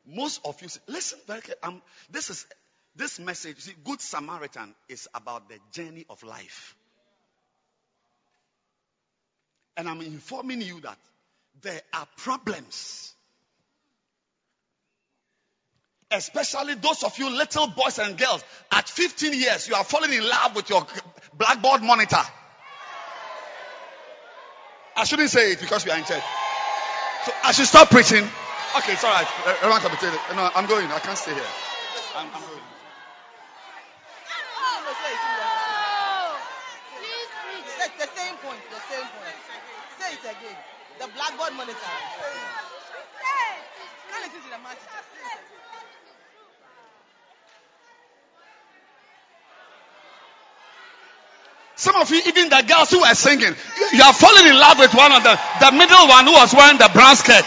most 0.07 0.41
of 0.45 0.61
you 0.61 0.69
listen 0.87 1.19
very 1.27 1.41
carefully. 1.41 1.81
this 2.11 2.31
is 2.31 2.47
this 2.97 3.19
message. 3.19 3.59
See, 3.59 3.75
Good 3.85 4.01
Samaritan 4.01 4.75
is 4.89 5.09
about 5.15 5.49
the 5.49 5.59
journey 5.73 6.07
of 6.09 6.23
life. 6.23 6.77
And 9.77 9.89
I'm 9.89 10.01
informing 10.01 10.61
you 10.63 10.81
that 10.81 10.99
there 11.63 11.81
are 11.93 12.07
problems. 12.17 13.14
Especially 16.15 16.75
those 16.75 17.03
of 17.03 17.19
you 17.19 17.29
little 17.31 17.67
boys 17.69 17.99
and 17.99 18.17
girls. 18.17 18.45
At 18.71 18.89
15 18.89 19.35
years, 19.35 19.69
you 19.69 19.75
are 19.75 19.85
falling 19.85 20.13
in 20.13 20.23
love 20.27 20.55
with 20.55 20.71
your 20.71 20.87
blackboard 21.37 21.83
monitor. 21.83 22.23
I 24.97 25.05
shouldn't 25.05 25.31
say 25.31 25.53
it 25.53 25.61
because 25.61 25.85
we 25.85 25.91
are 25.91 25.99
in 25.99 26.05
church. 26.05 26.23
So 27.25 27.33
I 27.43 27.53
should 27.53 27.67
stop 27.67 27.91
preaching. 27.91 28.23
Okay, 28.23 28.93
it's 28.93 29.05
all 29.05 29.11
right. 29.11 29.27
Uh, 29.47 30.35
no, 30.35 30.51
I'm 30.55 30.67
going. 30.67 30.87
I 30.87 30.99
can't 31.01 31.19
stay 31.19 31.35
here. 31.35 31.43
I'm, 32.17 32.29
I'm 32.35 32.41
going. 32.43 32.61
the 38.05 38.21
same 38.21 38.37
point. 38.45 38.61
The 38.71 38.81
same 38.93 39.09
point. 39.17 39.37
Say 39.99 40.13
it 40.13 40.21
again. 40.21 40.57
The 41.01 41.09
blackboard 41.17 41.53
monitor. 41.57 41.79
Can't 44.11 44.23
listen 44.25 44.43
to 44.43 44.51
the 44.51 44.61
message. 44.61 45.94
Some 51.77 51.97
of 51.97 52.11
you, 52.11 52.21
even 52.27 52.49
the 52.49 52.65
girls 52.67 52.91
who 52.91 53.01
were 53.01 53.15
singing, 53.15 53.55
you 53.93 54.03
are 54.03 54.13
falling 54.13 54.47
in 54.47 54.55
love 54.55 54.79
with 54.79 54.95
one 54.95 55.13
of 55.13 55.25
them. 55.25 55.37
The 55.61 55.73
middle 55.73 56.07
one 56.07 56.25
who 56.27 56.33
was 56.33 56.55
wearing 56.55 56.79
the 56.79 56.91
brown 56.93 57.17
skirt. 57.17 57.45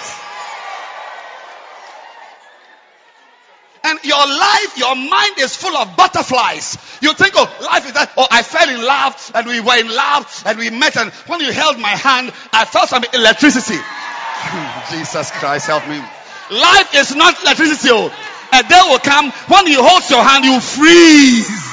And 3.84 4.04
your 4.04 4.28
life, 4.28 4.78
your 4.78 4.96
mind 4.96 5.40
is 5.40 5.56
full 5.56 5.76
of 5.78 5.96
butterflies. 5.96 6.78
You 7.02 7.14
think, 7.14 7.34
oh, 7.36 7.48
life 7.64 7.86
is 7.86 7.94
that. 7.94 8.12
Oh, 8.18 8.28
I 8.30 8.44
fell 8.44 8.68
in 8.68 8.84
love 8.84 9.32
and 9.34 9.48
we 9.48 9.62
were 9.62 9.80
in 9.80 9.88
love 9.88 10.44
and 10.46 10.58
we 10.58 10.70
met 10.72 10.98
and 10.98 11.10
when 11.28 11.40
you 11.40 11.54
held 11.54 11.80
my 11.80 11.96
hand, 11.96 12.34
I 12.52 12.66
felt 12.66 12.90
some 12.90 13.06
electricity. 13.14 13.80
Jesus 14.92 15.32
Christ, 15.32 15.68
help 15.68 15.88
me. 15.88 16.00
Life 16.52 16.96
is 16.96 17.16
not 17.16 17.42
electricity. 17.42 17.90
Oh. 17.92 18.12
A 18.52 18.64
day 18.64 18.82
will 18.90 19.00
come 19.00 19.32
when 19.48 19.68
he 19.68 19.76
holds 19.76 20.10
your 20.10 20.24
hand, 20.24 20.44
you 20.44 20.60
freeze. 20.60 21.66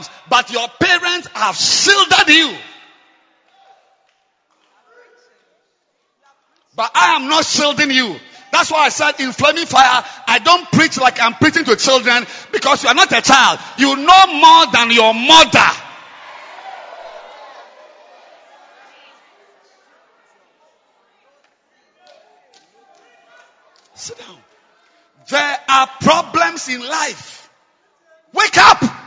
comes, 0.00 0.10
but 0.28 0.52
your 0.52 0.68
parents 0.68 1.28
have 1.34 1.56
shielded 1.56 2.28
you. 2.28 2.56
But 6.76 6.90
I 6.94 7.16
am 7.16 7.28
not 7.28 7.44
shielding 7.44 7.90
you. 7.90 8.16
That's 8.52 8.70
why 8.70 8.86
I 8.86 8.88
said 8.88 9.20
in 9.20 9.32
flaming 9.32 9.66
fire, 9.66 10.04
I 10.26 10.38
don't 10.38 10.70
preach 10.72 10.98
like 10.98 11.20
I'm 11.20 11.34
preaching 11.34 11.64
to 11.64 11.76
children 11.76 12.26
because 12.52 12.82
you 12.82 12.88
are 12.88 12.94
not 12.94 13.12
a 13.12 13.20
child. 13.20 13.60
You 13.78 13.96
know 13.96 14.26
more 14.26 14.66
than 14.72 14.90
your 14.90 15.14
mother. 15.14 15.70
Sit 23.94 24.18
down. 24.18 24.36
There 25.28 25.58
are 25.68 25.86
problems 26.00 26.68
in 26.68 26.80
life. 26.80 27.50
Wake 28.32 28.56
up. 28.56 28.99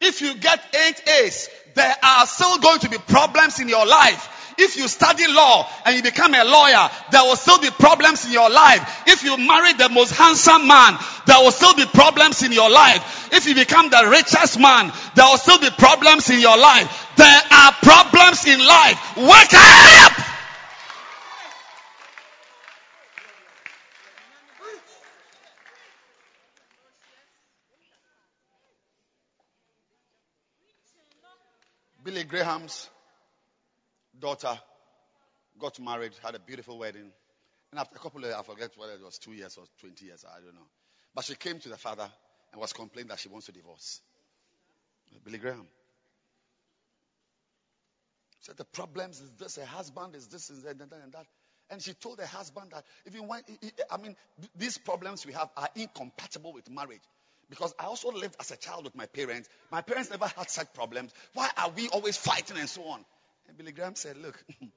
If 0.00 0.22
you 0.22 0.34
get 0.36 0.60
eight 0.74 1.02
A's, 1.08 1.48
there 1.74 1.94
are 2.02 2.26
still 2.26 2.58
going 2.58 2.80
to 2.80 2.88
be 2.88 2.98
problems 2.98 3.60
in 3.60 3.68
your 3.68 3.86
life. 3.86 4.54
If 4.58 4.76
you 4.76 4.88
study 4.88 5.26
law 5.28 5.66
and 5.86 5.96
you 5.96 6.02
become 6.02 6.34
a 6.34 6.44
lawyer, 6.44 6.90
there 7.12 7.22
will 7.22 7.36
still 7.36 7.58
be 7.58 7.70
problems 7.70 8.26
in 8.26 8.32
your 8.32 8.50
life. 8.50 9.04
If 9.06 9.22
you 9.22 9.36
marry 9.38 9.72
the 9.74 9.88
most 9.88 10.12
handsome 10.12 10.66
man, 10.66 10.98
there 11.26 11.38
will 11.38 11.52
still 11.52 11.74
be 11.74 11.86
problems 11.86 12.42
in 12.42 12.52
your 12.52 12.68
life. 12.68 13.32
If 13.32 13.46
you 13.46 13.54
become 13.54 13.88
the 13.88 14.08
richest 14.10 14.58
man, 14.58 14.92
there 15.14 15.26
will 15.26 15.38
still 15.38 15.60
be 15.60 15.70
problems 15.70 16.28
in 16.30 16.40
your 16.40 16.58
life. 16.58 17.08
There 17.16 17.42
are 17.50 17.72
problems 17.72 18.46
in 18.46 18.58
life. 18.58 19.16
Wake 19.16 19.54
up! 19.54 20.39
Graham's 32.30 32.88
daughter 34.16 34.56
got 35.58 35.80
married, 35.80 36.12
had 36.22 36.36
a 36.36 36.38
beautiful 36.38 36.78
wedding. 36.78 37.10
And 37.72 37.80
after 37.80 37.96
a 37.96 37.98
couple 37.98 38.24
of 38.24 38.32
I 38.32 38.42
forget 38.42 38.70
whether 38.76 38.92
it 38.92 39.02
was 39.02 39.18
two 39.18 39.32
years 39.32 39.56
or 39.58 39.64
20 39.80 40.04
years, 40.04 40.24
I 40.24 40.40
don't 40.40 40.54
know. 40.54 40.68
But 41.12 41.24
she 41.24 41.34
came 41.34 41.58
to 41.58 41.68
the 41.68 41.76
father 41.76 42.08
and 42.52 42.60
was 42.60 42.72
complaining 42.72 43.08
that 43.08 43.18
she 43.18 43.28
wants 43.28 43.46
to 43.46 43.52
divorce. 43.52 44.00
Billy 45.24 45.38
Graham. 45.38 45.66
Said 48.40 48.56
the 48.56 48.64
problems 48.64 49.20
is 49.20 49.30
this, 49.32 49.56
her 49.56 49.66
husband 49.66 50.14
is 50.14 50.28
this 50.28 50.50
and 50.50 50.62
that 50.62 50.92
and 51.02 51.12
that. 51.12 51.26
And 51.68 51.82
she 51.82 51.94
told 51.94 52.20
her 52.20 52.26
husband 52.26 52.70
that 52.72 52.84
even 53.06 53.26
when, 53.26 53.42
I 53.90 53.96
mean, 53.96 54.16
these 54.56 54.78
problems 54.78 55.26
we 55.26 55.32
have 55.32 55.50
are 55.56 55.68
incompatible 55.74 56.52
with 56.52 56.70
marriage. 56.70 57.02
Because 57.50 57.74
I 57.78 57.86
also 57.86 58.12
lived 58.12 58.36
as 58.38 58.52
a 58.52 58.56
child 58.56 58.84
with 58.84 58.94
my 58.94 59.06
parents. 59.06 59.48
My 59.72 59.82
parents 59.82 60.08
never 60.08 60.26
had 60.26 60.48
such 60.48 60.72
problems. 60.72 61.12
Why 61.34 61.50
are 61.58 61.70
we 61.70 61.88
always 61.88 62.16
fighting 62.16 62.56
and 62.56 62.68
so 62.68 62.84
on? 62.84 63.04
And 63.48 63.58
Billy 63.58 63.72
Graham 63.72 63.96
said, 63.96 64.16
Look, 64.16 64.42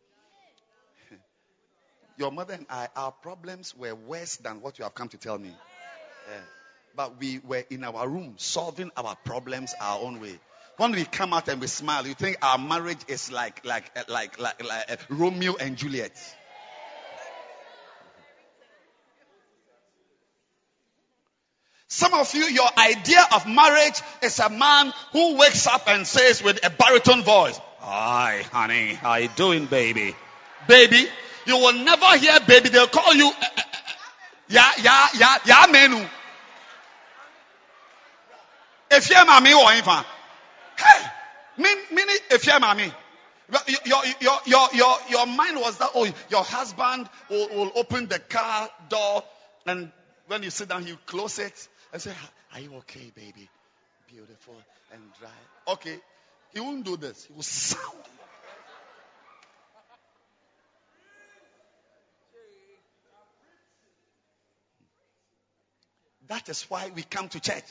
your 2.18 2.32
mother 2.32 2.56
and 2.56 2.66
I, 2.72 2.88
our 2.96 3.12
problems 3.12 3.76
were 3.78 3.94
worse 3.94 4.38
than 4.38 4.62
what 4.62 4.80
you 4.80 4.84
have 4.84 4.96
come 4.96 5.08
to 5.10 5.18
tell 5.18 5.38
me. 5.38 5.50
Yeah. 5.50 6.40
But 6.96 7.20
we 7.20 7.40
were 7.40 7.64
in 7.70 7.84
our 7.84 8.08
room 8.08 8.36
solving 8.38 8.92
our 8.98 9.16
problems 9.24 9.76
our 9.80 10.00
own 10.02 10.20
way. 10.20 10.40
When 10.78 10.92
we 10.94 11.06
come 11.06 11.34
out 11.34 11.48
and 11.50 11.62
we 11.62 11.68
smile, 11.68 12.08
you 12.08 12.16
think 12.16 12.38
our 12.42 12.58
marriage 12.58 13.02
is 13.08 13.32
like 13.32 13.64
like 13.64 13.92
like 14.10 14.40
like, 14.40 14.64
like 14.64 14.92
uh, 14.92 14.96
Romeo 15.10 15.56
and 15.56 15.78
Juliet. 15.78 16.12
Some 21.94 22.16
of 22.16 22.34
you, 22.34 22.46
your 22.46 22.68
idea 22.76 23.24
of 23.36 23.46
marriage 23.46 24.02
is 24.24 24.40
a 24.40 24.50
man 24.50 24.92
who 25.12 25.38
wakes 25.38 25.68
up 25.68 25.88
and 25.88 26.08
says 26.08 26.42
with 26.42 26.66
a 26.66 26.72
baritone 26.72 27.22
voice, 27.22 27.62
Hi, 27.82 28.44
honey, 28.52 28.96
how 28.96 29.14
you 29.18 29.30
doing, 29.36 29.68
baby? 29.68 30.16
Baby, 30.68 31.08
you 31.46 31.56
will 31.56 31.74
never 31.74 32.18
hear 32.18 32.40
baby. 32.48 32.70
They'll 32.70 32.88
call 32.88 33.14
you, 33.14 33.28
eh, 33.28 33.32
eh, 33.46 33.62
eh, 33.68 33.94
yeah, 34.50 34.72
yeah, 34.82 35.08
yeah, 35.20 35.38
yeah, 35.46 35.66
menu. 35.72 36.04
If 38.90 39.08
you're 39.12 39.26
mommy 39.26 39.54
or 39.54 39.70
hey, 39.70 39.86
meaning 41.58 42.18
if 42.32 42.48
you're 42.48 42.60
mommy, 42.60 42.92
your, 43.86 44.02
your, 44.20 44.40
your, 44.48 44.68
your, 44.74 44.98
your 45.12 45.28
mind 45.28 45.60
was 45.60 45.78
that, 45.78 45.92
oh, 45.94 46.12
your 46.32 46.44
husband 46.44 47.08
will, 47.30 47.50
will 47.50 47.72
open 47.76 48.08
the 48.08 48.18
car 48.18 48.68
door 48.90 49.24
and 49.68 49.92
when 50.28 50.42
you 50.42 50.50
sit 50.50 50.70
down, 50.70 50.88
you 50.88 50.98
close 51.06 51.38
it 51.38 51.68
I 51.94 52.00
say, 52.00 52.12
Are 52.54 52.60
you 52.60 52.74
okay, 52.78 53.12
baby? 53.16 53.48
Beautiful 54.08 54.56
and 54.92 55.02
dry. 55.20 55.30
Okay. 55.74 56.00
He 56.54 56.60
won't 56.60 56.84
do 56.84 56.98
this. 56.98 57.26
He 57.26 57.34
will 57.34 57.44
sound. 57.44 58.04
That 66.28 66.50
is 66.50 66.64
why 66.64 66.90
we 66.96 67.04
come 67.04 67.30
to 67.30 67.40
church. 67.40 67.64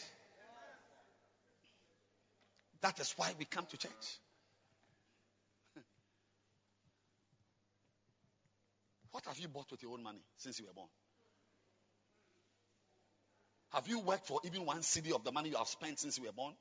That 2.82 3.00
is 3.00 3.12
why 3.16 3.32
we 3.38 3.44
come 3.44 3.66
to 3.66 3.76
church. 3.76 4.18
What 9.10 9.24
have 9.26 9.38
you 9.38 9.48
bought 9.48 9.70
with 9.70 9.82
your 9.82 9.92
own 9.92 10.02
money 10.02 10.22
since 10.36 10.58
you 10.58 10.66
were 10.66 10.72
born? 10.72 10.88
Have 13.72 13.88
you 13.88 14.00
worked 14.00 14.26
for 14.26 14.40
even 14.44 14.66
one 14.66 14.80
cedi 14.80 15.12
of 15.12 15.24
the 15.24 15.32
money 15.32 15.50
you 15.50 15.56
have 15.56 15.68
spent 15.68 15.98
since 15.98 16.18
you 16.18 16.24
were 16.24 16.32
born? 16.32 16.52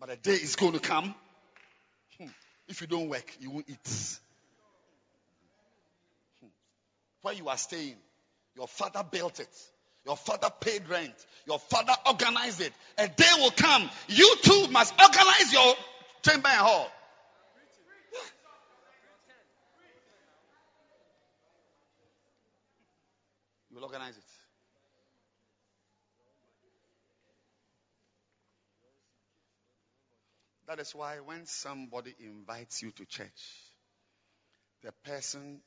But 0.00 0.10
a 0.10 0.16
day 0.16 0.32
is 0.32 0.56
going 0.56 0.72
to 0.72 0.80
come. 0.80 1.14
Hmm. 2.18 2.28
If 2.68 2.80
you 2.80 2.86
don't 2.86 3.08
work, 3.08 3.30
you 3.40 3.50
won't 3.50 3.68
eat. 3.68 4.18
Hmm. 6.40 6.48
Where 7.22 7.34
you 7.34 7.48
are 7.48 7.58
staying, 7.58 7.96
your 8.56 8.68
father 8.68 9.04
built 9.08 9.40
it. 9.40 9.48
Your 10.06 10.16
father 10.16 10.48
paid 10.60 10.88
rent. 10.88 11.14
Your 11.46 11.58
father 11.58 11.94
organized 12.06 12.60
it. 12.60 12.72
A 12.98 13.08
day 13.08 13.30
will 13.38 13.50
come. 13.50 13.88
You 14.08 14.36
too 14.42 14.68
must 14.70 14.94
organize 15.00 15.52
your 15.52 15.74
chamber 16.22 16.48
and 16.48 16.58
hall. 16.58 16.90
You 23.74 23.80
will 23.80 23.86
organize 23.86 24.16
it. 24.16 24.22
That 30.68 30.78
is 30.78 30.94
why 30.94 31.16
when 31.16 31.44
somebody 31.46 32.14
invites 32.20 32.82
you 32.82 32.92
to 32.92 33.04
church, 33.04 33.42
the 34.84 34.92
person 35.04 35.60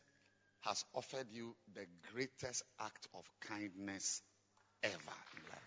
has 0.61 0.85
offered 0.93 1.27
you 1.33 1.53
the 1.75 1.85
greatest 2.13 2.63
act 2.79 3.07
of 3.13 3.25
kindness 3.41 4.21
ever 4.83 4.93
in 4.93 5.43
life. 5.49 5.59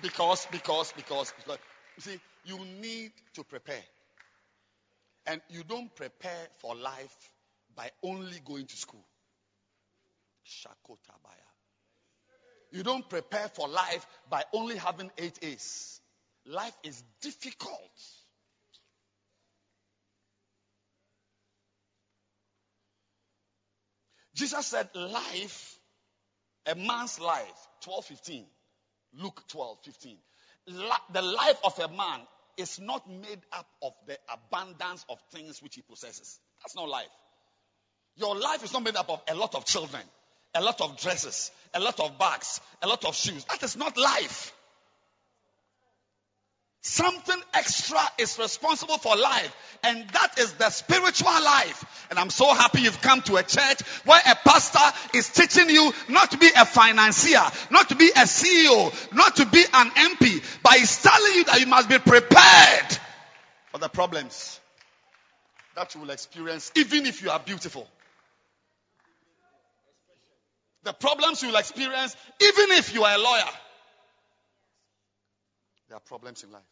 Because, 0.00 0.46
because, 0.52 0.92
because, 0.92 1.34
because, 1.36 1.58
you 1.96 2.02
see, 2.02 2.20
you 2.44 2.58
need 2.80 3.10
to 3.34 3.42
prepare. 3.42 3.82
And 5.26 5.40
you 5.48 5.64
don't 5.64 5.94
prepare 5.94 6.48
for 6.58 6.74
life 6.74 7.16
by 7.74 7.90
only 8.02 8.40
going 8.44 8.66
to 8.66 8.76
school. 8.76 9.04
Shakotabaya. 10.46 11.48
You 12.70 12.82
don't 12.82 13.08
prepare 13.08 13.48
for 13.48 13.68
life 13.68 14.06
by 14.28 14.42
only 14.52 14.76
having 14.76 15.10
eight 15.18 15.38
A's. 15.42 16.00
Life 16.46 16.76
is 16.82 17.02
difficult. 17.22 17.90
Jesus 24.34 24.66
said, 24.66 24.88
Life, 24.94 25.78
a 26.66 26.74
man's 26.74 27.20
life, 27.20 27.68
12 27.82 28.04
15. 28.06 28.46
Luke 29.22 29.42
12 29.48 29.78
15. 29.84 30.18
the 31.12 31.22
life 31.22 31.58
of 31.62 31.78
a 31.78 31.88
man 31.88 32.20
is 32.56 32.78
not 32.80 33.08
made 33.08 33.40
up 33.52 33.66
of 33.82 33.92
the 34.06 34.18
abundance 34.32 35.04
of 35.08 35.18
things 35.32 35.62
which 35.62 35.74
he 35.74 35.82
possesses. 35.82 36.38
That's 36.62 36.76
not 36.76 36.88
life. 36.88 37.06
Your 38.16 38.36
life 38.36 38.62
is 38.64 38.72
not 38.72 38.82
made 38.84 38.96
up 38.96 39.10
of 39.10 39.20
a 39.28 39.34
lot 39.34 39.54
of 39.54 39.64
children, 39.64 40.02
a 40.54 40.62
lot 40.62 40.80
of 40.80 40.96
dresses, 41.00 41.50
a 41.72 41.80
lot 41.80 41.98
of 42.00 42.18
bags, 42.18 42.60
a 42.82 42.86
lot 42.86 43.04
of 43.04 43.16
shoes. 43.16 43.44
That 43.46 43.62
is 43.62 43.76
not 43.76 43.96
life. 43.96 44.52
Something 46.86 47.40
extra 47.54 47.98
is 48.18 48.38
responsible 48.38 48.98
for 48.98 49.16
life, 49.16 49.56
and 49.84 50.06
that 50.10 50.38
is 50.38 50.52
the 50.52 50.68
spiritual 50.68 51.32
life. 51.32 52.06
And 52.10 52.18
I'm 52.18 52.28
so 52.28 52.52
happy 52.52 52.82
you've 52.82 53.00
come 53.00 53.22
to 53.22 53.36
a 53.36 53.42
church 53.42 53.80
where 54.04 54.20
a 54.20 54.34
pastor 54.34 55.16
is 55.16 55.30
teaching 55.30 55.70
you 55.70 55.94
not 56.10 56.32
to 56.32 56.36
be 56.36 56.50
a 56.54 56.66
financier, 56.66 57.40
not 57.70 57.88
to 57.88 57.94
be 57.94 58.08
a 58.08 58.26
CEO, 58.26 59.14
not 59.14 59.36
to 59.36 59.46
be 59.46 59.64
an 59.72 59.90
MP, 59.92 60.60
but 60.62 60.74
he's 60.74 61.00
telling 61.00 61.32
you 61.32 61.44
that 61.44 61.58
you 61.58 61.66
must 61.66 61.88
be 61.88 61.98
prepared 61.98 62.98
for 63.72 63.78
the 63.78 63.88
problems 63.88 64.60
that 65.76 65.94
you 65.94 66.02
will 66.02 66.10
experience, 66.10 66.70
even 66.76 67.06
if 67.06 67.22
you 67.22 67.30
are 67.30 67.40
beautiful. 67.40 67.88
The 70.82 70.92
problems 70.92 71.40
you 71.40 71.48
will 71.48 71.56
experience, 71.56 72.14
even 72.42 72.72
if 72.72 72.92
you 72.92 73.04
are 73.04 73.14
a 73.14 73.18
lawyer. 73.18 73.50
There 75.88 75.96
are 75.96 76.00
problems 76.00 76.44
in 76.44 76.52
life. 76.52 76.62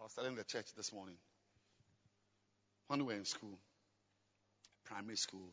I 0.00 0.04
was 0.04 0.14
telling 0.14 0.34
the 0.34 0.44
church 0.44 0.72
this 0.74 0.94
morning 0.94 1.16
when 2.88 3.00
we 3.00 3.12
were 3.12 3.18
in 3.18 3.26
school, 3.26 3.58
primary 4.86 5.16
school, 5.16 5.52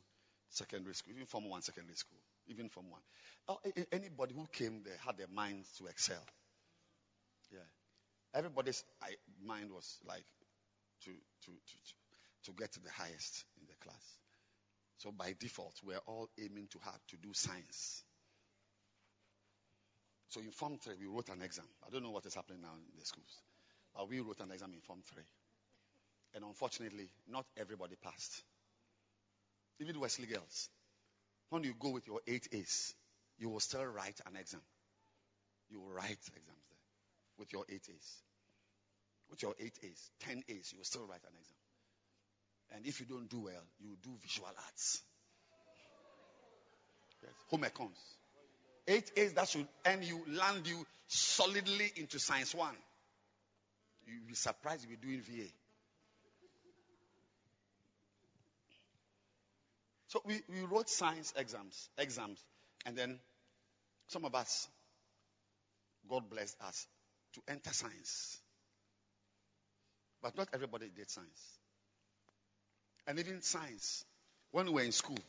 secondary 0.50 0.95
school, 0.95 1.14
even 1.16 1.26
Form 1.26 1.50
1 1.50 1.62
secondary 1.64 1.98
school, 1.98 2.20
even 2.48 2.70
Form 2.70 2.86
1. 2.89 3.02
Oh, 3.50 3.60
anybody 3.91 4.34
who 4.34 4.48
came 4.54 4.84
there 4.86 4.95
had 5.06 5.18
their 5.18 5.28
minds 5.28 5.70
to 5.80 5.88
excel. 5.88 6.24
Yeah. 7.52 7.60
Everybody's 8.34 8.86
mind 9.45 9.70
was 9.72 9.98
like 10.08 10.24
to, 11.04 11.12
to, 11.12 11.52
to, 11.52 11.52
to, 11.52 12.52
to 12.52 12.52
get 12.58 12.72
to 12.72 12.80
the 12.80 12.91
highest 12.91 13.43
in 13.60 13.68
the 13.68 13.76
class. 13.84 14.18
So 14.98 15.12
by 15.12 15.36
default, 15.38 15.76
we're 15.84 16.00
all 16.08 16.30
aiming 16.39 16.70
to 16.72 16.80
have 16.86 17.00
to 17.10 17.18
do 17.18 17.34
science. 17.34 18.02
So 20.30 20.39
in 20.39 20.52
Form 20.52 20.78
3, 20.78 20.95
we 21.02 21.08
wrote 21.08 21.28
an 21.30 21.41
exam. 21.41 21.68
I 21.86 21.89
don't 21.89 22.04
know 22.04 22.12
what 22.12 22.26
is 22.26 22.36
happening 22.36 22.62
now 22.62 22.76
in 22.76 22.98
the 22.98 23.06
schools. 23.06 23.41
But 23.98 24.10
we 24.10 24.20
wrote 24.20 24.39
an 24.41 24.52
exam 24.52 24.74
in 24.74 24.80
Form 24.82 25.00
3. 25.12 25.24
And 26.36 26.45
unfortunately, 26.45 27.10
not 27.28 27.45
everybody 27.58 27.95
passed. 27.95 28.43
Even 29.80 30.00
Wesley 30.00 30.28
girls. 30.28 30.70
When 31.50 31.64
you 31.64 31.74
go 31.80 31.89
with 31.89 32.06
your 32.06 32.20
8 32.28 32.48
A's, 32.52 32.93
you 33.39 33.50
will 33.50 33.60
still 33.60 33.86
write 33.86 34.20
an 34.28 34.36
exam. 34.39 34.62
You 35.70 35.80
will 35.80 35.89
write 35.89 36.12
exams 36.12 36.66
there 36.70 36.78
with 37.39 37.52
your 37.52 37.66
8 37.68 37.74
A's. 37.74 38.22
With 39.32 39.41
your 39.41 39.56
8 39.60 39.74
A's, 39.84 40.12
10 40.20 40.43
A's, 40.48 40.72
you 40.72 40.78
will 40.78 40.86
still 40.86 41.08
write 41.08 41.24
an 41.24 41.34
exam. 41.39 41.58
And 42.76 42.86
if 42.86 43.00
you 43.00 43.08
don't 43.08 43.30
do 43.30 43.39
well, 43.39 43.64
you 43.80 43.98
do 44.04 44.12
visual 44.22 44.48
arts. 44.48 45.02
Yes. 47.24 47.32
Home 47.50 47.62
econs. 47.62 47.98
Eight 48.88 49.12
A's 49.18 49.34
that 49.34 49.50
should 49.50 49.68
you, 50.02 50.22
land 50.30 50.68
you 50.68 50.86
solidly 51.08 51.91
into 51.95 52.20
science 52.20 52.54
one. 52.54 52.76
You'll 54.08 54.28
be 54.28 54.36
surprised 54.36 54.84
if 54.86 54.89
you're 54.89 54.97
doing 54.99 55.22
VA. 55.22 55.47
So 60.08 60.22
we, 60.26 60.41
we 60.49 60.62
wrote 60.62 60.89
science 60.89 61.34
exams, 61.36 61.89
exams, 61.97 62.39
and 62.86 62.95
then 62.95 63.20
some 64.08 64.24
of 64.24 64.34
us, 64.36 64.68
God 66.10 66.30
blessed 66.30 66.55
us 66.66 66.88
to 67.34 67.41
enter 67.49 67.74
science. 67.74 68.39
But 70.22 70.38
not 70.38 70.47
everybody 70.53 70.89
did 70.95 71.10
science. 71.10 71.58
And 73.05 73.20
even 73.20 73.41
science, 73.41 74.05
when 74.51 74.68
we 74.68 74.72
were 74.72 74.82
in 74.82 74.91
school, 74.93 75.20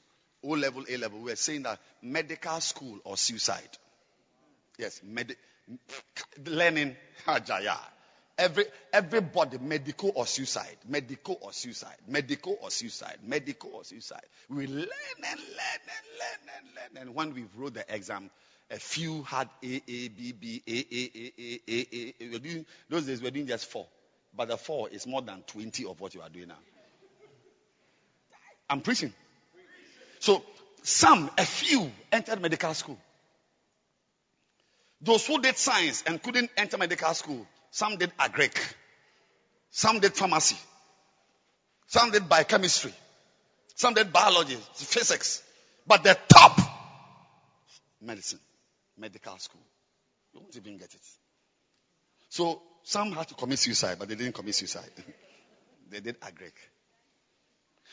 O 0.44 0.50
level, 0.50 0.84
A 0.88 0.96
level, 0.96 1.18
we 1.18 1.30
were 1.30 1.36
saying 1.36 1.64
that 1.64 1.80
medical 2.00 2.60
school 2.60 2.98
or 3.04 3.16
suicide. 3.16 3.68
Yes, 4.78 5.00
med- 5.04 5.36
learning 6.46 6.96
hajaya. 7.26 7.76
Every 8.38 8.64
everybody 8.92 9.58
medical 9.58 10.12
or 10.14 10.24
suicide, 10.24 10.76
medical 10.88 11.38
or 11.40 11.52
suicide, 11.52 11.96
medical 12.06 12.56
or 12.62 12.70
suicide, 12.70 13.16
medical 13.26 13.70
or 13.74 13.84
suicide. 13.84 14.22
We 14.48 14.68
learn 14.68 14.76
and 14.76 15.40
learn 15.40 15.82
and 15.84 16.06
learn 16.20 16.50
and 16.56 16.66
learn. 16.74 17.02
And 17.02 17.14
when 17.16 17.34
we 17.34 17.46
wrote 17.56 17.74
the 17.74 17.84
exam, 17.92 18.30
a 18.70 18.78
few 18.78 19.24
had 19.24 19.48
A 19.64 19.82
A 19.88 20.08
B 20.08 20.32
B 20.40 20.62
A 20.68 20.70
A 20.70 21.10
A 21.16 21.32
A 21.36 21.60
A 21.68 21.86
A. 21.96 22.14
We 22.20 22.30
were 22.30 22.38
doing 22.38 22.66
those 22.88 23.06
days 23.06 23.20
we 23.20 23.26
were 23.26 23.32
doing 23.32 23.48
just 23.48 23.66
four, 23.66 23.88
but 24.36 24.46
the 24.48 24.56
four 24.56 24.88
is 24.88 25.04
more 25.04 25.20
than 25.22 25.42
twenty 25.42 25.84
of 25.84 26.00
what 26.00 26.14
you 26.14 26.22
are 26.22 26.28
doing 26.28 26.48
now. 26.48 26.58
I'm 28.70 28.82
preaching. 28.82 29.12
So 30.20 30.44
some, 30.82 31.30
a 31.38 31.44
few, 31.44 31.90
entered 32.12 32.40
medical 32.40 32.72
school. 32.74 32.98
Those 35.00 35.26
who 35.26 35.40
did 35.40 35.56
science 35.56 36.04
and 36.06 36.22
couldn't 36.22 36.50
enter 36.56 36.76
medical 36.76 37.12
school, 37.14 37.46
some 37.70 37.96
did 37.96 38.16
agric, 38.18 38.56
some 39.70 40.00
did 40.00 40.14
pharmacy, 40.14 40.56
some 41.86 42.10
did 42.10 42.28
biochemistry, 42.28 42.92
some 43.74 43.94
did 43.94 44.12
biology, 44.12 44.56
physics, 44.74 45.42
but 45.86 46.02
the 46.02 46.16
top, 46.28 46.58
medicine, 48.00 48.40
medical 48.98 49.38
school. 49.38 49.62
You 50.34 50.40
won't 50.40 50.56
even 50.56 50.76
get 50.76 50.94
it. 50.94 51.00
So 52.28 52.60
some 52.82 53.12
had 53.12 53.28
to 53.28 53.34
commit 53.34 53.58
suicide, 53.58 53.96
but 53.98 54.08
they 54.08 54.14
didn't 54.14 54.34
commit 54.34 54.54
suicide. 54.54 54.90
they 55.90 56.00
did 56.00 56.20
agric. 56.20 56.52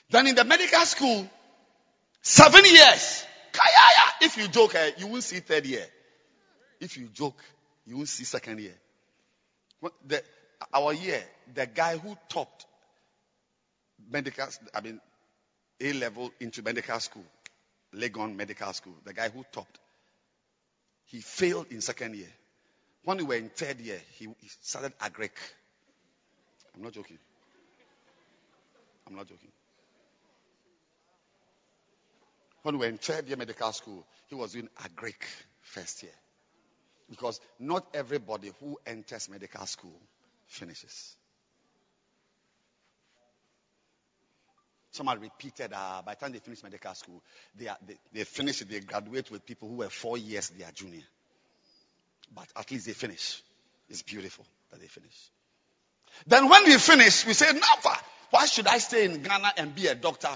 Then 0.09 0.27
in 0.27 0.35
the 0.35 0.43
medical 0.43 0.81
school, 0.81 1.29
seven 2.21 2.65
years. 2.65 3.25
If 4.21 4.37
you 4.37 4.47
joke, 4.47 4.75
eh, 4.75 4.91
you 4.97 5.07
won't 5.07 5.23
see 5.23 5.39
third 5.39 5.65
year. 5.65 5.85
If 6.79 6.97
you 6.97 7.07
joke, 7.07 7.41
you 7.85 7.95
won't 7.95 8.09
see 8.09 8.23
second 8.23 8.59
year. 8.59 8.73
The, 9.81 10.23
our 10.73 10.93
year, 10.93 11.23
the 11.53 11.65
guy 11.67 11.97
who 11.97 12.17
topped 12.29 12.65
medical, 14.09 14.47
I 14.73 14.81
mean, 14.81 14.99
A 15.81 15.93
level 15.93 16.31
into 16.39 16.61
medical 16.61 16.99
school, 16.99 17.25
Legon 17.93 18.35
Medical 18.35 18.71
School, 18.73 18.95
the 19.03 19.13
guy 19.13 19.29
who 19.29 19.43
topped, 19.51 19.79
he 21.05 21.19
failed 21.21 21.67
in 21.71 21.81
second 21.81 22.15
year. 22.15 22.31
When 23.03 23.17
we 23.17 23.23
were 23.23 23.35
in 23.35 23.49
third 23.49 23.79
year, 23.79 23.99
he, 24.13 24.25
he 24.39 24.47
started 24.61 24.93
agric. 24.99 25.31
I'm 26.75 26.81
not 26.81 26.93
joking. 26.93 27.19
I'm 29.07 29.15
not 29.15 29.27
joking. 29.27 29.51
When 32.63 32.75
we 32.79 32.85
were 32.85 32.89
in 32.89 32.97
third 32.97 33.27
year 33.27 33.37
medical 33.37 33.71
school, 33.73 34.05
he 34.27 34.35
was 34.35 34.53
doing 34.53 34.69
agric 34.81 35.21
first 35.61 36.01
year. 36.01 36.11
Because 37.09 37.39
not 37.59 37.85
everybody 37.93 38.51
who 38.59 38.77
enters 38.85 39.29
medical 39.29 39.65
school 39.65 39.99
finishes. 40.47 41.15
Some 44.91 45.09
are 45.09 45.17
repeated. 45.17 45.73
Uh, 45.73 46.01
by 46.05 46.13
the 46.13 46.19
time 46.21 46.31
they 46.31 46.39
finish 46.39 46.63
medical 46.63 46.93
school, 46.95 47.21
they, 47.53 47.67
are, 47.67 47.77
they, 47.85 47.95
they 48.13 48.23
finish 48.23 48.59
they 48.59 48.79
graduate 48.79 49.29
with 49.29 49.45
people 49.45 49.67
who 49.67 49.75
were 49.75 49.89
four 49.89 50.17
years 50.17 50.49
their 50.49 50.71
junior. 50.71 51.03
But 52.33 52.47
at 52.55 52.71
least 52.71 52.87
they 52.87 52.93
finish. 52.93 53.43
It's 53.89 54.01
beautiful 54.01 54.45
that 54.71 54.79
they 54.79 54.87
finish. 54.87 55.29
Then 56.25 56.49
when 56.49 56.63
we 56.63 56.77
finish, 56.77 57.25
we 57.25 57.33
say, 57.33 57.51
never. 57.51 57.95
Why 58.29 58.45
should 58.45 58.67
I 58.67 58.77
stay 58.77 59.05
in 59.05 59.21
Ghana 59.21 59.53
and 59.57 59.75
be 59.75 59.87
a 59.87 59.95
doctor 59.95 60.29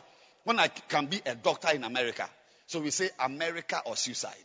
when 0.43 0.59
I 0.59 0.67
can 0.67 1.07
be 1.07 1.21
a 1.25 1.35
doctor 1.35 1.73
in 1.73 1.83
America? 1.83 2.29
So 2.67 2.81
we 2.81 2.91
say 2.91 3.09
America 3.19 3.81
or 3.85 3.95
suicide. 3.95 4.35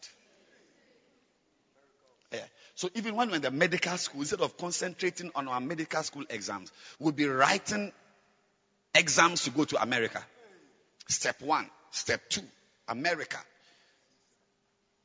So 2.75 2.89
even 2.95 3.15
when 3.15 3.31
we're 3.31 3.37
in 3.37 3.43
the 3.43 3.51
medical 3.51 3.97
school, 3.97 4.23
instead 4.23 4.41
of 4.41 4.57
concentrating 4.57 5.31
on 5.35 5.47
our 5.47 5.61
medical 5.61 6.03
school 6.03 6.25
exams, 6.29 6.73
we'll 6.99 7.13
be 7.13 7.27
writing 7.27 7.93
exams 8.95 9.45
to 9.45 9.51
go 9.51 9.65
to 9.65 9.81
America. 9.81 10.25
Step 11.09 11.41
one, 11.43 11.69
step 11.91 12.21
two, 12.29 12.43
America. 12.89 13.39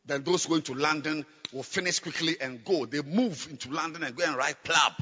Then 0.06 0.24
those 0.24 0.48
going 0.48 0.64
to 0.64 0.74
London 0.74 1.26
will 1.54 1.64
finish 1.64 2.00
quickly 2.00 2.38
and 2.42 2.64
go. 2.66 2.86
They 2.86 3.02
move 3.02 3.48
into 3.52 3.70
London 3.70 4.04
and 4.04 4.16
go 4.16 4.24
and 4.26 4.36
write 4.36 4.64
plab. 4.64 4.94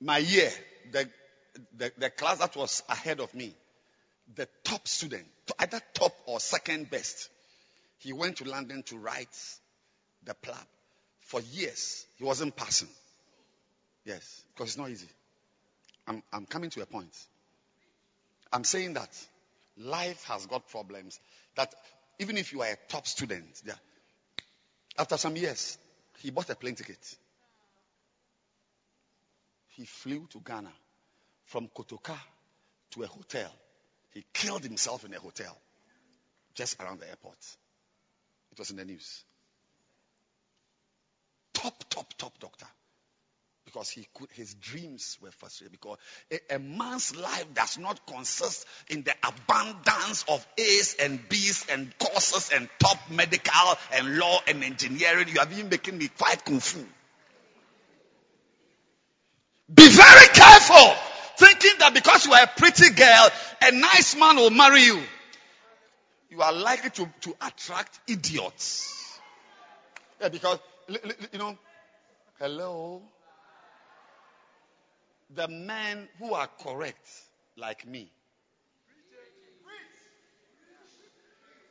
My 0.00 0.18
year, 0.18 0.50
the, 0.90 1.08
the, 1.76 1.92
the 1.98 2.10
class 2.10 2.38
that 2.38 2.56
was 2.56 2.82
ahead 2.88 3.20
of 3.20 3.34
me, 3.34 3.54
the 4.34 4.48
top 4.64 4.88
student, 4.88 5.26
either 5.58 5.80
top 5.92 6.14
or 6.26 6.40
second 6.40 6.90
best, 6.90 7.28
he 8.02 8.12
went 8.12 8.38
to 8.38 8.44
London 8.44 8.82
to 8.84 8.98
write 8.98 9.36
the 10.24 10.34
plab. 10.34 10.66
For 11.20 11.40
years, 11.40 12.04
he 12.16 12.24
wasn't 12.24 12.56
passing. 12.56 12.88
Yes, 14.04 14.42
because 14.52 14.70
it's 14.70 14.78
not 14.78 14.90
easy. 14.90 15.08
I'm, 16.08 16.22
I'm 16.32 16.46
coming 16.46 16.70
to 16.70 16.82
a 16.82 16.86
point. 16.86 17.16
I'm 18.52 18.64
saying 18.64 18.94
that 18.94 19.08
life 19.76 20.24
has 20.24 20.46
got 20.46 20.68
problems 20.68 21.20
that 21.56 21.72
even 22.18 22.36
if 22.36 22.52
you 22.52 22.62
are 22.62 22.68
a 22.68 22.76
top 22.88 23.06
student, 23.06 23.62
yeah, 23.64 23.74
after 24.98 25.16
some 25.16 25.36
years, 25.36 25.78
he 26.18 26.30
bought 26.30 26.50
a 26.50 26.56
plane 26.56 26.74
ticket. 26.74 27.16
He 29.68 29.84
flew 29.84 30.26
to 30.32 30.40
Ghana 30.40 30.72
from 31.46 31.68
Kotoka 31.68 32.16
to 32.90 33.02
a 33.04 33.06
hotel. 33.06 33.50
He 34.10 34.24
killed 34.32 34.64
himself 34.64 35.04
in 35.04 35.14
a 35.14 35.20
hotel 35.20 35.56
just 36.54 36.80
around 36.82 37.00
the 37.00 37.08
airport. 37.08 37.38
It 38.52 38.58
was 38.58 38.70
in 38.70 38.76
the 38.76 38.84
news. 38.84 39.24
Top, 41.54 41.84
top, 41.88 42.12
top 42.18 42.38
doctor. 42.38 42.66
Because 43.64 43.88
he 43.88 44.06
could, 44.12 44.28
his 44.32 44.54
dreams 44.54 45.16
were 45.22 45.30
frustrated. 45.30 45.72
Because 45.72 45.96
a, 46.30 46.56
a 46.56 46.58
man's 46.58 47.16
life 47.16 47.46
does 47.54 47.78
not 47.78 48.06
consist 48.06 48.66
in 48.88 49.02
the 49.02 49.14
abundance 49.26 50.24
of 50.28 50.46
A's 50.58 50.96
and 51.00 51.26
B's 51.28 51.66
and 51.70 51.96
courses 51.98 52.50
and 52.54 52.68
top 52.78 52.98
medical 53.10 53.74
and 53.94 54.18
law 54.18 54.38
and 54.46 54.62
engineering. 54.62 55.28
You 55.28 55.38
have 55.38 55.52
even 55.52 55.70
making 55.70 55.96
me 55.96 56.08
quite 56.08 56.42
fu. 56.42 56.84
Be 59.74 59.88
very 59.88 60.26
careful 60.34 60.94
thinking 61.38 61.78
that 61.78 61.94
because 61.94 62.26
you 62.26 62.32
are 62.34 62.42
a 62.42 62.50
pretty 62.58 62.92
girl, 62.94 63.30
a 63.62 63.72
nice 63.72 64.16
man 64.16 64.36
will 64.36 64.50
marry 64.50 64.82
you. 64.82 65.00
You 66.32 66.40
are 66.40 66.52
likely 66.54 66.88
to, 66.88 67.10
to 67.20 67.36
attract 67.46 68.00
idiots. 68.08 69.20
Yeah, 70.18 70.30
because, 70.30 70.58
you 70.88 71.38
know, 71.38 71.58
hello. 72.38 73.02
The 75.34 75.46
men 75.46 76.08
who 76.18 76.32
are 76.32 76.48
correct, 76.58 77.06
like 77.58 77.86
me, 77.86 78.10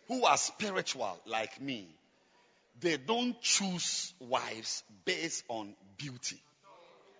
who 0.07 0.26
are 0.26 0.38
spiritual 0.38 1.20
like 1.26 1.59
me, 1.59 1.88
they 2.82 2.97
don't 2.97 3.41
choose 3.41 4.14
wives 4.20 4.84
based 5.05 5.43
on 5.47 5.74
beauty. 5.97 6.38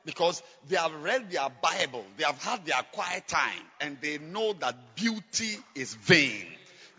Because 0.06 0.44
they 0.70 0.76
have 0.78 0.94
read 1.02 1.32
their 1.32 1.50
Bible, 1.60 2.06
they 2.18 2.24
have 2.24 2.44
had 2.44 2.68
their 2.68 2.84
quiet 2.92 3.28
time, 3.28 3.64
and 3.80 3.98
they 4.00 4.20
know 4.20 4.54
that 4.54 4.76
beauty 4.96 5.58
is 5.74 5.96
vain. 5.96 6.46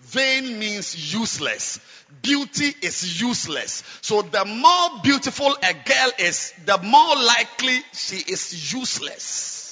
Vain 0.02 0.58
means 0.58 1.14
useless. 1.14 1.80
Beauty 2.22 2.74
is 2.82 3.20
useless. 3.20 3.82
So 4.02 4.22
the 4.22 4.44
more 4.44 5.00
beautiful 5.02 5.56
a 5.62 5.72
girl 5.72 6.10
is, 6.18 6.52
the 6.64 6.78
more 6.78 7.16
likely 7.16 7.80
she 7.94 8.16
is 8.16 8.72
useless. 8.72 9.71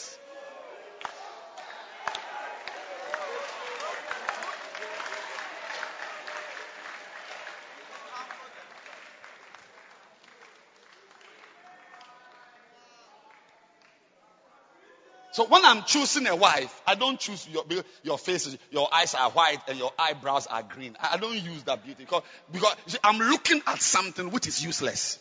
So 15.32 15.46
when 15.46 15.64
I'm 15.64 15.84
choosing 15.84 16.26
a 16.26 16.34
wife, 16.34 16.82
I 16.86 16.96
don't 16.96 17.18
choose 17.18 17.48
your 17.48 17.64
your 18.02 18.18
face, 18.18 18.56
your 18.70 18.92
eyes 18.92 19.14
are 19.14 19.30
white 19.30 19.60
and 19.68 19.78
your 19.78 19.92
eyebrows 19.98 20.46
are 20.48 20.62
green. 20.62 20.96
I 21.00 21.16
don't 21.18 21.34
use 21.36 21.62
that 21.64 21.84
beauty 21.84 22.04
because, 22.04 22.22
because 22.50 22.98
I'm 23.04 23.18
looking 23.18 23.62
at 23.66 23.80
something 23.80 24.30
which 24.30 24.48
is 24.48 24.64
useless. 24.64 25.18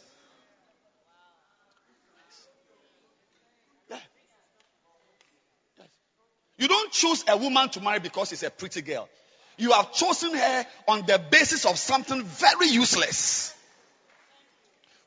You 6.58 6.68
don't 6.68 6.92
choose 6.92 7.24
a 7.28 7.38
woman 7.38 7.70
to 7.70 7.82
marry 7.82 8.00
because 8.00 8.30
she's 8.30 8.44
a 8.44 8.50
pretty 8.50 8.82
girl. 8.82 9.08
You 9.58 9.72
have 9.72 9.94
chosen 9.94 10.34
her 10.34 10.66
on 10.90 11.06
the 11.06 11.22
basis 11.32 11.66
of 11.66 11.78
something 11.78 12.24
very 12.24 12.68
useless 12.68 13.54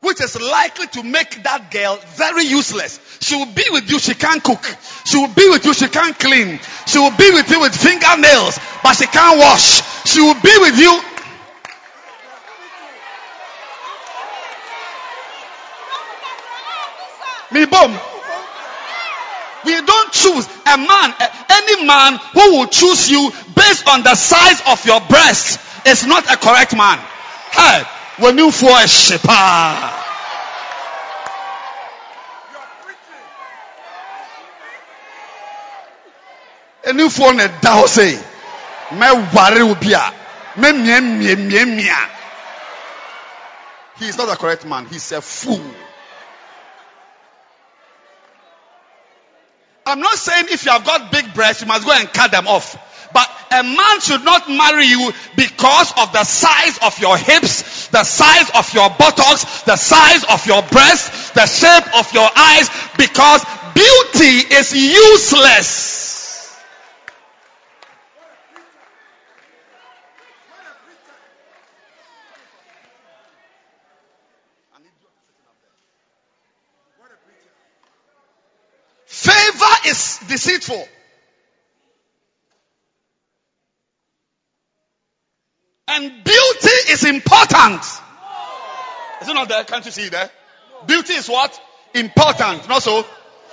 which 0.02 0.20
is 0.20 0.40
likely 0.40 0.86
to 0.88 1.02
make 1.04 1.42
that 1.44 1.70
girl 1.70 1.96
very 2.18 2.44
useless. 2.44 2.98
She 3.20 3.36
will 3.36 3.46
be 3.54 3.64
with 3.70 3.88
you, 3.88 4.00
she 4.00 4.14
can't 4.14 4.42
cook. 4.42 4.62
She 5.04 5.16
will 5.16 5.32
be 5.32 5.48
with 5.48 5.64
you, 5.64 5.72
she 5.72 5.88
can't 5.88 6.18
clean. 6.18 6.58
She 6.86 6.98
will 6.98 7.16
be 7.16 7.30
with 7.30 7.48
you 7.48 7.60
with 7.60 7.74
fingernails, 7.74 8.58
but 8.82 8.94
she 8.94 9.06
can't 9.06 9.38
wash. 9.38 9.80
She 10.04 10.20
will 10.20 10.34
be 10.34 10.54
with 10.58 10.78
you. 10.78 11.00
Me 17.52 17.64
boom. 17.66 17.96
We 19.64 19.80
don't 19.86 20.12
choose 20.12 20.48
a 20.66 20.78
man, 20.78 21.14
any 21.48 21.86
man 21.86 22.18
who 22.34 22.58
will 22.58 22.66
choose 22.66 23.08
you 23.08 23.30
based 23.54 23.86
on 23.86 24.02
the 24.02 24.16
size 24.16 24.60
of 24.66 24.84
your 24.84 25.00
breast 25.02 25.60
is 25.86 26.04
not 26.06 26.24
a 26.32 26.36
correct 26.36 26.76
man. 26.76 26.98
Hey, 27.52 27.84
when 28.18 28.38
you 28.38 28.50
for 28.50 28.70
a 28.70 28.86
shepherd. 28.88 29.98
enifoɔ 36.84 37.34
na 37.36 37.44
ɛda 37.46 37.70
hɔ 37.78 37.86
sɛ 37.86 38.06
mɛware 38.98 39.62
wo 39.68 39.74
bi 39.76 39.92
a 39.94 40.12
mɛmiamiamiamia 40.58 42.12
he 44.02 44.08
is 44.08 44.18
not 44.18 44.28
a 44.32 44.36
correct 44.36 44.64
man. 44.64 44.86
He's 44.86 45.12
a 45.12 45.20
fool 45.20 45.62
i'm 49.86 50.00
not 50.00 50.14
saying 50.16 50.46
if 50.50 50.64
you 50.64 50.72
have 50.72 50.84
got 50.84 51.10
big 51.12 51.32
breasts 51.34 51.62
you 51.62 51.68
must 51.68 51.84
go 51.86 51.92
and 51.92 52.12
cut 52.12 52.30
them 52.30 52.46
off 52.46 52.76
but 53.12 53.28
a 53.52 53.62
man 53.62 54.00
should 54.00 54.24
not 54.24 54.48
marry 54.48 54.86
you 54.86 55.12
because 55.36 55.92
of 55.98 56.12
the 56.12 56.24
size 56.24 56.78
of 56.82 56.98
your 56.98 57.16
hips, 57.16 57.88
the 57.88 58.04
size 58.04 58.50
of 58.54 58.72
your 58.72 58.88
buttocks, 58.88 59.62
the 59.62 59.76
size 59.76 60.24
of 60.32 60.46
your 60.46 60.62
breasts, 60.62 61.30
the 61.32 61.46
shape 61.46 61.98
of 61.98 62.12
your 62.14 62.28
eyes, 62.34 62.70
because 62.96 63.44
beauty 63.74 64.54
is 64.56 64.72
useless. 64.72 66.01
Is 79.92 80.18
deceitful. 80.26 80.88
And 85.88 86.24
beauty 86.24 86.76
is 86.90 87.04
important. 87.04 87.82
Is 89.20 89.28
it 89.28 89.34
not 89.34 89.48
there? 89.48 89.64
Can't 89.64 89.84
you 89.84 89.90
see 89.90 90.08
there? 90.08 90.30
Beauty 90.86 91.12
is 91.12 91.28
what? 91.28 91.60
Important. 91.94 92.68
Not 92.68 92.82
so. 92.82 93.04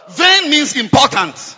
Vain 0.10 0.50
means 0.50 0.76
important. 0.76 1.58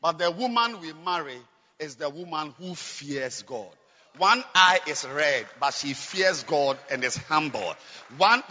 But 0.00 0.18
the 0.18 0.30
woman 0.30 0.80
we 0.80 0.92
marry 1.04 1.38
is 1.80 1.96
the 1.96 2.08
woman 2.08 2.54
who 2.58 2.74
fears 2.76 3.42
God. 3.42 3.74
One 4.18 4.42
eye 4.54 4.80
is 4.86 5.06
red, 5.06 5.46
but 5.60 5.74
she 5.74 5.92
fears 5.92 6.42
God 6.44 6.78
and 6.90 7.04
is 7.04 7.16
humble. 7.16 7.74
One, 8.16 8.42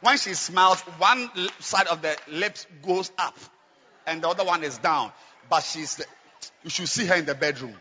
when 0.00 0.16
she 0.16 0.34
smiles, 0.34 0.80
one 0.98 1.30
side 1.60 1.88
of 1.88 2.00
the 2.00 2.16
lips 2.28 2.66
goes 2.82 3.10
up 3.18 3.36
and 4.06 4.22
the 4.22 4.28
other 4.28 4.44
one 4.44 4.64
is 4.64 4.78
down. 4.78 5.12
But 5.48 5.62
she's, 5.62 5.96
the, 5.96 6.06
you 6.62 6.70
should 6.70 6.88
see 6.88 7.06
her 7.06 7.16
in 7.16 7.26
the 7.26 7.34
bedroom. 7.34 7.74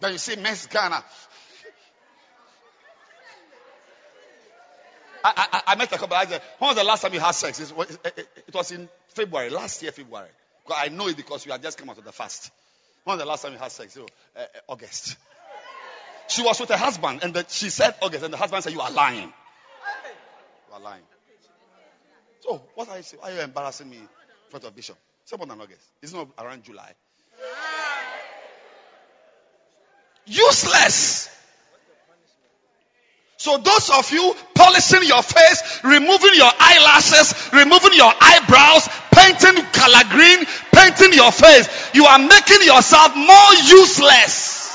Then 0.00 0.12
you 0.12 0.18
see 0.18 0.36
Miss 0.36 0.66
Ghana. 0.66 1.04
I, 5.24 5.32
I, 5.52 5.62
I 5.68 5.74
met 5.76 5.92
a 5.92 5.98
couple. 5.98 6.16
I 6.16 6.24
said, 6.24 6.42
when 6.58 6.68
was 6.68 6.76
the 6.76 6.84
last 6.84 7.02
time 7.02 7.14
you 7.14 7.20
had 7.20 7.32
sex? 7.32 7.60
It 7.60 7.76
was, 7.76 7.98
it 8.04 8.54
was 8.54 8.72
in 8.72 8.88
February, 9.08 9.50
last 9.50 9.82
year, 9.82 9.92
February. 9.92 10.28
I 10.74 10.88
know 10.88 11.08
it 11.08 11.16
because 11.16 11.44
you 11.46 11.52
had 11.52 11.62
just 11.62 11.78
come 11.78 11.90
out 11.90 11.98
of 11.98 12.04
the 12.04 12.12
fast. 12.12 12.50
When 13.04 13.18
the 13.18 13.24
last 13.24 13.42
time 13.42 13.52
you 13.52 13.58
had 13.58 13.72
sex? 13.72 13.96
Oh, 14.00 14.06
uh, 14.36 14.44
August. 14.68 15.16
She 16.28 16.42
was 16.42 16.60
with 16.60 16.70
her 16.70 16.76
husband, 16.76 17.20
and 17.22 17.34
the, 17.34 17.44
she 17.48 17.68
said 17.68 17.94
August, 18.00 18.24
and 18.24 18.32
the 18.32 18.38
husband 18.38 18.62
said, 18.64 18.72
You 18.72 18.80
are 18.80 18.90
lying. 18.90 19.32
You 20.68 20.74
are 20.74 20.80
lying. 20.80 21.02
So, 22.40 22.62
what 22.74 22.88
are 22.88 22.96
you 22.96 23.02
saying? 23.02 23.20
Why 23.22 23.30
are 23.30 23.34
you 23.34 23.40
embarrassing 23.40 23.90
me 23.90 23.98
in 23.98 24.08
front 24.48 24.64
of 24.64 24.74
Bishop? 24.74 24.96
Say 25.24 25.36
more 25.36 25.46
than 25.46 25.60
August. 25.60 25.82
It's 26.00 26.12
not 26.12 26.28
around 26.38 26.64
July. 26.64 26.92
Useless. 30.26 31.28
So 33.42 33.58
those 33.58 33.90
of 33.90 34.08
you 34.12 34.36
polishing 34.54 35.02
your 35.02 35.20
face, 35.20 35.80
removing 35.82 36.30
your 36.34 36.52
eyelashes, 36.60 37.50
removing 37.52 37.92
your 37.94 38.12
eyebrows, 38.20 38.88
painting 39.10 39.64
color 39.72 40.04
green, 40.10 40.46
painting 40.72 41.12
your 41.12 41.32
face, 41.32 41.90
you 41.92 42.04
are 42.04 42.20
making 42.20 42.62
yourself 42.62 43.16
more 43.16 43.54
useless. 43.66 44.70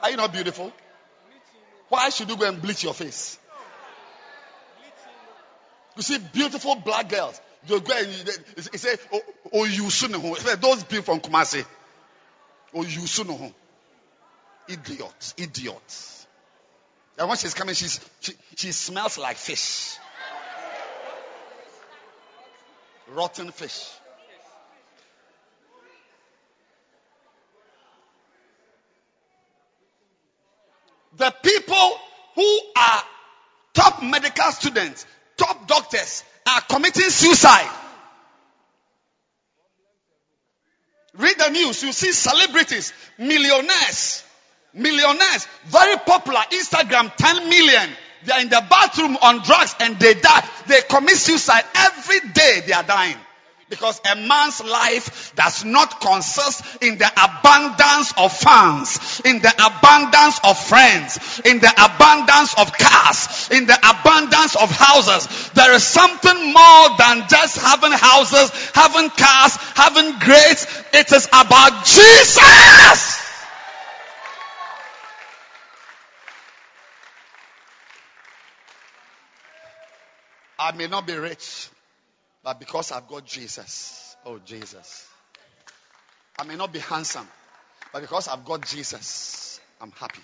Are 0.00 0.10
you 0.12 0.18
not 0.18 0.32
beautiful? 0.32 0.72
Why 1.88 2.10
should 2.10 2.30
you 2.30 2.36
go 2.36 2.46
and 2.46 2.62
bleach 2.62 2.84
your 2.84 2.94
face? 2.94 3.40
You 5.96 6.02
see 6.02 6.18
beautiful 6.32 6.76
black 6.76 7.08
girls. 7.08 7.40
They 7.66 7.80
go 7.80 7.92
and 7.96 8.08
they 8.08 8.78
say, 8.78 8.96
"Oh, 9.12 9.20
oh 9.52 9.64
you 9.64 9.90
soon 9.90 10.12
Those 10.12 10.84
people 10.84 11.02
from 11.02 11.20
Kumasi. 11.20 11.64
Oh, 12.74 12.82
you 12.82 13.06
soon 13.06 13.52
Idiot, 14.68 15.34
idiot. 15.38 16.18
And 17.18 17.28
when 17.28 17.38
she's 17.38 17.54
coming, 17.54 17.74
she's, 17.74 18.00
she, 18.20 18.32
she 18.54 18.72
smells 18.72 19.18
like 19.18 19.36
fish. 19.36 19.96
Rotten 23.08 23.50
fish. 23.50 23.88
The 31.16 31.34
people 31.42 31.90
who 32.34 32.60
are 32.76 33.02
top 33.72 34.02
medical 34.02 34.52
students, 34.52 35.06
top 35.36 35.66
doctors, 35.66 36.22
are 36.48 36.60
committing 36.62 37.10
suicide. 37.10 37.70
Read 41.16 41.36
the 41.36 41.50
news, 41.50 41.82
you 41.82 41.92
see 41.92 42.12
celebrities, 42.12 42.92
millionaires, 43.18 44.22
millionaires, 44.72 45.48
very 45.66 45.96
popular, 45.96 46.40
Instagram, 46.52 47.14
10 47.16 47.48
million. 47.48 47.90
They 48.24 48.32
are 48.32 48.40
in 48.40 48.48
the 48.48 48.64
bathroom 48.68 49.16
on 49.20 49.42
drugs 49.42 49.74
and 49.80 49.98
they 49.98 50.14
die. 50.14 50.48
They 50.66 50.80
commit 50.88 51.16
suicide 51.16 51.64
every 51.74 52.20
day. 52.30 52.62
They 52.66 52.72
are 52.72 52.82
dying. 52.82 53.16
Because 53.68 54.00
a 54.10 54.16
man's 54.16 54.64
life 54.64 55.34
does 55.36 55.64
not 55.64 56.00
consist 56.00 56.82
in 56.82 56.96
the 56.96 57.06
abundance 57.06 58.14
of 58.16 58.32
funds, 58.32 59.20
in 59.24 59.40
the 59.40 59.52
abundance 59.52 60.40
of 60.42 60.58
friends, 60.58 61.40
in 61.44 61.58
the 61.58 61.70
abundance 61.76 62.54
of 62.56 62.72
cars, 62.72 63.50
in 63.50 63.66
the 63.66 63.76
abundance 63.76 64.56
of 64.56 64.70
houses. 64.70 65.50
There 65.50 65.74
is 65.74 65.82
something 65.82 66.52
more 66.52 66.88
than 66.96 67.28
just 67.28 67.58
having 67.58 67.92
houses, 67.92 68.50
having 68.74 69.10
cars, 69.10 69.56
having 69.74 70.18
grades. 70.18 70.66
It 70.94 71.12
is 71.12 71.26
about 71.26 71.84
Jesus. 71.84 73.18
I 80.60 80.72
may 80.72 80.88
not 80.88 81.06
be 81.06 81.14
rich, 81.14 81.68
but 82.42 82.58
because 82.58 82.92
I've 82.92 83.08
got 83.08 83.24
Jesus. 83.24 84.16
Oh, 84.24 84.38
Jesus. 84.38 85.06
I 86.38 86.44
may 86.44 86.56
not 86.56 86.72
be 86.72 86.78
handsome, 86.78 87.26
but 87.92 88.00
because 88.00 88.28
I've 88.28 88.44
got 88.44 88.64
Jesus, 88.64 89.60
I'm 89.80 89.90
happy. 89.92 90.22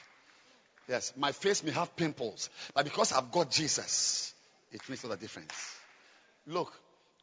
Yes, 0.89 1.13
my 1.17 1.33
face 1.33 1.65
may 1.65 1.73
have 1.73 1.97
pimples, 1.97 2.51
but 2.75 2.85
because 2.85 3.13
I've 3.13 3.33
got 3.33 3.51
Jesus, 3.51 4.33
it 4.71 4.81
makes 4.89 5.03
all 5.03 5.11
the 5.11 5.17
difference. 5.17 5.77
Look, 6.47 6.73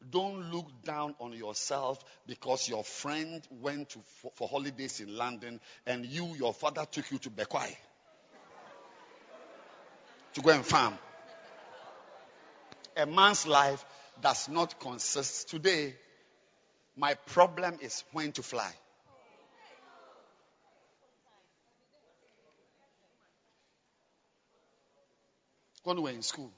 don't 0.09 0.51
look 0.51 0.65
down 0.83 1.15
on 1.19 1.31
yourself 1.33 2.03
because 2.25 2.67
your 2.67 2.83
friend 2.83 3.41
went 3.61 3.89
to, 3.91 3.99
for, 4.21 4.31
for 4.35 4.47
holidays 4.47 4.99
in 4.99 5.15
London 5.15 5.59
and 5.85 6.05
you, 6.05 6.35
your 6.35 6.53
father, 6.53 6.85
took 6.89 7.09
you 7.11 7.19
to 7.19 7.29
Bekwai 7.29 7.73
to 10.33 10.41
go 10.41 10.49
and 10.51 10.65
farm. 10.65 10.97
A 12.97 13.05
man's 13.05 13.47
life 13.47 13.85
does 14.21 14.49
not 14.49 14.79
consist. 14.79 15.49
Today, 15.49 15.95
my 16.95 17.13
problem 17.13 17.77
is 17.81 18.03
when 18.11 18.31
to 18.33 18.43
fly. 18.43 18.71
When 25.83 25.97
we 25.97 26.03
were 26.03 26.09
in 26.11 26.21
school, 26.21 26.51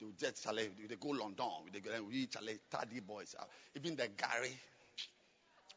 they 0.00 0.06
would 0.06 0.18
just 0.18 0.42
chale, 0.44 0.54
they 0.56 0.96
go 0.96 1.08
London, 1.08 1.46
they 1.72 1.80
go 1.80 1.90
we 2.08 2.26
chale, 2.26 2.56
tardy 2.70 3.00
boys. 3.00 3.34
Uh, 3.38 3.44
even 3.76 3.96
the 3.96 4.08
Gary, 4.16 4.52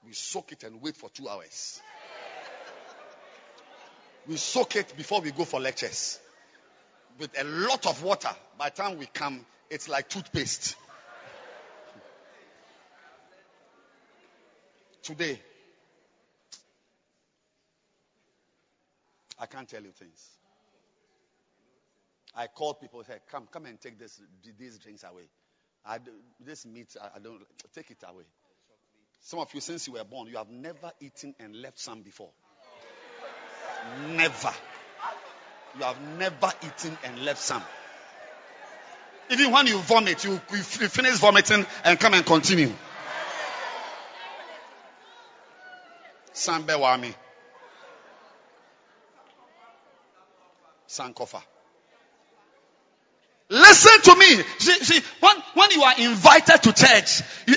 we 0.06 0.14
soak 0.14 0.54
it 0.54 0.64
and 0.64 0.82
wait 0.82 0.96
for 0.96 1.10
two 1.10 1.28
hours. 1.28 1.82
We 4.28 4.38
soak 4.38 4.76
it 4.78 4.96
before 4.96 5.22
we 5.22 5.32
go 5.32 5.44
for 5.44 5.60
lectures 5.60 6.20
with 7.20 7.40
a 7.40 7.44
lot 7.44 7.86
of 7.88 8.04
water. 8.04 8.30
By 8.58 8.70
the 8.70 8.76
time 8.76 8.98
we 8.98 9.08
come, 9.08 9.46
it's 9.70 9.90
like 9.90 10.08
toothpaste. 10.08 10.76
Today, 15.04 15.40
I 19.40 19.46
can't 19.48 19.68
tell 19.68 19.82
you 19.82 19.92
things. 19.92 20.30
I 22.36 22.48
called 22.48 22.80
people, 22.80 23.04
say, 23.04 23.16
come, 23.30 23.48
come 23.52 23.66
and 23.66 23.80
take 23.82 24.00
this, 24.00 24.22
these 24.58 24.78
drinks 24.78 25.04
away. 25.04 25.24
I, 25.86 25.98
this 26.40 26.66
meat, 26.66 26.96
I, 27.02 27.18
I 27.18 27.20
don't 27.20 27.42
take 27.74 27.90
it 27.92 28.04
away. 28.08 28.24
Some 29.22 29.40
of 29.40 29.54
you, 29.54 29.62
since 29.62 29.88
you 29.88 29.94
were 29.94 30.04
born, 30.04 30.28
you 30.28 30.38
have 30.38 30.50
never 30.50 30.92
eaten 31.00 31.36
and 31.40 31.56
left 31.56 31.80
some 31.80 32.02
before. 32.02 32.30
Never. 34.10 34.52
You 35.78 35.84
have 35.84 36.02
never 36.18 36.52
eaten 36.64 36.98
and 37.04 37.26
left 37.26 37.40
some. 37.40 37.64
Even 39.32 39.52
when 39.52 39.68
you 39.68 39.78
vomit, 39.80 40.24
you, 40.24 40.32
you 40.52 40.58
finish 40.60 41.18
vomiting 41.18 41.66
and 41.84 42.00
come 42.00 42.14
and 42.14 42.26
continue. 42.26 42.72
Sambe 46.34 46.74
wami. 46.74 47.14
Sankofa. 50.88 51.42
Listen 53.50 54.02
to 54.04 54.16
me. 54.16 54.44
See, 54.60 54.84
see, 54.84 55.02
when, 55.20 55.36
when 55.56 55.72
you 55.72 55.84
are 55.84 55.94
invited 56.00 56.64
to 56.64 56.74
church, 56.74 57.22
you, 57.48 57.56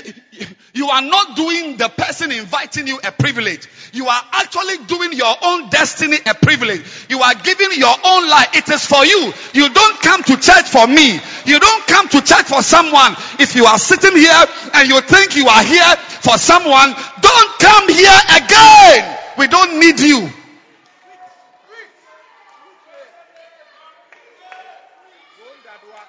you 0.75 0.89
are 0.89 1.01
not 1.01 1.37
doing 1.37 1.77
the 1.77 1.87
person 1.87 2.33
inviting 2.33 2.85
you 2.85 2.99
a 3.01 3.09
privilege. 3.09 3.65
You 3.93 4.07
are 4.09 4.21
actually 4.33 4.85
doing 4.85 5.13
your 5.13 5.33
own 5.41 5.69
destiny 5.69 6.17
a 6.25 6.33
privilege. 6.33 6.83
You 7.09 7.21
are 7.21 7.33
giving 7.33 7.79
your 7.79 7.95
own 8.03 8.29
life. 8.29 8.49
It 8.53 8.67
is 8.67 8.85
for 8.85 9.05
you. 9.05 9.31
You 9.53 9.69
don't 9.73 10.01
come 10.01 10.21
to 10.23 10.35
church 10.35 10.67
for 10.67 10.85
me. 10.85 11.17
You 11.45 11.59
don't 11.61 11.87
come 11.87 12.09
to 12.09 12.21
church 12.21 12.47
for 12.47 12.61
someone. 12.61 13.15
If 13.39 13.55
you 13.55 13.63
are 13.63 13.79
sitting 13.79 14.17
here 14.17 14.45
and 14.73 14.89
you 14.89 14.99
think 14.99 15.37
you 15.37 15.47
are 15.47 15.63
here 15.63 15.95
for 16.19 16.37
someone, 16.37 16.93
don't 17.21 17.59
come 17.59 17.87
here 17.87 18.19
again. 18.35 19.17
We 19.37 19.47
don't 19.47 19.79
need 19.79 19.97
you. 20.01 20.29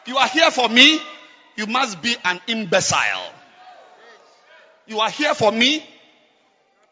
You 0.07 0.17
are 0.17 0.29
here 0.29 0.51
for 0.51 0.69
me. 0.69 1.01
You 1.55 1.67
must 1.67 2.03
be 2.03 2.17
an 2.25 2.41
imbecile. 2.49 3.36
You 4.87 5.01
are 5.01 5.11
here 5.11 5.35
for 5.35 5.51
me. 5.51 5.85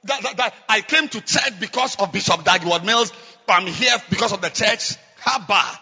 That, 0.04 0.22
that, 0.22 0.36
that 0.36 0.54
I 0.68 0.80
came 0.82 1.08
to 1.08 1.20
church 1.20 1.60
because 1.60 1.96
of 1.96 2.12
Bishop 2.12 2.44
Dag 2.44 2.62
Heward-Mills. 2.62 3.12
I'm 3.48 3.66
here 3.66 3.96
because 4.10 4.32
of 4.32 4.40
the 4.40 4.50
church. 4.50 4.96
Haba. 5.20 5.78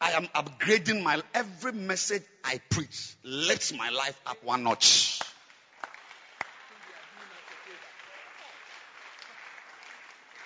I 0.00 0.12
am 0.12 0.26
upgrading 0.28 1.02
my 1.02 1.20
every 1.34 1.72
message 1.72 2.22
I 2.44 2.60
preach 2.70 3.16
lifts 3.24 3.72
my 3.72 3.88
life 3.90 4.20
up 4.26 4.42
one 4.44 4.62
notch. 4.62 5.20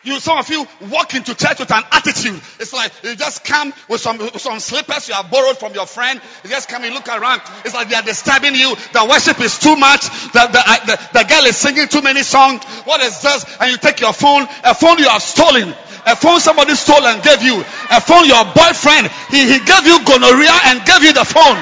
You, 0.02 0.18
some 0.18 0.38
of 0.38 0.48
you 0.48 0.66
walk 0.88 1.12
into 1.12 1.34
church 1.34 1.58
with 1.58 1.70
an 1.70 1.82
attitude. 1.92 2.40
It's 2.58 2.72
like 2.72 2.90
you 3.04 3.14
just 3.16 3.44
come 3.44 3.74
with 3.86 4.00
some, 4.00 4.16
with 4.16 4.40
some 4.40 4.58
slippers 4.58 5.08
you 5.08 5.14
have 5.14 5.30
borrowed 5.30 5.58
from 5.58 5.74
your 5.74 5.84
friend. 5.84 6.18
You 6.42 6.48
just 6.48 6.70
come 6.70 6.84
and 6.84 6.94
look 6.94 7.06
around. 7.06 7.42
It's 7.66 7.74
like 7.74 7.90
they 7.90 7.96
are 7.96 8.02
disturbing 8.02 8.54
you. 8.54 8.74
The 8.94 9.04
worship 9.04 9.38
is 9.40 9.58
too 9.58 9.76
much. 9.76 10.08
The, 10.32 10.48
the, 10.48 10.62
the, 10.88 11.20
the 11.20 11.24
girl 11.28 11.44
is 11.44 11.56
singing 11.58 11.86
too 11.88 12.00
many 12.00 12.22
songs. 12.22 12.64
What 12.88 13.02
is 13.02 13.20
this? 13.20 13.44
And 13.60 13.70
you 13.70 13.76
take 13.76 14.00
your 14.00 14.14
phone, 14.14 14.48
a 14.64 14.74
phone 14.74 14.98
you 14.98 15.08
have 15.08 15.22
stolen. 15.22 15.74
A 16.06 16.16
phone 16.16 16.40
somebody 16.40 16.74
stole 16.76 17.04
and 17.04 17.22
gave 17.22 17.42
you. 17.42 17.60
A 17.60 18.00
phone 18.00 18.24
your 18.24 18.44
boyfriend, 18.56 19.12
he, 19.28 19.52
he 19.52 19.60
gave 19.60 19.84
you 19.84 20.00
gonorrhea 20.00 20.56
and 20.72 20.80
gave 20.88 21.04
you 21.04 21.12
the 21.12 21.28
phone. 21.28 21.60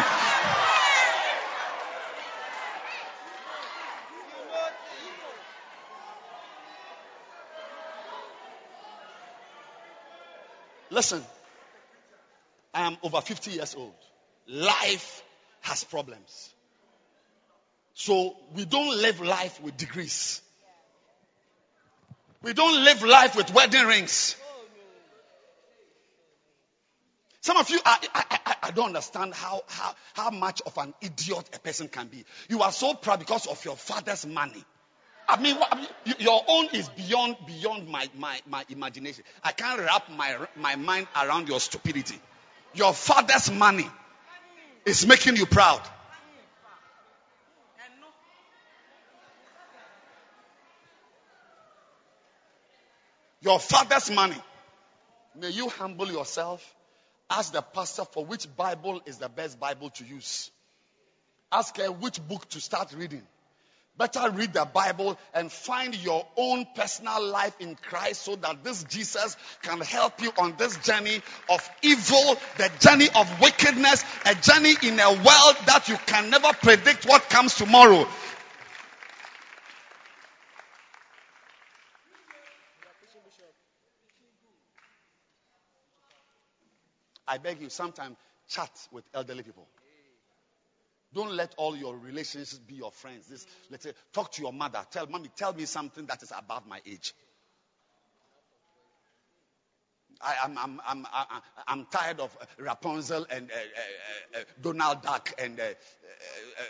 Listen, 10.99 11.23
I 12.75 12.89
am 12.89 12.97
over 13.05 13.21
50 13.21 13.53
years 13.53 13.77
old. 13.77 13.95
Life 14.49 15.23
has 15.61 15.85
problems. 15.85 16.53
So 17.95 18.35
we 18.57 18.65
don't 18.65 19.01
live 19.01 19.21
life 19.21 19.63
with 19.63 19.77
degrees. 19.77 20.43
We 22.43 22.53
don't 22.53 22.83
live 22.83 23.05
life 23.05 23.37
with 23.37 23.55
wedding 23.55 23.87
rings. 23.87 24.35
Some 27.43 27.59
of 27.59 27.71
you, 27.71 27.79
I, 27.85 27.99
I, 28.13 28.39
I, 28.45 28.55
I, 28.65 28.71
don't 28.73 28.87
understand 28.87 29.35
how, 29.35 29.63
how, 29.69 29.95
how 30.15 30.31
much 30.31 30.63
of 30.67 30.77
an 30.79 30.95
idiot 31.01 31.49
a 31.55 31.61
person 31.61 31.87
can 31.87 32.09
be. 32.09 32.25
You 32.49 32.63
are 32.63 32.73
so 32.73 32.95
proud 32.95 33.21
because 33.21 33.47
of 33.47 33.65
your 33.65 33.77
father's 33.77 34.27
money. 34.27 34.65
I 35.29 35.39
mean, 35.39 35.57
what, 35.57 35.69
I 35.71 35.77
mean, 35.77 36.15
your 36.19 36.43
own 36.49 36.69
is 36.73 36.89
beyond 36.89 37.37
beyond 37.47 37.87
my, 37.87 38.09
my, 38.17 38.41
my 38.49 38.65
imagination. 38.71 39.25
I 39.45 39.53
can't 39.53 39.79
wrap 39.79 40.11
my, 40.11 40.37
my 40.57 40.77
mind 40.77 41.07
around 41.15 41.49
your 41.49 41.61
stupidity. 41.61 42.19
Your 42.75 42.95
father's 42.95 43.51
money 43.51 43.87
is 44.87 45.07
making 45.07 45.37
you 45.37 45.45
proud. 45.45 45.83
Your 53.41 53.61
father's 53.61 54.11
money. 54.11 54.37
May 55.39 55.51
you 55.51 55.69
humble 55.69 56.11
yourself. 56.11 56.75
Ask 57.31 57.53
the 57.53 57.63
pastor 57.63 58.05
for 58.05 58.25
which 58.25 58.47
Bible 58.57 59.03
is 59.05 59.19
the 59.19 59.29
best 59.29 59.61
Bible 59.61 59.91
to 59.91 60.05
use. 60.05 60.51
Ask 61.53 61.77
her 61.77 61.93
which 61.93 62.27
book 62.27 62.49
to 62.51 62.61
start 62.61 62.95
reading. 62.97 63.23
Better 63.99 64.31
read 64.31 64.53
the 64.53 64.65
Bible 64.65 65.19
and 65.35 65.51
find 65.51 65.93
your 65.97 66.25
own 66.37 66.67
personal 66.77 67.21
life 67.21 67.55
in 67.59 67.75
Christ 67.75 68.23
so 68.23 68.37
that 68.37 68.63
this 68.63 68.85
Jesus 68.85 69.37
can 69.63 69.81
help 69.81 70.23
you 70.23 70.31
on 70.39 70.55
this 70.57 70.77
journey 70.79 71.21
of 71.51 71.71
evil, 71.83 72.37
the 72.59 72.71
journey 72.79 73.09
of 73.17 73.41
wickedness, 73.41 74.05
a 74.25 74.37
journey 74.37 74.75
in 74.85 75.01
a 75.01 75.11
world 75.11 75.57
that 75.67 75.87
you 75.89 75.97
can 76.07 76.31
never 76.31 76.53
predict 76.63 77.07
what 77.07 77.29
comes 77.29 77.57
tomorrow. 77.57 78.07
I 87.27 87.39
beg 87.39 87.61
you, 87.61 87.69
sometimes 87.69 88.17
chat 88.49 88.71
with 88.93 89.05
elderly 89.13 89.43
people. 89.43 89.67
Don't 91.15 91.33
let 91.33 91.55
all 91.57 91.75
your 91.77 91.97
relationships 91.97 92.59
be 92.59 92.75
your 92.75 92.91
friends. 92.91 93.27
This, 93.29 93.47
let's 93.71 93.85
say, 93.85 93.93
talk 94.13 94.33
to 94.33 94.43
your 94.43 94.53
mother. 94.53 94.85
Tell 94.91 95.07
mommy, 95.07 95.31
tell 95.37 95.55
me 95.55 95.65
something 95.65 96.07
that 96.07 96.23
is 96.23 96.33
above 96.37 96.67
my 96.67 96.81
age. 96.87 97.15
I, 100.21 100.35
am 100.45 100.59
I'm, 100.59 100.81
I'm, 100.87 101.07
I'm, 101.13 101.43
I'm 101.67 101.87
tired 101.91 102.21
of 102.21 102.37
Rapunzel 102.59 103.27
and 103.31 103.51
uh, 103.51 103.55
uh, 103.55 104.41
uh, 104.41 104.45
Donald 104.61 105.03
Duck 105.03 105.33
and 105.39 105.59
uh, 105.59 105.63
uh, 105.63 105.67
uh, 105.67 106.65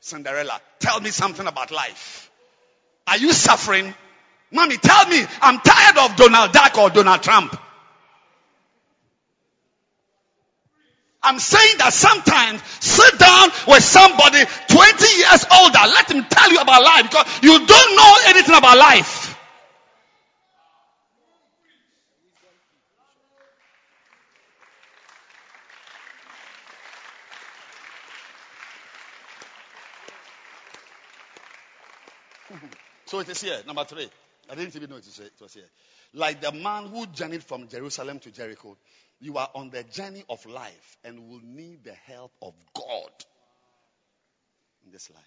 Cinderella. 0.00 0.60
Tell 0.80 1.00
me 1.00 1.10
something 1.10 1.46
about 1.46 1.70
life. 1.70 2.30
Are 3.06 3.16
you 3.16 3.32
suffering? 3.32 3.94
Mommy, 4.50 4.76
tell 4.76 5.06
me. 5.08 5.24
I'm 5.40 5.60
tired 5.60 5.98
of 5.98 6.16
Donald 6.16 6.52
Duck 6.52 6.76
or 6.78 6.90
Donald 6.90 7.22
Trump. 7.22 7.58
I'm 11.22 11.38
saying 11.38 11.78
that 11.78 11.92
sometimes 11.92 12.62
sit 12.80 13.18
down 13.18 13.50
with 13.66 13.82
somebody 13.82 14.44
20 14.68 15.18
years 15.18 15.44
older. 15.50 15.82
Let 15.90 16.10
him 16.10 16.24
tell 16.30 16.50
you 16.52 16.60
about 16.60 16.82
life 16.82 17.10
because 17.10 17.26
you 17.42 17.66
don't 17.66 17.96
know 17.96 18.14
anything 18.28 18.54
about 18.56 18.78
life. 18.78 19.28
So 33.06 33.20
it 33.20 33.28
is 33.28 33.40
here, 33.40 33.58
number 33.66 33.84
three. 33.84 34.08
I 34.50 34.54
didn't 34.54 34.74
even 34.76 34.90
know 34.90 34.96
it 34.96 35.32
was 35.40 35.54
here. 35.54 35.64
Like 36.14 36.40
the 36.40 36.52
man 36.52 36.86
who 36.86 37.06
journeyed 37.06 37.44
from 37.44 37.68
Jerusalem 37.68 38.18
to 38.20 38.30
Jericho, 38.30 38.76
you 39.20 39.36
are 39.36 39.50
on 39.54 39.70
the 39.70 39.82
journey 39.82 40.24
of 40.28 40.44
life 40.46 40.96
and 41.04 41.28
will 41.28 41.42
need 41.44 41.84
the 41.84 41.92
help 41.92 42.32
of 42.40 42.54
God 42.74 43.10
in 44.84 44.92
this 44.92 45.10
life. 45.10 45.22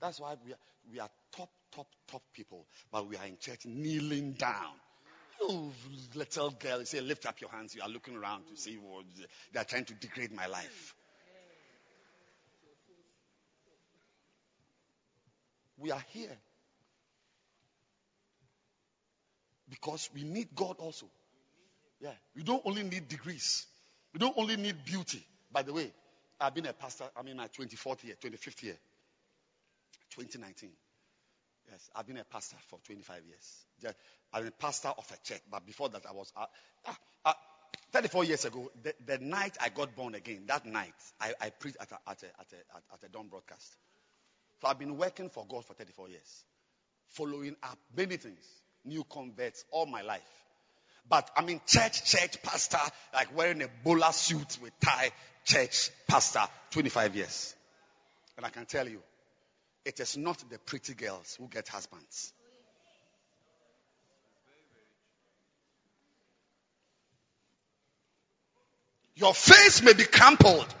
That's 0.00 0.20
why 0.20 0.34
we 0.44 0.52
are, 0.52 0.58
we 0.90 1.00
are 1.00 1.10
top, 1.36 1.50
top, 1.74 1.86
top 2.08 2.22
people, 2.34 2.66
but 2.90 3.08
we 3.08 3.16
are 3.16 3.26
in 3.26 3.36
church 3.38 3.66
kneeling 3.66 4.32
down. 4.32 4.74
You 5.40 5.72
little 6.14 6.50
girl, 6.50 6.80
you 6.80 6.84
say, 6.84 7.00
lift 7.00 7.26
up 7.26 7.40
your 7.40 7.50
hands. 7.50 7.74
You 7.74 7.82
are 7.82 7.88
looking 7.88 8.16
around 8.16 8.44
to 8.48 8.56
see 8.56 8.76
what 8.76 9.04
they 9.52 9.60
are 9.60 9.64
trying 9.64 9.84
to 9.86 9.94
degrade 9.94 10.32
my 10.32 10.46
life. 10.46 10.94
We 15.82 15.90
are 15.90 16.04
here 16.12 16.30
because 19.68 20.08
we 20.14 20.22
need 20.22 20.48
God 20.54 20.76
also. 20.78 21.06
Yeah, 22.00 22.12
we 22.36 22.44
don't 22.44 22.62
only 22.64 22.84
need 22.84 23.08
degrees. 23.08 23.66
We 24.14 24.20
don't 24.20 24.38
only 24.38 24.56
need 24.56 24.84
beauty. 24.84 25.26
By 25.50 25.62
the 25.62 25.72
way, 25.72 25.90
I've 26.40 26.54
been 26.54 26.66
a 26.66 26.72
pastor. 26.72 27.04
I'm 27.16 27.26
in 27.26 27.36
my 27.36 27.48
24th 27.48 28.04
year, 28.04 28.14
25th 28.22 28.62
year, 28.62 28.76
2019. 30.10 30.70
Yes, 31.68 31.90
I've 31.96 32.06
been 32.06 32.18
a 32.18 32.24
pastor 32.24 32.56
for 32.68 32.78
25 32.84 33.22
years. 33.26 33.94
I'm 34.32 34.46
a 34.46 34.50
pastor 34.52 34.88
of 34.96 35.10
a 35.10 35.26
church, 35.26 35.42
but 35.50 35.66
before 35.66 35.88
that, 35.88 36.06
I 36.08 36.12
was. 36.12 36.32
Uh, 36.36 36.46
uh, 37.24 37.32
34 37.92 38.24
years 38.24 38.44
ago, 38.44 38.70
the, 38.84 38.94
the, 39.04 39.18
night 39.18 39.56
I 39.60 39.68
got 39.68 39.96
born 39.96 40.14
again, 40.14 40.44
that 40.46 40.64
night, 40.64 40.94
I, 41.20 41.34
I 41.40 41.50
preached 41.50 41.78
at 41.80 41.90
a, 41.90 41.98
at, 42.08 42.22
a, 42.22 42.26
at, 42.26 42.52
a, 42.52 42.94
at 42.94 43.04
a 43.04 43.08
dawn 43.08 43.26
broadcast. 43.28 43.76
So 44.62 44.68
I've 44.68 44.78
been 44.78 44.96
working 44.96 45.28
for 45.28 45.44
God 45.48 45.64
for 45.64 45.74
34 45.74 46.08
years, 46.10 46.44
following 47.08 47.56
up 47.64 47.76
many 47.96 48.16
things, 48.16 48.44
new 48.84 49.02
converts 49.02 49.64
all 49.72 49.86
my 49.86 50.02
life. 50.02 50.22
But 51.08 51.28
I 51.36 51.42
mean, 51.42 51.60
church, 51.66 52.04
church 52.04 52.40
pastor, 52.44 52.78
like 53.12 53.36
wearing 53.36 53.60
a 53.62 53.68
bowler 53.82 54.12
suit 54.12 54.58
with 54.62 54.70
tie, 54.78 55.10
church 55.44 55.90
pastor, 56.06 56.44
25 56.70 57.16
years. 57.16 57.56
And 58.36 58.46
I 58.46 58.50
can 58.50 58.64
tell 58.66 58.88
you, 58.88 59.02
it 59.84 59.98
is 59.98 60.16
not 60.16 60.38
the 60.48 60.60
pretty 60.60 60.94
girls 60.94 61.36
who 61.40 61.48
get 61.48 61.66
husbands. 61.66 62.32
Your 69.16 69.34
face 69.34 69.82
may 69.82 69.94
be 69.94 70.04
crumpled, 70.04 70.72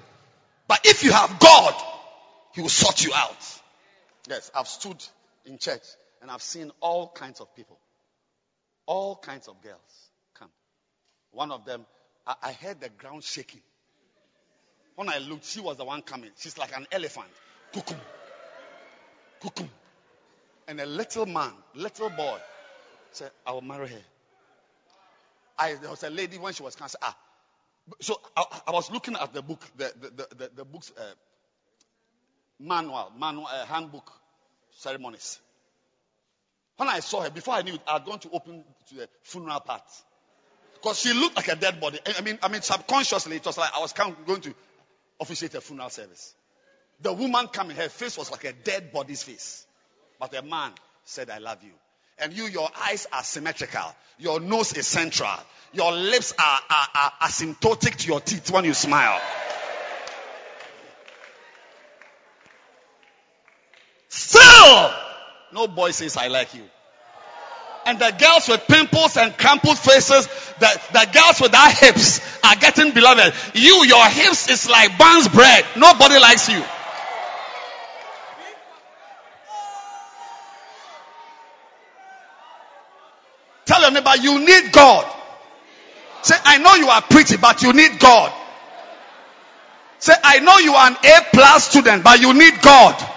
but 0.68 0.82
if 0.84 1.02
you 1.02 1.10
have 1.10 1.40
God, 1.40 1.74
He 2.54 2.60
will 2.60 2.68
sort 2.68 3.04
you 3.04 3.12
out. 3.12 3.58
Yes, 4.28 4.50
I've 4.54 4.68
stood 4.68 5.02
in 5.44 5.58
church 5.58 5.82
and 6.20 6.30
I've 6.30 6.42
seen 6.42 6.70
all 6.80 7.08
kinds 7.08 7.40
of 7.40 7.54
people, 7.56 7.78
all 8.86 9.16
kinds 9.16 9.48
of 9.48 9.60
girls 9.62 10.10
come. 10.34 10.50
One 11.32 11.50
of 11.50 11.64
them, 11.64 11.84
I, 12.26 12.34
I 12.42 12.52
heard 12.52 12.80
the 12.80 12.88
ground 12.88 13.24
shaking. 13.24 13.62
When 14.94 15.08
I 15.08 15.18
looked, 15.18 15.46
she 15.46 15.60
was 15.60 15.76
the 15.76 15.84
one 15.84 16.02
coming. 16.02 16.30
She's 16.36 16.58
like 16.58 16.76
an 16.76 16.86
elephant. 16.92 17.26
Kukum. 17.72 17.96
Kukum. 19.42 19.68
And 20.68 20.80
a 20.80 20.86
little 20.86 21.26
man, 21.26 21.52
little 21.74 22.10
boy, 22.10 22.38
said, 23.10 23.30
I 23.46 23.52
will 23.52 23.62
marry 23.62 23.88
her. 23.88 24.02
I, 25.58 25.74
there 25.74 25.90
was 25.90 26.02
a 26.02 26.10
lady 26.10 26.38
when 26.38 26.52
she 26.52 26.62
was 26.62 26.76
cancer. 26.76 26.98
Ah. 27.02 27.16
So 28.00 28.20
I, 28.36 28.44
I, 28.68 28.70
was 28.70 28.90
looking 28.90 29.16
at 29.16 29.32
the 29.32 29.42
book, 29.42 29.60
the, 29.76 29.92
the, 30.00 30.36
the, 30.36 30.50
the 30.56 30.64
book's 30.64 30.92
uh, 30.96 31.02
manual, 32.58 33.12
manual 33.18 33.46
uh, 33.46 33.66
handbook 33.66 34.10
ceremonies. 34.76 35.40
When 36.76 36.88
I 36.88 37.00
saw 37.00 37.22
her, 37.22 37.30
before 37.30 37.54
I 37.54 37.62
knew 37.62 37.74
it, 37.74 37.80
I 37.86 37.94
had 37.94 38.04
gone 38.04 38.18
to 38.20 38.30
open 38.30 38.64
to 38.88 38.94
the 38.94 39.08
funeral 39.22 39.60
part. 39.60 39.82
Because 40.74 40.98
she 40.98 41.12
looked 41.12 41.36
like 41.36 41.48
a 41.48 41.56
dead 41.56 41.80
body. 41.80 42.00
I 42.18 42.22
mean, 42.22 42.38
I 42.42 42.48
mean, 42.48 42.62
subconsciously, 42.62 43.36
it 43.36 43.46
was 43.46 43.56
like 43.56 43.70
I 43.74 43.80
was 43.80 43.92
going 43.92 44.40
to 44.40 44.54
officiate 45.20 45.54
a 45.54 45.60
funeral 45.60 45.90
service. 45.90 46.34
The 47.00 47.12
woman 47.12 47.48
coming, 47.48 47.76
her 47.76 47.88
face 47.88 48.18
was 48.18 48.30
like 48.30 48.44
a 48.44 48.52
dead 48.52 48.92
body's 48.92 49.22
face. 49.22 49.66
But 50.18 50.32
the 50.32 50.42
man 50.42 50.72
said, 51.04 51.30
I 51.30 51.38
love 51.38 51.62
you. 51.62 51.72
And 52.18 52.32
you, 52.32 52.44
your 52.46 52.68
eyes 52.84 53.06
are 53.12 53.22
symmetrical. 53.22 53.94
Your 54.18 54.40
nose 54.40 54.72
is 54.74 54.86
central. 54.86 55.30
Your 55.72 55.92
lips 55.92 56.34
are, 56.38 56.60
are, 56.70 56.88
are 56.94 57.12
asymptotic 57.22 57.96
to 57.96 58.08
your 58.08 58.20
teeth 58.20 58.50
when 58.50 58.64
you 58.64 58.74
smile. 58.74 59.20
Still, 64.14 64.92
no 65.52 65.66
boy 65.68 65.90
says, 65.90 66.18
I 66.18 66.28
like 66.28 66.52
you. 66.52 66.60
And 67.86 67.98
the 67.98 68.14
girls 68.18 68.46
with 68.46 68.60
pimples 68.68 69.16
and 69.16 69.34
crumpled 69.38 69.78
faces, 69.78 70.26
the, 70.60 70.80
the 70.92 71.08
girls 71.14 71.40
with 71.40 71.52
their 71.52 71.70
hips 71.70 72.20
are 72.44 72.54
getting 72.56 72.92
beloved. 72.92 73.32
You, 73.54 73.86
your 73.86 74.06
hips 74.08 74.50
is 74.50 74.68
like 74.68 74.98
buns 74.98 75.28
bread. 75.28 75.64
Nobody 75.78 76.18
likes 76.18 76.50
you. 76.50 76.62
Tell 83.64 83.80
your 83.80 83.92
neighbor, 83.92 84.16
you 84.20 84.40
need 84.40 84.72
God. 84.72 85.10
Say, 86.20 86.36
I 86.44 86.58
know 86.58 86.74
you 86.74 86.88
are 86.88 87.00
pretty, 87.00 87.38
but 87.38 87.62
you 87.62 87.72
need 87.72 87.98
God. 87.98 88.30
Say, 90.00 90.12
I 90.22 90.40
know 90.40 90.58
you 90.58 90.74
are 90.74 90.88
an 90.88 90.96
A 91.02 91.20
plus 91.32 91.70
student, 91.70 92.04
but 92.04 92.20
you 92.20 92.34
need 92.34 92.60
God. 92.60 93.08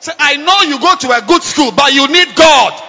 Say, 0.00 0.12
I 0.18 0.36
know 0.36 0.62
you 0.68 0.80
go 0.80 0.94
to 0.96 1.16
a 1.16 1.22
good 1.26 1.42
school, 1.42 1.72
but 1.72 1.92
you 1.92 2.06
need 2.08 2.28
God. 2.36 2.82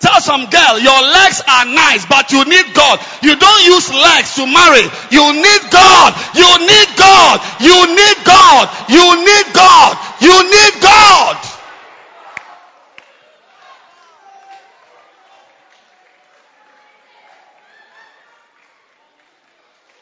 Tell 0.00 0.20
some 0.20 0.46
girl, 0.46 0.78
your 0.78 1.02
legs 1.02 1.42
are 1.48 1.64
nice, 1.64 2.06
but 2.06 2.30
you 2.30 2.44
need 2.44 2.72
God. 2.72 3.00
You 3.22 3.34
don't 3.34 3.64
use 3.66 3.92
legs 3.92 4.34
to 4.36 4.46
marry. 4.46 4.86
You 5.10 5.32
need 5.34 5.62
God. 5.70 6.14
You 6.34 6.50
need 6.62 6.88
God. 6.96 7.40
You 7.60 7.78
need 7.96 8.18
God. 8.24 8.70
You 8.88 9.06
need 9.26 9.46
God. 9.54 9.98
You 10.20 10.36
need 10.50 10.82
God. 10.82 11.36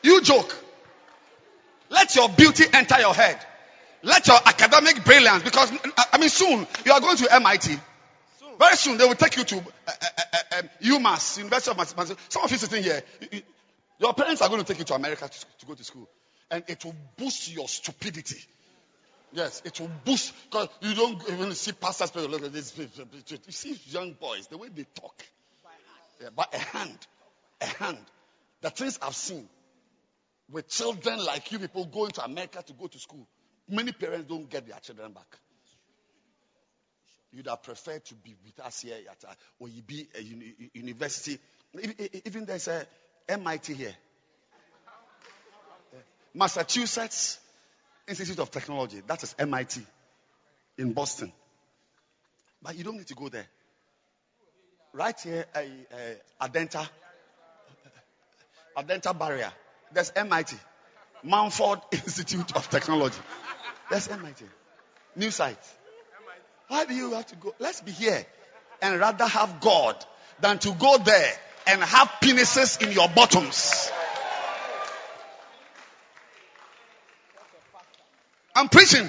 You 0.02 0.20
joke. 0.20 0.54
Let 1.90 2.14
your 2.14 2.28
beauty 2.28 2.64
enter 2.72 3.00
your 3.00 3.14
head. 3.14 3.38
Let 4.02 4.26
your 4.26 4.38
academic 4.44 5.04
brilliance, 5.04 5.42
because 5.42 5.72
I 6.12 6.18
mean, 6.18 6.28
soon 6.28 6.66
you 6.84 6.92
are 6.92 7.00
going 7.00 7.16
to 7.16 7.34
MIT. 7.34 7.76
Very 8.58 8.76
soon 8.76 8.96
they 8.96 9.06
will 9.06 9.14
take 9.14 9.36
you 9.36 9.44
to 9.44 9.56
uh, 9.56 9.60
uh, 9.86 10.22
uh, 10.32 10.58
um, 10.58 10.70
UMass, 10.82 11.38
University 11.38 11.70
of 11.70 11.76
Massachusetts. 11.76 12.22
Some 12.30 12.42
of 12.42 12.50
you 12.50 12.56
sitting 12.56 12.82
here, 12.82 13.02
you, 13.30 13.42
your 13.98 14.14
parents 14.14 14.40
are 14.42 14.48
going 14.48 14.62
to 14.62 14.66
take 14.66 14.78
you 14.78 14.84
to 14.86 14.94
America 14.94 15.28
to, 15.28 15.46
to 15.58 15.66
go 15.66 15.74
to 15.74 15.84
school, 15.84 16.08
and 16.50 16.64
it 16.66 16.84
will 16.84 16.94
boost 17.16 17.52
your 17.52 17.68
stupidity. 17.68 18.40
Yes, 19.32 19.60
it 19.64 19.78
will 19.80 19.90
boost 20.04 20.32
because 20.44 20.68
you 20.80 20.94
don't 20.94 21.22
even 21.30 21.52
see 21.54 21.72
pastors 21.72 22.14
look 22.14 22.42
at 22.42 22.52
this. 22.52 22.78
You 22.78 23.38
see 23.52 23.78
young 23.88 24.12
boys, 24.12 24.46
the 24.46 24.56
way 24.56 24.68
they 24.74 24.86
talk. 24.94 25.22
Yeah, 26.22 26.28
but 26.34 26.54
a 26.54 26.58
hand, 26.58 26.98
a 27.60 27.66
hand. 27.66 27.98
The 28.62 28.70
things 28.70 28.98
I've 29.02 29.14
seen 29.14 29.46
with 30.50 30.68
children 30.68 31.24
like 31.24 31.52
you 31.52 31.58
people 31.58 31.84
going 31.84 32.12
to 32.12 32.24
America 32.24 32.62
to 32.66 32.72
go 32.72 32.86
to 32.86 32.98
school. 32.98 33.26
Many 33.68 33.92
parents 33.92 34.28
don't 34.28 34.48
get 34.48 34.66
their 34.66 34.78
children 34.80 35.12
back. 35.12 35.26
you'd 37.32 37.46
have 37.48 37.62
preferred 37.62 38.04
to 38.06 38.14
be 38.14 38.34
with 38.44 38.58
us 38.64 38.80
here 38.80 38.96
at 39.10 39.24
uh, 39.28 39.34
OEB 39.64 40.06
uh, 40.16 40.20
uni- 40.20 40.70
University. 40.74 41.38
E- 41.78 41.88
e- 41.98 42.22
Even 42.24 42.46
there's 42.46 42.68
a 42.68 42.86
MIT 43.28 43.74
here. 43.74 43.94
Massachusetts 46.34 47.38
Institute 48.08 48.38
of 48.38 48.50
Technology. 48.50 49.02
That 49.06 49.22
is 49.22 49.34
MIT 49.38 49.80
in 50.78 50.92
Boston. 50.92 51.32
But 52.62 52.76
you 52.76 52.84
don't 52.84 52.96
need 52.96 53.06
to 53.08 53.14
go 53.14 53.28
there. 53.28 53.46
Right 54.92 55.18
here, 55.20 55.44
uh, 55.54 55.58
uh, 55.60 56.46
Adenta, 56.48 56.88
Adenta 58.78 59.18
Barrier. 59.18 59.52
There's 59.92 60.12
MIT. 60.16 60.56
Mumford 61.24 61.80
Institute 61.92 62.54
of 62.56 62.68
Technology. 62.70 63.18
That's 63.90 64.08
MIT. 64.08 64.44
New 65.14 65.30
site. 65.30 65.58
Why 66.68 66.84
do 66.84 66.94
you 66.94 67.12
have 67.12 67.26
to 67.26 67.36
go? 67.36 67.54
Let's 67.58 67.80
be 67.80 67.92
here 67.92 68.26
and 68.82 68.98
rather 68.98 69.26
have 69.26 69.60
God 69.60 70.04
than 70.40 70.58
to 70.60 70.72
go 70.72 70.98
there 70.98 71.32
and 71.66 71.82
have 71.82 72.08
penises 72.20 72.82
in 72.82 72.92
your 72.92 73.08
bottoms. 73.08 73.90
I'm 78.54 78.68
preaching. 78.68 79.08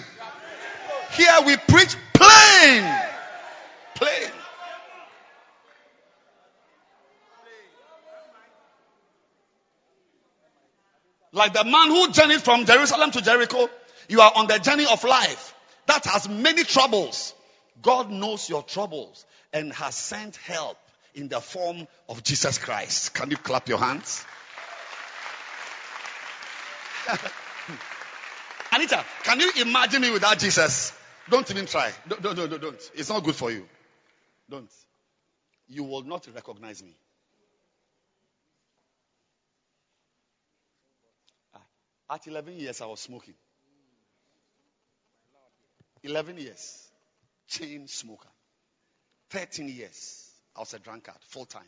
Here 1.13 1.33
we 1.45 1.57
preach 1.57 1.95
plain. 2.13 2.97
Plain. 3.95 4.31
Like 11.31 11.53
the 11.53 11.63
man 11.63 11.89
who 11.89 12.11
journeyed 12.11 12.41
from 12.41 12.65
Jerusalem 12.65 13.11
to 13.11 13.21
Jericho, 13.21 13.69
you 14.07 14.21
are 14.21 14.31
on 14.35 14.47
the 14.47 14.57
journey 14.59 14.85
of 14.91 15.03
life 15.03 15.53
that 15.87 16.05
has 16.05 16.29
many 16.29 16.63
troubles. 16.63 17.33
God 17.81 18.09
knows 18.11 18.49
your 18.49 18.63
troubles 18.63 19.25
and 19.53 19.71
has 19.73 19.95
sent 19.95 20.35
help 20.37 20.77
in 21.15 21.27
the 21.27 21.39
form 21.41 21.87
of 22.09 22.23
Jesus 22.23 22.57
Christ. 22.57 23.13
Can 23.13 23.31
you 23.31 23.37
clap 23.37 23.67
your 23.69 23.79
hands? 23.79 24.25
Anita, 28.71 29.03
can 29.23 29.39
you 29.39 29.51
imagine 29.61 30.01
me 30.01 30.11
without 30.11 30.37
Jesus? 30.39 30.93
Don't 31.29 31.49
even 31.49 31.65
try. 31.65 31.91
Don't, 32.07 32.21
don't, 32.21 32.35
don't, 32.35 32.61
don't. 32.61 32.91
It's 32.95 33.09
not 33.09 33.23
good 33.23 33.35
for 33.35 33.51
you. 33.51 33.65
Don't. 34.49 34.69
You 35.67 35.83
will 35.83 36.03
not 36.03 36.27
recognize 36.33 36.81
me. 36.83 36.95
Ah, 41.53 41.61
At 42.15 42.27
11 42.27 42.57
years, 42.57 42.81
I 42.81 42.85
was 42.85 42.99
smoking. 43.01 43.33
11 46.07 46.37
years, 46.37 46.87
chain 47.47 47.87
smoker. 47.87 48.29
13 49.29 49.67
years, 49.67 50.31
I 50.55 50.61
was 50.61 50.73
a 50.73 50.79
drunkard, 50.79 51.15
full 51.27 51.45
time. 51.45 51.63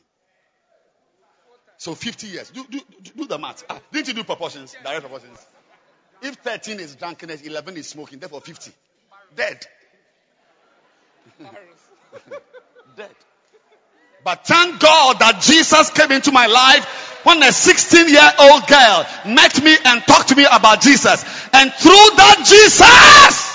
So 1.77 1.93
50 1.95 2.27
years. 2.27 2.49
Do, 2.51 2.65
do, 2.69 2.79
do- 3.15 3.25
the 3.25 3.37
math. 3.37 3.63
Ah, 3.69 3.79
didn't 3.91 4.09
you 4.09 4.13
do 4.13 4.23
proportions? 4.23 4.75
Direct 4.83 5.01
proportions. 5.01 5.45
If 6.21 6.35
13 6.35 6.79
is 6.79 6.95
drunkenness, 6.95 7.41
11 7.41 7.77
is 7.77 7.87
smoking, 7.87 8.19
therefore 8.19 8.41
50. 8.41 8.71
Dead. 9.35 9.65
Dead. 12.97 13.15
But 14.23 14.45
thank 14.45 14.79
God 14.79 15.19
that 15.19 15.41
Jesus 15.41 15.89
came 15.91 16.11
into 16.11 16.31
my 16.33 16.47
life 16.47 17.19
when 17.23 17.41
a 17.43 17.51
16 17.51 18.09
year 18.09 18.31
old 18.39 18.67
girl 18.67 19.05
met 19.33 19.63
me 19.63 19.75
and 19.85 20.01
talked 20.03 20.29
to 20.29 20.35
me 20.35 20.45
about 20.51 20.81
Jesus. 20.81 21.23
And 21.53 21.71
through 21.71 22.09
that 22.17 22.43
Jesus, 22.45 23.48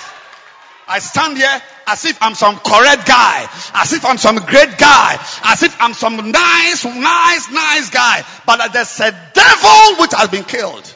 I 0.86 0.98
stand 0.98 1.36
here 1.36 1.62
as 1.86 2.04
if 2.04 2.22
I'm 2.22 2.34
some 2.34 2.56
correct 2.58 3.06
guy, 3.06 3.48
as 3.74 3.92
if 3.92 4.04
I'm 4.04 4.18
some 4.18 4.36
great 4.36 4.78
guy, 4.78 5.14
as 5.44 5.62
if 5.62 5.80
I'm 5.80 5.94
some 5.94 6.16
nice, 6.30 6.84
nice, 6.84 7.50
nice 7.50 7.90
guy. 7.90 8.24
But 8.46 8.72
there's 8.72 9.00
a 9.00 9.10
devil 9.34 10.00
which 10.00 10.12
has 10.12 10.28
been 10.28 10.44
killed. 10.44 10.94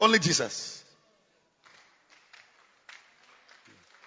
Only 0.00 0.18
Jesus. 0.18 0.84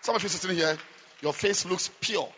Some 0.02 0.16
of 0.16 0.24
you 0.24 0.30
sitting 0.30 0.58
here, 0.58 0.78
your 1.22 1.34
face 1.34 1.66
looks 1.66 1.90
pure. 2.00 2.30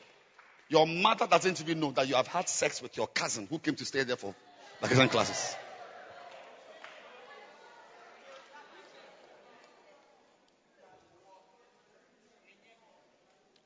Your 0.69 0.87
mother 0.87 1.27
doesn't 1.27 1.61
even 1.61 1.79
know 1.79 1.91
that 1.91 2.07
you 2.07 2.15
have 2.15 2.27
had 2.27 2.49
sex 2.49 2.81
with 2.81 2.97
your 2.97 3.07
cousin 3.07 3.47
who 3.49 3.59
came 3.59 3.75
to 3.75 3.85
stay 3.85 4.03
there 4.03 4.17
for 4.17 4.33
vacation 4.81 5.09
classes. 5.09 5.55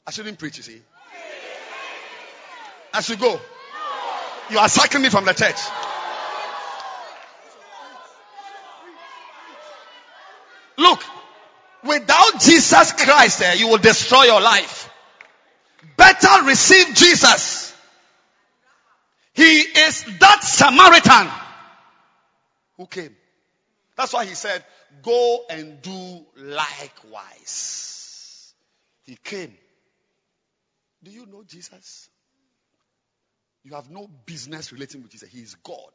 I 0.08 0.12
shouldn't 0.12 0.40
preach, 0.40 0.56
you 0.56 0.64
see. 0.64 0.82
I 2.94 3.02
should 3.02 3.20
go. 3.20 3.38
You 4.50 4.58
are 4.58 4.70
sacking 4.70 5.02
me 5.02 5.10
from 5.10 5.26
the 5.26 5.34
church. 5.34 5.60
Look, 10.78 11.04
without 11.84 12.40
Jesus 12.40 12.94
Christ, 12.94 13.42
eh, 13.42 13.56
you 13.56 13.68
will 13.68 13.80
destroy 13.80 14.24
your 14.24 14.40
life. 14.40 14.90
Better 15.98 16.46
receive 16.46 16.96
Jesus. 16.96 17.76
He 19.34 19.60
is 19.60 20.06
that 20.20 20.42
Samaritan 20.42 21.30
who 22.78 22.86
came. 22.86 23.14
That's 23.98 24.14
why 24.14 24.24
he 24.26 24.36
said, 24.36 24.64
Go 25.04 25.44
and 25.50 25.82
do 25.82 26.26
likewise. 26.38 27.84
He 29.04 29.18
came. 29.22 29.54
Do 31.08 31.14
you 31.14 31.26
know 31.26 31.42
Jesus? 31.48 32.10
You 33.64 33.76
have 33.76 33.90
no 33.90 34.10
business 34.26 34.74
relating 34.74 35.04
with 35.04 35.12
Jesus. 35.12 35.30
He 35.30 35.40
is 35.40 35.56
God. 35.56 35.92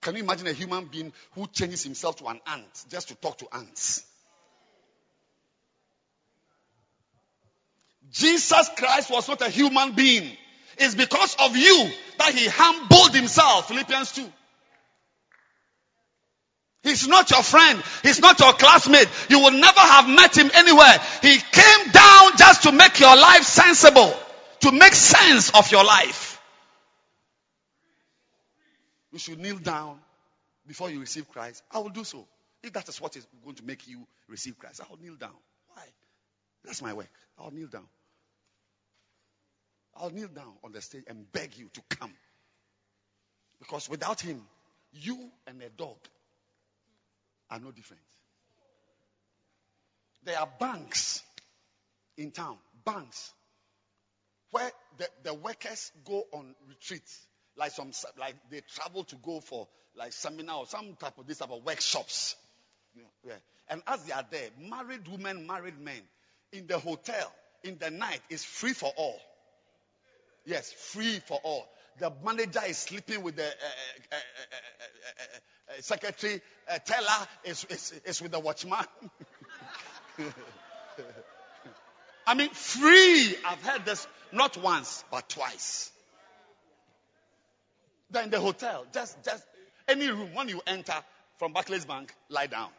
Can 0.00 0.16
you 0.16 0.22
imagine 0.22 0.46
a 0.46 0.54
human 0.54 0.86
being 0.86 1.12
who 1.32 1.46
changes 1.48 1.82
himself 1.82 2.16
to 2.16 2.26
an 2.26 2.40
ant 2.46 2.84
just 2.88 3.08
to 3.08 3.16
talk 3.16 3.36
to 3.38 3.54
ants? 3.54 4.02
Jesus 8.10 8.70
Christ 8.78 9.10
was 9.10 9.28
not 9.28 9.42
a 9.42 9.50
human 9.50 9.92
being. 9.92 10.34
It's 10.78 10.94
because 10.94 11.36
of 11.40 11.54
you 11.54 11.90
that 12.18 12.34
he 12.34 12.48
humbled 12.48 13.14
himself. 13.14 13.68
Philippians 13.68 14.12
2. 14.12 14.32
He's 16.82 17.08
not 17.08 17.30
your 17.30 17.42
friend. 17.42 17.82
He's 18.02 18.20
not 18.20 18.38
your 18.38 18.52
classmate. 18.52 19.08
You 19.28 19.40
will 19.40 19.52
never 19.52 19.80
have 19.80 20.08
met 20.08 20.36
him 20.36 20.50
anywhere. 20.54 20.98
He 21.22 21.38
came 21.38 21.90
down 21.90 22.36
just 22.36 22.62
to 22.64 22.72
make 22.72 23.00
your 23.00 23.16
life 23.16 23.42
sensible, 23.42 24.14
to 24.60 24.72
make 24.72 24.94
sense 24.94 25.50
of 25.54 25.70
your 25.72 25.84
life. 25.84 26.40
You 29.12 29.18
should 29.18 29.40
kneel 29.40 29.58
down 29.58 29.98
before 30.66 30.90
you 30.90 31.00
receive 31.00 31.28
Christ. 31.28 31.62
I 31.70 31.78
will 31.78 31.88
do 31.88 32.04
so. 32.04 32.26
If 32.62 32.72
that 32.74 32.88
is 32.88 33.00
what 33.00 33.16
is 33.16 33.26
going 33.44 33.56
to 33.56 33.64
make 33.64 33.88
you 33.88 34.06
receive 34.28 34.58
Christ, 34.58 34.80
I 34.80 34.86
will 34.90 35.00
kneel 35.00 35.14
down. 35.14 35.34
Why? 35.74 35.82
That's 36.64 36.82
my 36.82 36.92
work. 36.92 37.10
I'll 37.38 37.50
kneel 37.50 37.68
down. 37.68 37.86
I'll 39.96 40.10
kneel 40.10 40.28
down 40.28 40.52
on 40.62 40.72
the 40.72 40.80
stage 40.80 41.04
and 41.08 41.30
beg 41.32 41.56
you 41.56 41.68
to 41.74 41.96
come. 41.96 42.12
Because 43.58 43.88
without 43.88 44.20
him, 44.20 44.42
you 44.92 45.30
and 45.46 45.60
a 45.62 45.68
dog 45.70 45.96
are 47.50 47.58
no 47.58 47.70
different. 47.70 48.02
There 50.24 50.38
are 50.38 50.48
banks 50.58 51.22
in 52.16 52.30
town, 52.30 52.58
banks, 52.84 53.32
where 54.50 54.70
the, 54.98 55.08
the 55.24 55.34
workers 55.34 55.92
go 56.04 56.24
on 56.32 56.54
retreats. 56.68 57.26
like 57.58 57.72
some, 57.72 57.90
like 58.18 58.34
they 58.50 58.62
travel 58.74 59.04
to 59.04 59.16
go 59.16 59.40
for 59.40 59.68
like 59.96 60.12
seminar 60.12 60.58
or 60.58 60.66
some 60.66 60.94
type 60.94 61.18
of 61.18 61.26
this 61.26 61.38
type 61.38 61.50
of 61.50 61.64
workshops. 61.64 62.36
Yeah. 63.26 63.34
And 63.68 63.82
as 63.86 64.02
they 64.04 64.12
are 64.12 64.24
there, 64.30 64.48
married 64.58 65.06
women, 65.08 65.46
married 65.46 65.78
men, 65.78 66.00
in 66.52 66.66
the 66.66 66.78
hotel, 66.78 67.32
in 67.64 67.76
the 67.78 67.90
night, 67.90 68.20
is 68.30 68.44
free 68.44 68.72
for 68.72 68.90
all. 68.96 69.20
Yes, 70.46 70.72
free 70.72 71.20
for 71.26 71.38
all. 71.42 71.68
The 71.98 72.12
manager 72.24 72.60
is 72.66 72.78
sleeping 72.78 73.22
with 73.22 73.36
the 73.36 73.44
uh, 73.44 73.46
uh, 73.46 74.14
uh, 74.14 74.16
uh, 74.16 75.70
uh, 75.70 75.80
secretary. 75.80 76.40
Uh, 76.70 76.78
teller 76.78 77.26
is, 77.44 77.64
is, 77.64 78.00
is 78.04 78.22
with 78.22 78.32
the 78.32 78.38
watchman. 78.38 78.84
I 82.26 82.34
mean, 82.34 82.50
free. 82.50 83.34
I've 83.46 83.62
heard 83.62 83.84
this 83.84 84.06
not 84.32 84.56
once, 84.58 85.04
but 85.10 85.28
twice. 85.28 85.90
Then 88.10 88.24
in 88.24 88.30
the 88.30 88.40
hotel, 88.40 88.86
just, 88.92 89.22
just 89.24 89.44
any 89.88 90.08
room, 90.08 90.34
when 90.34 90.48
you 90.48 90.60
enter 90.66 90.94
from 91.38 91.52
Barclays 91.52 91.84
Bank, 91.84 92.14
lie 92.28 92.46
down. 92.46 92.70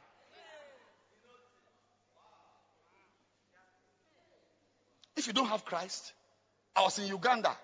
If 5.17 5.27
you 5.27 5.33
don't 5.33 5.47
have 5.47 5.65
Christ, 5.65 6.13
I 6.75 6.83
was 6.83 6.97
in 6.97 7.07
Uganda. 7.07 7.55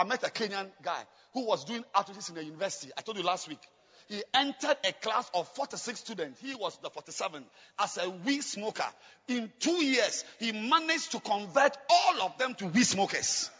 I 0.00 0.04
met 0.04 0.24
a 0.24 0.30
Kenyan 0.30 0.70
guy 0.82 1.02
who 1.34 1.44
was 1.44 1.66
doing 1.66 1.84
outreaches 1.94 2.30
in 2.30 2.34
the 2.34 2.42
university. 2.42 2.90
I 2.96 3.02
told 3.02 3.18
you 3.18 3.22
last 3.22 3.48
week. 3.48 3.60
he 4.08 4.22
entered 4.32 4.78
a 4.82 4.92
class 4.94 5.30
of 5.34 5.46
46 5.48 6.00
students. 6.00 6.40
He 6.40 6.54
was 6.54 6.78
the 6.78 6.88
47th 6.88 7.44
as 7.78 7.98
a 7.98 8.08
weed 8.08 8.42
smoker. 8.42 8.86
In 9.28 9.52
two 9.58 9.84
years, 9.84 10.24
he 10.38 10.52
managed 10.52 11.12
to 11.12 11.20
convert 11.20 11.76
all 11.90 12.22
of 12.22 12.38
them 12.38 12.54
to 12.54 12.66
weed 12.68 12.84
smokers. 12.84 13.50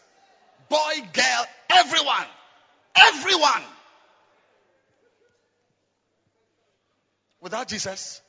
Boy, 0.67 0.93
girl, 1.13 1.45
everyone. 1.69 2.25
Everyone. 2.95 3.61
Without 7.39 7.67
Jesus, 7.67 8.19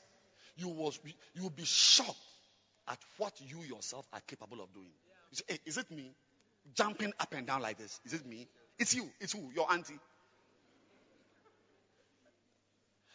you 0.57 0.69
will, 0.69 0.93
you 1.35 1.45
will 1.45 1.51
be 1.51 1.65
shocked 1.65 2.11
at 2.89 2.99
what 3.17 3.33
you 3.41 3.63
yourself 3.63 4.07
are 4.13 4.21
capable 4.27 4.61
of 4.61 4.71
doing. 4.75 4.93
You 5.31 5.37
say, 5.39 5.45
hey, 5.49 5.59
is 5.65 5.79
it 5.79 5.91
me? 5.91 6.15
Jumping 6.75 7.13
up 7.21 7.33
and 7.37 7.47
down 7.47 7.63
like 7.63 7.79
this. 7.79 8.01
Is 8.05 8.15
it 8.15 8.27
me? 8.27 8.49
It's 8.79 8.95
you. 8.95 9.09
It's 9.21 9.33
who? 9.33 9.51
Your 9.55 9.71
auntie. 9.71 9.99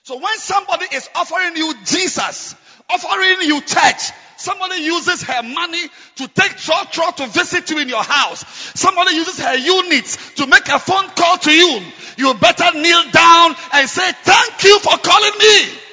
So 0.03 0.15
when 0.15 0.37
somebody 0.37 0.85
is 0.93 1.09
offering 1.15 1.57
you 1.57 1.73
Jesus, 1.83 2.55
offering 2.89 3.41
you 3.41 3.59
church, 3.59 4.11
somebody 4.37 4.81
uses 4.81 5.21
her 5.23 5.43
money 5.43 5.83
to 6.15 6.27
take 6.29 6.51
Trotro 6.53 7.13
to 7.17 7.27
visit 7.27 7.69
you 7.71 7.79
in 7.79 7.89
your 7.89 8.03
house, 8.03 8.45
somebody 8.79 9.15
uses 9.15 9.37
her 9.39 9.57
units 9.57 10.35
to 10.35 10.47
make 10.47 10.69
a 10.69 10.79
phone 10.79 11.09
call 11.09 11.37
to 11.39 11.51
you, 11.51 11.81
you 12.17 12.33
better 12.35 12.71
kneel 12.79 13.03
down 13.11 13.55
and 13.73 13.89
say, 13.89 14.09
thank 14.23 14.63
you 14.63 14.79
for 14.79 14.97
calling 14.97 15.33
me. 15.39 15.86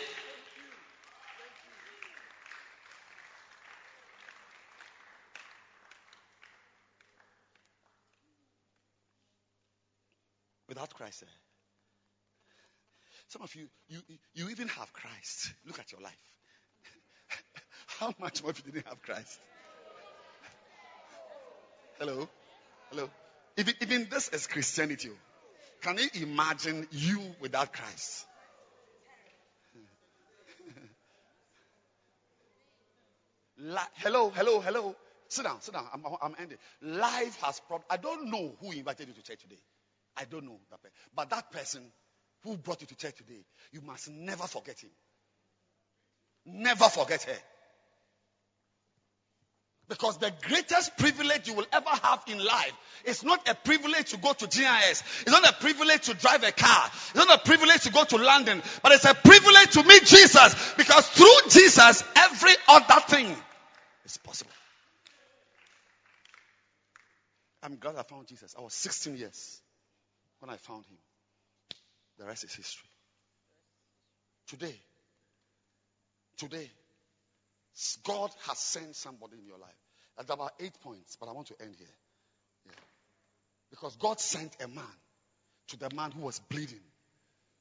Without 10.85 10.99
Christ, 10.99 11.23
eh? 11.23 11.27
some 13.29 13.41
of 13.41 13.55
you, 13.55 13.69
you, 13.89 14.01
you 14.35 14.51
even 14.51 14.69
have 14.69 14.93
Christ. 14.93 15.55
Look 15.67 15.79
at 15.79 15.91
your 15.91 16.03
life. 16.03 16.13
How 17.99 18.15
much 18.21 18.43
more 18.43 18.51
if 18.51 18.63
you 18.67 18.71
didn't 18.71 18.87
have 18.89 19.01
Christ? 19.01 19.39
Hello? 21.99 22.29
Hello? 22.91 23.09
Even, 23.57 23.75
even 23.81 24.09
this 24.11 24.29
is 24.29 24.47
Christianity. 24.47 25.09
oh. 25.11 25.17
Can 25.81 25.97
you 25.97 26.11
imagine 26.23 26.87
you 26.91 27.19
without 27.41 27.73
Christ? 27.73 28.27
Li- 33.57 33.79
hello, 33.95 34.29
hello, 34.29 34.61
hello. 34.61 34.95
Sit 35.29 35.45
down, 35.45 35.63
sit 35.63 35.73
down. 35.73 35.87
I'm, 35.95 36.05
I'm 36.21 36.35
ending. 36.39 36.59
Life 36.83 37.41
has 37.41 37.59
brought. 37.69 37.85
I 37.89 37.97
don't 37.97 38.31
know 38.31 38.53
who 38.61 38.73
invited 38.73 39.09
you 39.09 39.15
to 39.15 39.23
church 39.23 39.41
today. 39.41 39.63
I 40.17 40.25
don't 40.25 40.45
know 40.45 40.59
that 40.71 40.83
person. 40.83 40.95
But 41.15 41.31
that 41.31 41.51
person 41.51 41.83
who 42.43 42.57
brought 42.57 42.81
you 42.81 42.87
to 42.87 42.97
church 42.97 43.17
today, 43.17 43.45
you 43.73 43.81
must 43.81 44.11
never 44.11 44.45
forget 44.45 44.79
him. 44.81 44.91
Never 46.47 46.85
forget 46.85 47.23
her. 47.25 47.39
Because 49.87 50.17
the 50.19 50.33
greatest 50.43 50.97
privilege 50.97 51.47
you 51.47 51.55
will 51.55 51.67
ever 51.71 51.91
have 51.91 52.23
in 52.27 52.39
life 52.39 52.73
is 53.05 53.23
not 53.23 53.47
a 53.49 53.55
privilege 53.55 54.11
to 54.13 54.17
go 54.17 54.33
to 54.33 54.47
GIS. 54.47 55.03
It's 55.23 55.31
not 55.31 55.47
a 55.47 55.53
privilege 55.53 56.03
to 56.07 56.15
drive 56.15 56.43
a 56.43 56.53
car. 56.53 56.87
It's 56.87 57.15
not 57.15 57.39
a 57.39 57.45
privilege 57.45 57.83
to 57.83 57.93
go 57.93 58.05
to 58.05 58.17
London. 58.17 58.63
But 58.83 58.93
it's 58.93 59.05
a 59.05 59.15
privilege 59.15 59.71
to 59.73 59.83
meet 59.83 60.05
Jesus. 60.05 60.75
Because 60.77 61.07
through 61.09 61.51
Jesus, 61.51 62.03
every 62.17 62.55
other 62.69 63.01
thing 63.09 63.37
is 64.07 64.17
possible. 64.19 64.53
I'm 67.63 67.77
glad 67.77 67.97
I 67.97 68.03
found 68.03 68.27
Jesus. 68.27 68.55
I 68.59 68.63
was 68.63 68.73
16 68.75 69.17
years 69.17 69.61
when 70.45 70.53
I 70.53 70.59
found 70.59 70.85
him. 70.85 70.99
The 72.19 72.27
rest 72.27 72.45
is 72.45 72.55
history. 72.55 72.89
Today, 74.47 74.75
today, 76.37 76.71
God 78.07 78.31
has 78.47 78.59
sent 78.59 78.95
somebody 78.95 79.39
in 79.39 79.47
your 79.47 79.57
life. 79.57 79.71
That's 80.19 80.29
about 80.29 80.53
eight 80.61 80.75
points, 80.83 81.17
but 81.19 81.31
I 81.31 81.33
want 81.33 81.47
to 81.47 81.55
end 81.63 81.75
here. 81.79 81.89
Yeah. 82.67 82.73
Because 83.71 83.97
God 83.97 84.21
sent 84.21 84.55
a 84.63 84.69
man 84.69 84.85
to 85.69 85.79
the 85.79 85.89
man 85.95 86.11
who 86.11 86.21
was 86.21 86.39
bleeding. 86.51 86.85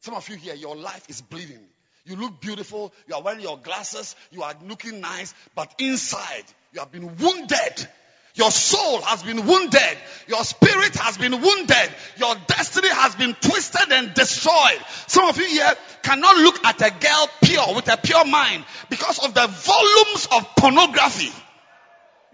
Some 0.01 0.15
of 0.15 0.27
you 0.27 0.35
here, 0.35 0.53
your 0.53 0.75
life 0.75 1.05
is 1.07 1.21
bleeding. 1.21 1.65
You 2.03 2.17
look 2.17 2.41
beautiful, 2.41 2.93
you 3.07 3.15
are 3.15 3.21
wearing 3.21 3.39
your 3.39 3.59
glasses, 3.59 4.17
you 4.29 4.43
are 4.43 4.55
looking 4.67 4.99
nice, 4.99 5.33
but 5.55 5.73
inside, 5.79 6.43
you 6.73 6.81
have 6.81 6.91
been 6.91 7.15
wounded. 7.15 7.87
Your 8.35 8.49
soul 8.49 9.01
has 9.01 9.21
been 9.21 9.45
wounded. 9.45 9.97
Your 10.27 10.43
spirit 10.43 10.95
has 10.95 11.17
been 11.17 11.39
wounded. 11.39 11.93
Your 12.17 12.35
destiny 12.47 12.89
has 12.89 13.15
been 13.15 13.35
twisted 13.35 13.91
and 13.91 14.13
destroyed. 14.13 14.79
Some 15.07 15.29
of 15.29 15.37
you 15.37 15.45
here 15.45 15.73
cannot 16.01 16.37
look 16.37 16.65
at 16.65 16.81
a 16.81 16.89
girl 16.89 17.29
pure 17.43 17.75
with 17.75 17.87
a 17.89 17.97
pure 17.97 18.25
mind 18.25 18.65
because 18.89 19.19
of 19.23 19.33
the 19.33 19.47
volumes 19.47 20.27
of 20.31 20.55
pornography 20.55 21.31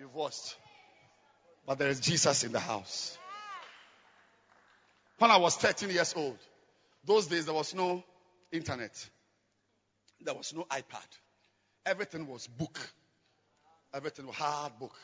you've 0.09 0.15
watched. 0.15 0.55
But 1.67 1.77
there 1.77 1.89
is 1.89 1.99
Jesus 1.99 2.43
in 2.43 2.51
the 2.51 2.59
house. 2.59 3.17
When 5.19 5.29
I 5.29 5.37
was 5.37 5.55
13 5.57 5.89
years 5.89 6.13
old, 6.15 6.37
those 7.05 7.27
days 7.27 7.45
there 7.45 7.53
was 7.53 7.75
no 7.75 8.03
internet. 8.51 9.09
There 10.21 10.33
was 10.33 10.53
no 10.55 10.63
iPad. 10.63 11.07
Everything 11.85 12.27
was 12.27 12.47
book. 12.47 12.79
Everything 13.93 14.27
was 14.27 14.35
hard 14.35 14.79
book. 14.79 14.95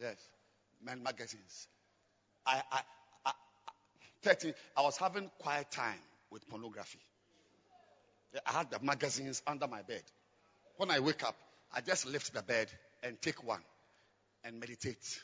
Yes. 0.00 0.16
Men 0.82 1.02
magazines. 1.02 1.68
I, 2.46 2.62
I, 2.72 2.80
I, 3.26 3.32
13, 4.22 4.54
I 4.76 4.82
was 4.82 4.96
having 4.96 5.30
quiet 5.38 5.70
time 5.70 5.98
with 6.30 6.48
pornography. 6.48 7.00
I 8.46 8.52
had 8.52 8.70
the 8.70 8.78
magazines 8.80 9.42
under 9.46 9.66
my 9.66 9.82
bed. 9.82 10.02
When 10.76 10.90
I 10.90 11.00
wake 11.00 11.22
up, 11.24 11.36
I 11.74 11.80
just 11.80 12.06
lift 12.06 12.32
the 12.34 12.42
bed 12.42 12.68
and 13.02 13.20
take 13.20 13.42
one 13.44 13.62
and 14.44 14.60
meditate. 14.60 15.20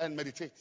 And 0.00 0.16
meditate. 0.16 0.52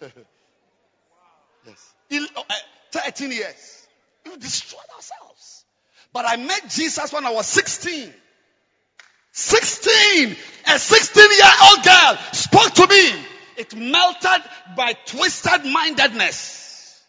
yes. 1.66 1.94
Il- 2.10 2.28
uh, 2.36 2.42
13 2.92 3.32
years. 3.32 3.86
We 4.24 4.36
destroyed 4.36 4.80
ourselves. 4.96 5.64
But 6.12 6.26
I 6.28 6.36
met 6.36 6.68
Jesus 6.70 7.12
when 7.12 7.26
I 7.26 7.30
was 7.32 7.46
16. 7.46 8.12
16! 9.32 10.36
A 10.68 10.78
16 10.78 11.22
year 11.32 11.50
old 11.70 11.84
girl 11.84 12.18
spoke 12.32 12.72
to 12.74 12.86
me. 12.86 13.24
It 13.56 13.74
melted 13.76 14.42
by 14.76 14.92
twisted 15.06 15.64
mindedness. 15.64 17.02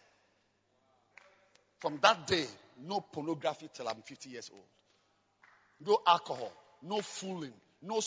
From 1.78 1.98
that 2.02 2.26
day, 2.26 2.46
no 2.84 3.00
pornography 3.00 3.68
till 3.72 3.88
I'm 3.88 4.02
50 4.02 4.30
years 4.30 4.50
old. 4.52 4.64
No 5.84 5.98
alcohol, 6.06 6.52
no 6.82 7.00
fooling, 7.00 7.52
no. 7.82 8.00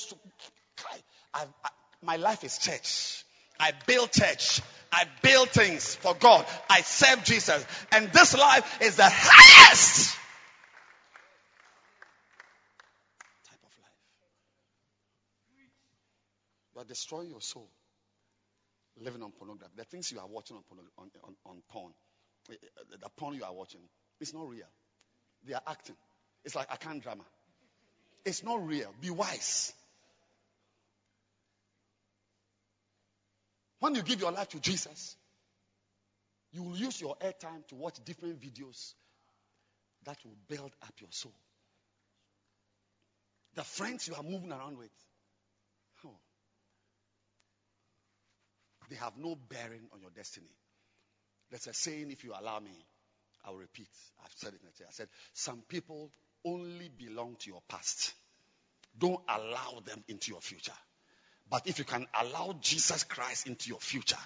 I, 1.34 1.44
I, 1.64 1.70
my 2.04 2.16
life 2.18 2.44
is 2.44 2.58
church. 2.58 3.24
I 3.60 3.72
build 3.86 4.12
church. 4.12 4.62
I 4.92 5.04
build 5.22 5.50
things 5.50 5.96
for 5.96 6.16
God. 6.16 6.46
I 6.70 6.82
serve 6.82 7.24
Jesus. 7.24 7.66
And 7.92 8.12
this 8.12 8.36
life 8.36 8.82
is 8.82 8.96
the 8.96 9.08
highest 9.08 10.16
type 13.48 13.60
of 13.64 13.72
life. 13.80 13.92
You 16.74 16.82
are 16.82 16.86
destroying 16.86 17.30
your 17.30 17.42
soul 17.42 17.70
living 19.02 19.22
on 19.22 19.32
pornography. 19.32 19.72
The 19.78 19.84
things 19.84 20.12
you 20.12 20.20
are 20.20 20.28
watching 20.28 20.58
on, 20.58 20.64
on, 20.98 21.12
on, 21.24 21.36
on 21.46 21.62
porn, 21.70 21.94
eh, 22.50 22.54
eh, 22.54 22.96
the 23.02 23.10
porn 23.18 23.36
you 23.36 23.44
are 23.44 23.54
watching, 23.54 23.82
it's 24.20 24.34
not 24.34 24.50
real. 24.50 24.68
They 25.46 25.54
are 25.54 25.62
acting. 25.68 25.96
It's 26.44 26.56
like 26.56 26.68
a 26.72 26.78
can 26.78 27.00
drama. 27.00 27.24
It's 28.26 28.44
not 28.44 28.66
real. 28.66 28.94
Be 29.02 29.10
wise. 29.10 29.74
When 33.80 33.96
you 33.96 34.04
give 34.04 34.20
your 34.20 34.32
life 34.32 34.50
to 34.50 34.60
Jesus, 34.60 35.16
you 36.52 36.64
will 36.64 36.76
use 36.76 37.00
your 37.00 37.16
airtime 37.18 37.66
to 37.70 37.76
watch 37.76 38.04
different 38.04 38.42
videos 38.42 38.94
that 40.06 40.18
will 40.26 40.36
build 40.48 40.72
up 40.82 40.94
your 41.00 41.12
soul. 41.12 41.34
The 43.56 43.64
friends 43.64 44.08
you 44.08 44.16
are 44.16 44.24
moving 44.24 44.52
around 44.52 44.78
with, 44.78 44.92
oh, 46.06 46.16
they 48.90 48.96
have 48.96 49.18
no 49.18 49.36
bearing 49.36 49.88
on 49.94 50.02
your 50.02 50.12
destiny. 50.12 50.50
There's 51.50 51.68
a 51.68 51.74
saying, 51.74 52.12
if 52.12 52.24
you 52.24 52.34
allow 52.40 52.60
me, 52.60 52.72
I'll 53.46 53.56
repeat. 53.56 53.90
I've 54.24 54.32
said 54.36 54.54
it. 54.54 54.60
I 54.66 54.92
said, 54.92 55.08
some 55.34 55.64
people 55.68 56.12
only 56.46 56.90
belong 56.90 57.38
to 57.40 57.50
your 57.50 57.62
past. 57.68 58.14
Don't 58.98 59.22
allow 59.28 59.82
them 59.86 60.04
into 60.08 60.32
your 60.32 60.42
future. 60.42 60.74
But 61.50 61.68
if 61.68 61.80
you 61.80 61.86
can 61.86 62.06
allow 62.20 62.56
Jesus 62.62 63.04
Christ 63.04 63.48
into 63.48 63.70
your 63.70 63.80
future, 63.80 64.18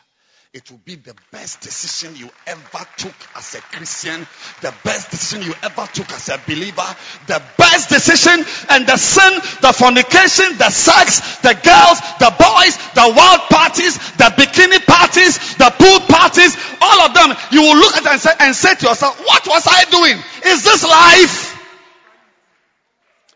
it 0.54 0.70
will 0.70 0.82
be 0.86 0.94
the 0.94 1.16
best 1.32 1.62
decision 1.62 2.16
you 2.16 2.30
ever 2.45 2.86
took 2.98 3.16
as 3.36 3.56
a 3.56 3.62
Christian, 3.74 4.28
the 4.62 4.72
best 4.84 5.10
decision 5.10 5.41
you 5.48 5.54
ever 5.64 5.88
took 5.94 6.12
as 6.12 6.30
a 6.30 6.38
believer, 6.45 6.86
the 7.26 7.41
best 7.58 7.90
decision 7.90 8.45
and 8.70 8.86
the 8.86 8.98
sin, 8.98 9.34
the 9.66 9.74
fornication, 9.74 10.56
the 10.60 10.70
sex, 10.70 11.38
the 11.38 11.58
girls, 11.58 11.98
the 12.22 12.30
boys, 12.38 12.78
the 12.94 13.14
wild 13.18 13.41
parties, 13.50 13.98
the 14.18 14.30
bikini 14.38 14.86
parties, 14.86 15.56
the 15.58 15.74
pool 15.74 16.00
parties, 16.06 16.56
all 16.80 17.02
of 17.02 17.16
them, 17.16 17.36
you 17.52 17.62
will 17.62 17.78
look 17.78 17.98
at 17.98 18.06
and 18.06 18.22
say, 18.22 18.32
and 18.40 18.56
say 18.56 18.76
to 18.76 18.86
yourself, 18.86 19.20
what 19.26 19.48
was 19.48 19.66
I 19.66 19.86
doing? 19.90 20.22
Is 20.45 20.64
this 20.64 20.84
life? 20.84 21.50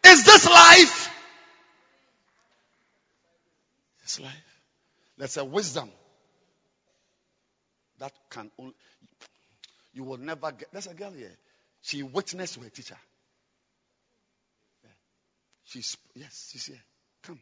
Is 0.05 0.23
this 0.23 0.45
life? 0.45 1.06
Life. 4.19 4.61
There's 5.17 5.37
a 5.37 5.45
wisdom 5.45 5.89
that 7.99 8.11
can 8.29 8.51
only 8.59 8.73
you 9.93 10.03
will 10.03 10.17
never 10.17 10.51
get. 10.51 10.71
There's 10.71 10.87
a 10.87 10.93
girl 10.93 11.11
here. 11.11 11.31
She 11.81 12.03
witnessed 12.03 12.53
to 12.55 12.59
her 12.61 12.69
teacher. 12.69 12.97
She's 15.65 15.97
yes, 16.15 16.49
she's 16.51 16.67
here. 16.67 16.81
Come. 17.23 17.39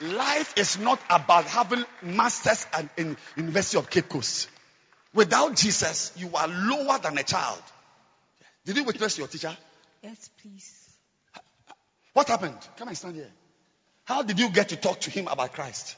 Life 0.00 0.54
is 0.58 0.78
not 0.78 1.00
about 1.08 1.46
having 1.46 1.84
masters 2.02 2.66
at 2.72 2.88
in 2.98 3.16
University 3.36 3.78
of 3.78 3.88
Cape 3.88 4.08
Coast. 4.08 4.48
Without 5.14 5.56
Jesus, 5.56 6.12
you 6.16 6.30
are 6.34 6.46
lower 6.46 6.98
than 6.98 7.16
a 7.16 7.22
child. 7.22 7.62
Did 8.66 8.76
you 8.76 8.84
witness 8.84 9.16
your 9.16 9.28
teacher? 9.28 9.56
Yes, 10.02 10.30
please. 10.40 10.77
What 12.18 12.26
happened? 12.26 12.58
Come 12.76 12.88
and 12.88 12.96
stand 12.96 13.14
here. 13.14 13.30
How 14.04 14.22
did 14.24 14.40
you 14.40 14.50
get 14.50 14.70
to 14.70 14.76
talk 14.76 14.98
to 15.02 15.10
him 15.10 15.28
about 15.28 15.52
Christ? 15.52 15.94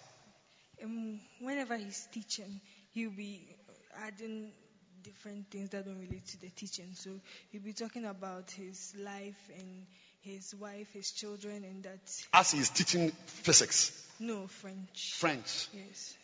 Um, 0.85 1.19
whenever 1.41 1.79
he's 1.79 2.07
teaching, 2.13 2.61
he'll 2.93 3.09
be 3.09 3.41
adding 4.05 4.53
different 5.03 5.51
things 5.51 5.71
that 5.71 5.87
don't 5.87 5.99
relate 5.99 6.27
to 6.27 6.41
the 6.43 6.51
teaching. 6.51 6.89
So 6.93 7.09
he'll 7.51 7.63
be 7.63 7.73
talking 7.73 8.05
about 8.05 8.51
his 8.51 8.93
life 9.03 9.49
and 9.59 9.87
his 10.21 10.55
wife, 10.57 10.89
his 10.93 11.11
children, 11.11 11.65
and 11.65 11.83
that. 11.85 12.01
As 12.35 12.51
he's 12.51 12.69
teaching 12.69 13.13
physics, 13.25 13.91
No, 14.19 14.47
French. 14.47 15.15
French, 15.15 15.69
Yes. 15.73 16.17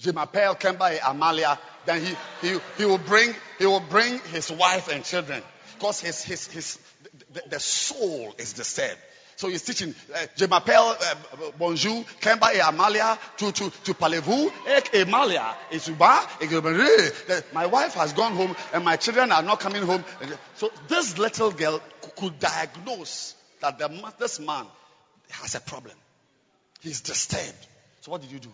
je 0.00 0.10
m'appelle 0.10 0.56
Kemba 0.58 0.98
Amalia. 1.08 1.56
Then 1.86 2.04
he, 2.04 2.16
he, 2.42 2.58
he 2.76 2.84
will 2.86 2.98
bring 2.98 3.36
he 3.56 3.66
will 3.66 3.78
bring 3.88 4.18
his 4.32 4.50
wife 4.50 4.88
and 4.88 5.04
children 5.04 5.44
because 5.78 6.00
his 6.00 6.24
his 6.24 6.48
his 6.48 6.78
the, 7.34 7.42
the 7.50 7.60
soul 7.60 8.34
is 8.38 8.52
disturbed. 8.54 8.98
So 9.36 9.48
he's 9.48 9.62
teaching 9.62 9.94
uh, 10.14 10.26
je 10.36 10.46
m'appelle 10.46 10.78
uh, 10.78 11.50
bonjour 11.58 12.04
Kemba 12.20 12.54
et 12.54 12.60
Amalia 12.60 13.18
to 13.36 13.50
to 13.50 13.70
to 13.82 13.92
parlez-vous 13.94 14.50
et 14.68 15.00
Amalia 15.02 15.56
et 15.72 15.80
Suba 15.80 16.22
et 16.40 16.48
my 17.52 17.66
wife 17.66 17.94
has 17.94 18.12
gone 18.12 18.36
home 18.36 18.54
and 18.72 18.84
my 18.84 18.96
children 18.96 19.32
are 19.32 19.42
not 19.42 19.58
coming 19.58 19.82
home. 19.82 20.04
So 20.54 20.70
this 20.86 21.18
little 21.18 21.50
girl 21.50 21.80
could 22.16 22.38
diagnose 22.38 23.34
that 23.60 23.78
the, 23.78 23.88
this 24.20 24.38
man 24.38 24.66
has 25.30 25.56
a 25.56 25.60
problem. 25.60 25.94
He's 26.80 27.00
disturbed. 27.00 27.66
So 28.02 28.12
what 28.12 28.20
did 28.20 28.30
you 28.30 28.38
do? 28.38 28.52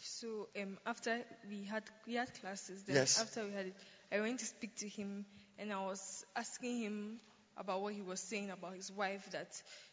So 0.00 0.48
um, 0.60 0.78
after 0.86 1.18
we 1.50 1.64
had 1.64 1.82
we 2.06 2.14
had 2.14 2.32
classes, 2.40 2.82
then 2.84 2.96
Yes. 2.96 3.20
after 3.20 3.44
we 3.44 3.52
had 3.52 3.66
it, 3.66 3.74
I 4.10 4.20
went 4.20 4.38
to 4.40 4.46
speak 4.46 4.74
to 4.76 4.88
him, 4.88 5.26
and 5.58 5.70
I 5.72 5.84
was 5.84 6.24
asking 6.34 6.80
him 6.80 7.20
about 7.56 7.80
what 7.82 7.94
he 7.94 8.02
was 8.02 8.20
saying 8.20 8.50
about 8.50 8.74
his 8.74 8.90
wife 8.92 9.30
that 9.32 9.48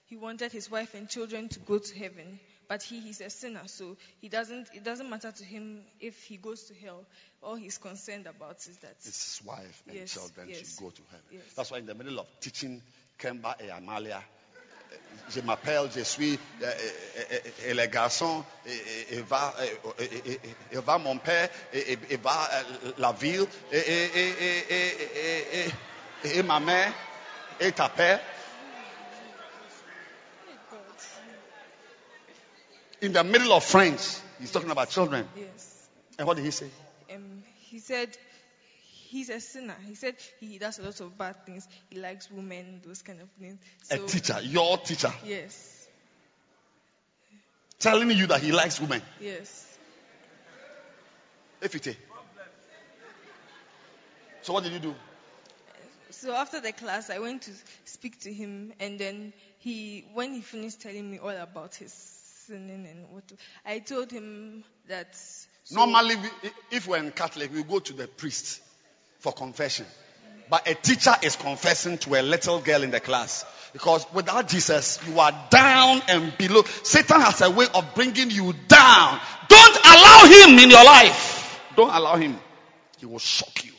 he 0.08 0.16
wanted 0.18 0.52
his 0.52 0.70
wife 0.70 0.94
and 0.94 1.08
children 1.10 1.48
to 1.50 1.60
go 1.60 1.78
to 1.78 1.96
heaven, 1.98 2.40
but 2.68 2.82
he 2.84 2.98
is 3.10 3.22
a 3.22 3.30
sinner, 3.30 3.62
so 3.68 3.96
he 4.20 4.30
doesn't. 4.30 4.68
It 4.74 4.84
doesn't 4.84 5.10
matter 5.10 5.32
to 5.32 5.44
him 5.44 5.82
if 6.00 6.22
he 6.24 6.38
goes 6.38 6.64
to 6.64 6.74
hell. 6.74 7.04
All 7.44 7.56
he's 7.56 7.78
concerned 7.78 8.28
about 8.28 8.58
is 8.68 8.78
that. 8.82 8.96
It's 9.06 9.40
his 9.40 9.46
wife 9.48 9.84
and 9.88 9.98
Yes, 9.98 10.14
children 10.14 10.48
yes, 10.50 10.58
should 10.60 10.80
go 10.84 10.90
to 10.90 11.02
heaven. 11.12 11.26
yes. 11.32 11.42
That's 11.56 11.72
why 11.72 11.80
in 11.80 11.86
the 11.86 11.96
middle 11.96 12.20
of 12.20 12.28
teaching 12.40 12.82
Kemba 13.20 13.56
et 13.60 13.70
Amalia, 13.70 14.22
je 15.30 15.42
m'appelle, 15.42 15.90
je 15.96 16.04
suis 16.04 16.38
euh, 16.62 16.66
euh, 16.66 17.24
euh, 17.34 17.40
et 17.70 17.74
les 17.74 17.88
garçons, 17.88 18.44
et, 18.66 19.22
va, 19.22 19.54
et- 20.00 20.78
va 20.80 20.98
mon 20.98 21.18
père, 21.18 21.50
et, 21.74 21.98
va 22.18 22.50
euh, 22.54 22.92
la 22.98 23.12
ville, 23.14 23.46
et- 23.72 23.78
et- 23.78 24.66
et- 24.70 25.68
et- 26.26 26.38
et 26.40 26.44
ma 26.44 26.60
mère, 26.60 26.94
père. 27.70 28.20
In 33.02 33.14
the 33.14 33.24
middle 33.24 33.52
of 33.54 33.64
French, 33.64 34.02
he's 34.40 34.52
talking 34.52 34.70
about 34.70 34.90
children. 34.90 35.28
Yes. 35.36 35.88
And 36.20 36.28
what 36.28 36.38
did 36.38 36.46
he 36.46 36.52
say? 36.52 36.70
Um, 37.14 37.42
he 37.62 37.80
said 37.80 38.10
he's 39.10 39.30
a 39.30 39.40
sinner. 39.40 39.76
He 39.88 39.96
said 39.96 40.16
he 40.40 40.60
does 40.60 40.78
a 40.78 40.84
lot 40.84 41.00
of 41.02 41.18
bad 41.18 41.46
things. 41.46 41.68
He 41.90 42.00
likes 42.00 42.30
women, 42.30 42.82
those 42.86 43.02
kind 43.02 43.20
of 43.22 43.28
things. 43.40 43.58
A 43.90 43.98
teacher, 43.98 44.40
your 44.44 44.78
teacher, 44.78 45.12
Yes. 45.26 45.88
telling 47.80 48.12
you 48.12 48.28
that 48.28 48.42
he 48.42 48.52
likes 48.52 48.80
women. 48.80 49.02
Yes. 49.20 49.68
Efite. 51.62 51.98
So 54.44 54.54
what 54.54 54.64
did 54.64 54.74
you 54.74 54.80
do? 54.80 54.96
So 56.12 56.34
after 56.34 56.60
the 56.60 56.72
class, 56.72 57.10
I 57.10 57.20
went 57.20 57.44
to 57.44 57.52
speak 57.86 58.20
to 58.22 58.34
him, 58.34 58.74
and 58.80 59.00
then 59.00 59.34
he, 59.60 60.06
when 60.14 60.34
he 60.34 60.42
finished 60.42 60.82
telling 60.82 61.10
me 61.10 61.20
all 61.20 61.30
about 61.30 61.76
his 61.76 61.94
sinning 61.94 62.86
and 62.86 63.10
what, 63.12 63.24
I 63.66 63.80
told 63.80 64.12
him 64.12 64.64
that. 64.90 65.16
so- 65.16 65.76
Normally, 65.76 66.16
we, 66.18 66.30
if 66.72 66.88
we're 66.88 66.98
in 66.98 67.12
Catholic, 67.12 67.54
we 67.54 67.64
go 67.64 67.80
to 67.80 67.94
the 67.94 68.08
priest 68.08 68.62
for 69.20 69.32
confession. 69.32 69.86
But 70.50 70.68
a 70.68 70.76
teacher 70.76 71.14
is 71.24 71.38
confessing 71.38 71.98
to 72.00 72.16
a 72.20 72.22
little 72.22 72.60
girl 72.60 72.84
in 72.84 72.92
the 72.92 73.00
class. 73.00 73.46
Because 73.72 74.06
without 74.14 74.50
Jesus, 74.50 75.00
you 75.08 75.18
are 75.18 75.32
down 75.50 76.02
and 76.10 76.38
below. 76.38 76.64
Satan 76.84 77.22
has 77.22 77.40
a 77.42 77.50
way 77.50 77.68
of 77.74 77.96
bringing 77.96 78.30
you 78.32 78.52
down. 78.68 79.20
Don't 79.48 79.78
allow 79.86 80.26
him 80.26 80.60
in 80.60 80.70
your 80.70 80.84
life. 80.84 81.58
Don't 81.78 81.94
allow 81.96 82.18
him. 82.18 82.38
He 83.00 83.06
will 83.06 83.20
shock 83.20 83.64
you. 83.64 83.72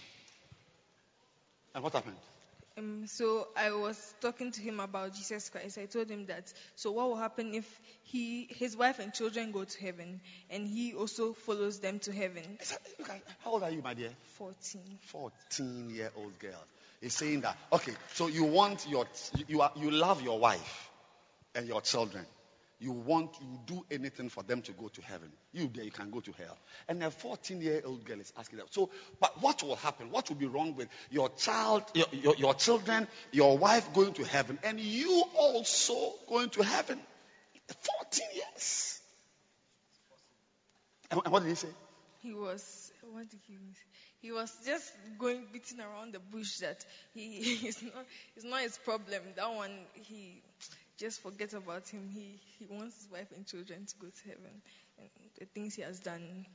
And 1.75 1.83
what 1.83 1.93
happened? 1.93 2.17
Um, 2.79 3.07
so 3.07 3.49
I 3.57 3.71
was 3.73 4.15
talking 4.21 4.51
to 4.53 4.61
him 4.61 4.81
about 4.81 5.15
Jesus 5.15 5.51
Christ. 5.51 5.77
I 5.79 5.85
told 5.87 6.09
him 6.09 6.27
that. 6.27 6.53
So 6.75 6.93
what 6.93 7.09
will 7.09 7.17
happen 7.17 7.55
if 7.55 7.81
he, 8.05 8.49
his 8.51 8.77
wife 8.77 8.99
and 8.99 9.13
children 9.13 9.53
go 9.53 9.65
to 9.65 9.81
heaven, 9.81 10.21
and 10.49 10.67
he 10.67 10.95
also 10.95 11.35
follows 11.35 11.81
them 11.81 11.99
to 12.01 12.13
heaven? 12.13 12.59
"Look 12.99 13.11
How 13.45 13.53
old 13.53 13.63
are 13.63 13.71
you, 13.71 13.83
my 13.83 13.93
dear? 13.95 14.11
Fourteen. 14.39 14.99
14 15.03 15.91
year 15.91 16.11
old 16.17 16.39
girl 16.39 16.65
is 17.03 17.13
saying 17.13 17.41
that 17.43 17.57
okay 17.73 17.93
so 18.15 18.29
you 18.29 18.45
want 18.45 18.87
your 18.89 19.07
you 19.49 19.61
are 19.61 19.73
you 19.77 19.91
love 19.91 20.23
your 20.23 20.39
wife 20.39 20.91
and 21.55 21.67
your 21.67 21.81
children 21.81 22.25
you 22.83 22.93
want 22.93 23.37
you 23.41 23.59
do 23.67 23.85
anything 23.91 24.29
for 24.29 24.43
them 24.43 24.61
to 24.63 24.73
go 24.73 24.89
to 24.89 25.03
heaven. 25.03 25.31
You 25.53 25.71
there 25.73 25.85
you 25.85 25.91
can 25.91 26.11
go 26.11 26.21
to 26.21 26.33
hell. 26.33 26.59
And 26.89 27.03
a 27.03 27.11
14 27.11 27.61
year 27.61 27.83
old 27.85 28.05
girl 28.05 28.21
is 28.21 28.33
asking 28.39 28.59
that. 28.59 28.73
So 28.73 28.91
but 29.21 29.41
what 29.41 29.63
will 29.63 29.77
happen? 29.77 30.11
What 30.11 30.29
will 30.29 30.37
be 30.37 30.47
wrong 30.47 30.75
with 30.75 30.89
your 31.11 31.29
child 31.31 31.85
your, 31.95 32.07
your, 32.13 32.37
your 32.37 32.55
children 32.55 33.07
your 33.31 33.57
wife 33.57 33.93
going 33.93 34.15
to 34.15 34.25
heaven 34.25 34.59
and 34.65 34.81
you 34.81 35.25
also 35.39 36.13
going 36.29 36.51
to 36.51 36.63
heaven? 36.63 36.99
14 37.69 38.27
years. 38.35 39.01
And 41.11 41.21
what 41.27 41.43
did 41.43 41.51
he 41.51 41.55
say? 41.55 41.69
He 42.23 42.33
was 42.33 42.93
what 43.13 43.29
did 43.29 43.41
he 43.47 43.59
he 44.21 44.31
was 44.31 44.53
just 44.65 44.93
going 45.19 45.45
beating 45.53 45.81
around 45.81 46.15
the 46.15 46.21
bush 46.21 46.59
that 46.59 46.85
he 47.13 47.39
is 47.67 47.83
not 47.83 48.07
it's 48.37 48.45
not 48.45 48.61
his 48.61 48.79
problem. 48.79 49.23
That 49.37 49.53
one 49.53 49.73
he 49.95 50.43
just 51.03 51.21
forget 51.21 51.53
about 51.53 51.89
him. 51.89 52.09
He 52.15 52.39
he 52.59 52.67
wants 52.71 52.97
his 52.97 53.11
wife 53.11 53.27
and 53.35 53.45
children 53.47 53.87
to 53.87 53.95
go 53.99 54.07
to 54.07 54.29
heaven. 54.29 54.63
And 54.99 55.09
the 55.39 55.47
things 55.47 55.75
he 55.75 55.83
has 55.83 55.99
done, 55.99 56.47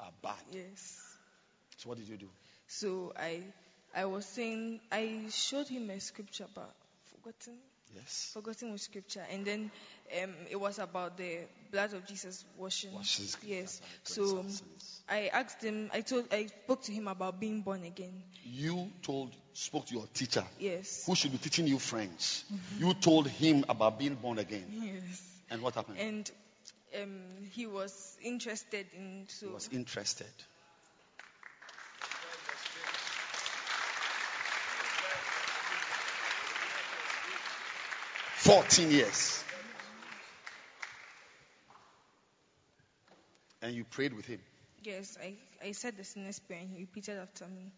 are 0.00 0.12
bad 0.22 0.34
yes. 0.52 1.00
so 1.76 1.88
what 1.88 1.98
did 1.98 2.08
you 2.08 2.16
do 2.16 2.28
So 2.66 3.12
I 3.16 3.42
I 3.94 4.04
was 4.04 4.26
saying 4.26 4.80
I 4.92 5.24
showed 5.30 5.68
him 5.68 5.90
a 5.90 5.98
scripture 6.00 6.46
but 6.54 6.70
forgotten 7.10 7.54
yes 7.94 8.30
forgotten 8.34 8.72
which 8.72 8.82
scripture 8.82 9.24
and 9.32 9.44
then 9.44 9.70
um, 10.22 10.34
it 10.50 10.60
was 10.60 10.78
about 10.78 11.16
the 11.16 11.38
blood 11.72 11.94
of 11.94 12.06
Jesus 12.06 12.44
washing. 12.56 12.92
Washes 12.92 13.36
yes. 13.42 13.80
So. 14.04 14.44
I 15.10 15.28
asked 15.32 15.62
him. 15.62 15.90
I 15.92 16.02
told. 16.02 16.26
I 16.32 16.46
spoke 16.46 16.82
to 16.82 16.92
him 16.92 17.08
about 17.08 17.40
being 17.40 17.62
born 17.62 17.84
again. 17.84 18.22
you 18.44 18.90
told 19.02 19.34
spoke 19.54 19.86
to 19.86 19.94
your 19.94 20.06
teacher 20.14 20.44
Yes. 20.58 21.04
who 21.06 21.14
should 21.14 21.32
be 21.32 21.38
teaching 21.38 21.66
you 21.66 21.78
French. 21.78 22.42
You 22.78 22.94
told 22.94 23.26
him 23.28 23.64
about 23.68 23.98
being 23.98 24.14
born 24.14 24.38
again. 24.38 24.66
Yes. 24.70 25.22
And 25.50 25.62
what 25.62 25.74
happened? 25.74 25.98
And 25.98 26.30
um, 27.02 27.20
he 27.52 27.66
was 27.66 28.16
interested 28.22 28.86
in. 28.94 29.24
So 29.28 29.46
he 29.48 29.52
was 29.54 29.68
interested. 29.72 30.26
Fourteen 38.36 38.90
years. 38.90 39.44
And 43.60 43.74
you 43.74 43.84
prayed 43.84 44.14
with 44.14 44.26
him. 44.26 44.40
Yes, 44.82 45.18
I, 45.22 45.34
I 45.66 45.72
said 45.72 45.96
the 45.96 46.04
sinner's 46.04 46.38
prayer 46.38 46.60
and 46.60 46.70
he 46.70 46.80
repeated 46.80 47.18
after 47.18 47.46
me. 47.46 47.70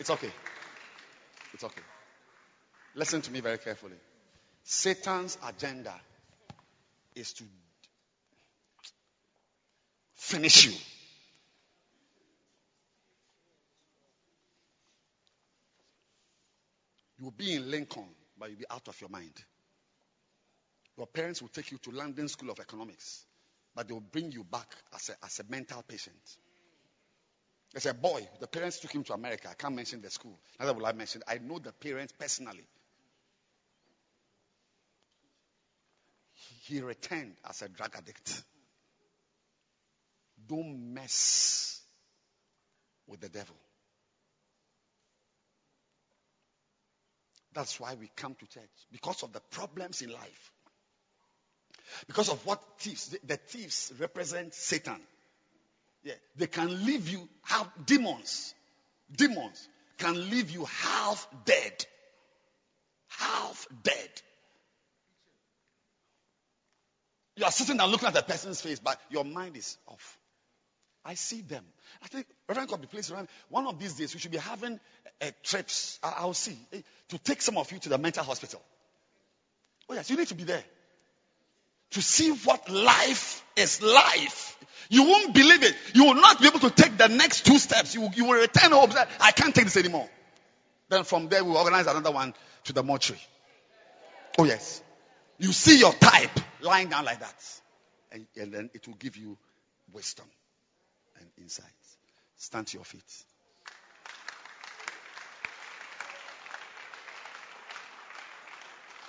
It's 0.00 0.10
okay. 0.10 0.30
It's 1.52 1.64
okay. 1.64 1.82
Listen 2.94 3.20
to 3.22 3.30
me 3.30 3.40
very 3.40 3.58
carefully. 3.58 3.96
Satan's 4.64 5.36
agenda 5.46 5.94
is 7.14 7.32
to 7.34 7.44
finish 10.14 10.66
you. 10.66 10.72
You 17.18 17.24
will 17.24 17.32
be 17.32 17.54
in 17.54 17.64
Legon, 17.64 18.08
but 18.38 18.48
you'll 18.50 18.58
be 18.58 18.64
out 18.70 18.86
of 18.88 19.00
your 19.00 19.10
mind. 19.10 19.32
Your 20.96 21.06
parents 21.06 21.42
will 21.42 21.48
take 21.48 21.70
you 21.72 21.78
to 21.78 21.90
London 21.90 22.28
School 22.28 22.50
of 22.50 22.60
Economics, 22.60 23.24
but 23.74 23.86
they 23.86 23.94
will 23.94 24.00
bring 24.00 24.32
you 24.32 24.44
back 24.44 24.68
as 24.94 25.10
a, 25.10 25.24
as 25.24 25.40
a 25.40 25.44
mental 25.50 25.82
patient. 25.86 26.36
There's 27.72 27.86
a 27.86 27.94
boy, 27.94 28.26
the 28.40 28.46
parents 28.46 28.80
took 28.80 28.92
him 28.92 29.04
to 29.04 29.12
America. 29.12 29.48
I 29.50 29.54
can't 29.54 29.74
mention 29.74 30.00
the 30.00 30.10
school. 30.10 30.38
Neither 30.58 30.72
will 30.72 30.86
I 30.86 30.92
mention. 30.92 31.22
I 31.28 31.38
know 31.38 31.58
the 31.58 31.72
parents 31.72 32.14
personally. 32.18 32.64
He 36.64 36.80
returned 36.80 37.34
as 37.48 37.62
a 37.62 37.68
drug 37.68 37.94
addict. 37.96 38.42
Don't 40.46 40.94
mess 40.94 41.80
with 43.06 43.20
the 43.20 43.28
devil. 43.28 43.56
That's 47.54 47.80
why 47.80 47.94
we 47.94 48.10
come 48.16 48.34
to 48.34 48.46
church. 48.46 48.70
Because 48.92 49.22
of 49.22 49.32
the 49.32 49.40
problems 49.50 50.02
in 50.02 50.12
life. 50.12 50.52
Because 52.06 52.28
of 52.28 52.44
what 52.46 52.62
thieves, 52.78 53.08
the, 53.08 53.18
the 53.26 53.36
thieves 53.36 53.92
represent 53.98 54.54
Satan. 54.54 55.00
Yeah, 56.04 56.14
they 56.36 56.46
can 56.46 56.84
leave 56.84 57.08
you 57.08 57.28
half 57.42 57.68
demons. 57.86 58.54
Demons 59.14 59.68
can 59.96 60.30
leave 60.30 60.50
you 60.50 60.64
half 60.64 61.26
dead. 61.44 61.86
Half 63.08 63.66
dead. 63.82 64.10
You 67.36 67.44
are 67.44 67.52
sitting 67.52 67.80
and 67.80 67.90
looking 67.90 68.08
at 68.08 68.14
the 68.14 68.22
person's 68.22 68.60
face, 68.60 68.80
but 68.80 69.00
your 69.10 69.24
mind 69.24 69.56
is 69.56 69.76
off. 69.86 70.18
I 71.08 71.14
see 71.14 71.40
them. 71.40 71.64
I 72.04 72.08
think 72.08 72.26
Reverend 72.46 72.82
be 72.82 72.86
pleased 72.86 73.10
around. 73.10 73.28
One 73.48 73.66
of 73.66 73.78
these 73.78 73.94
days 73.94 74.12
we 74.12 74.20
should 74.20 74.30
be 74.30 74.36
having 74.36 74.78
uh, 75.22 75.30
trips. 75.42 75.98
I- 76.02 76.16
I'll 76.18 76.34
see 76.34 76.58
eh, 76.70 76.82
to 77.08 77.18
take 77.18 77.40
some 77.40 77.56
of 77.56 77.72
you 77.72 77.78
to 77.78 77.88
the 77.88 77.96
mental 77.96 78.22
hospital. 78.24 78.60
Oh 79.88 79.94
yes, 79.94 80.10
you 80.10 80.18
need 80.18 80.28
to 80.28 80.34
be 80.34 80.44
there 80.44 80.62
to 81.92 82.02
see 82.02 82.30
what 82.44 82.68
life 82.68 83.42
is 83.56 83.80
life. 83.82 84.58
You 84.90 85.04
won't 85.04 85.32
believe 85.32 85.62
it. 85.62 85.74
You 85.94 86.04
will 86.04 86.14
not 86.14 86.42
be 86.42 86.46
able 86.46 86.60
to 86.60 86.70
take 86.70 86.98
the 86.98 87.08
next 87.08 87.46
two 87.46 87.56
steps. 87.58 87.94
You, 87.94 88.10
you 88.14 88.26
will 88.26 88.38
return 88.38 88.72
home. 88.72 88.90
I 89.18 89.30
can't 89.32 89.54
take 89.54 89.64
this 89.64 89.78
anymore. 89.78 90.10
Then 90.90 91.04
from 91.04 91.30
there 91.30 91.42
we 91.42 91.50
will 91.52 91.56
organize 91.56 91.86
another 91.86 92.10
one 92.10 92.34
to 92.64 92.74
the 92.74 92.82
mortuary. 92.82 93.22
Oh 94.38 94.44
yes. 94.44 94.82
You 95.38 95.52
see 95.52 95.78
your 95.78 95.94
type 95.94 96.38
lying 96.60 96.90
down 96.90 97.06
like 97.06 97.20
that. 97.20 97.60
And, 98.12 98.26
and 98.36 98.52
then 98.52 98.70
it 98.74 98.86
will 98.86 98.96
give 98.96 99.16
you 99.16 99.38
wisdom 99.90 100.26
insight. 101.40 101.66
Stand 102.36 102.66
to 102.68 102.78
your 102.78 102.84
feet. 102.84 103.02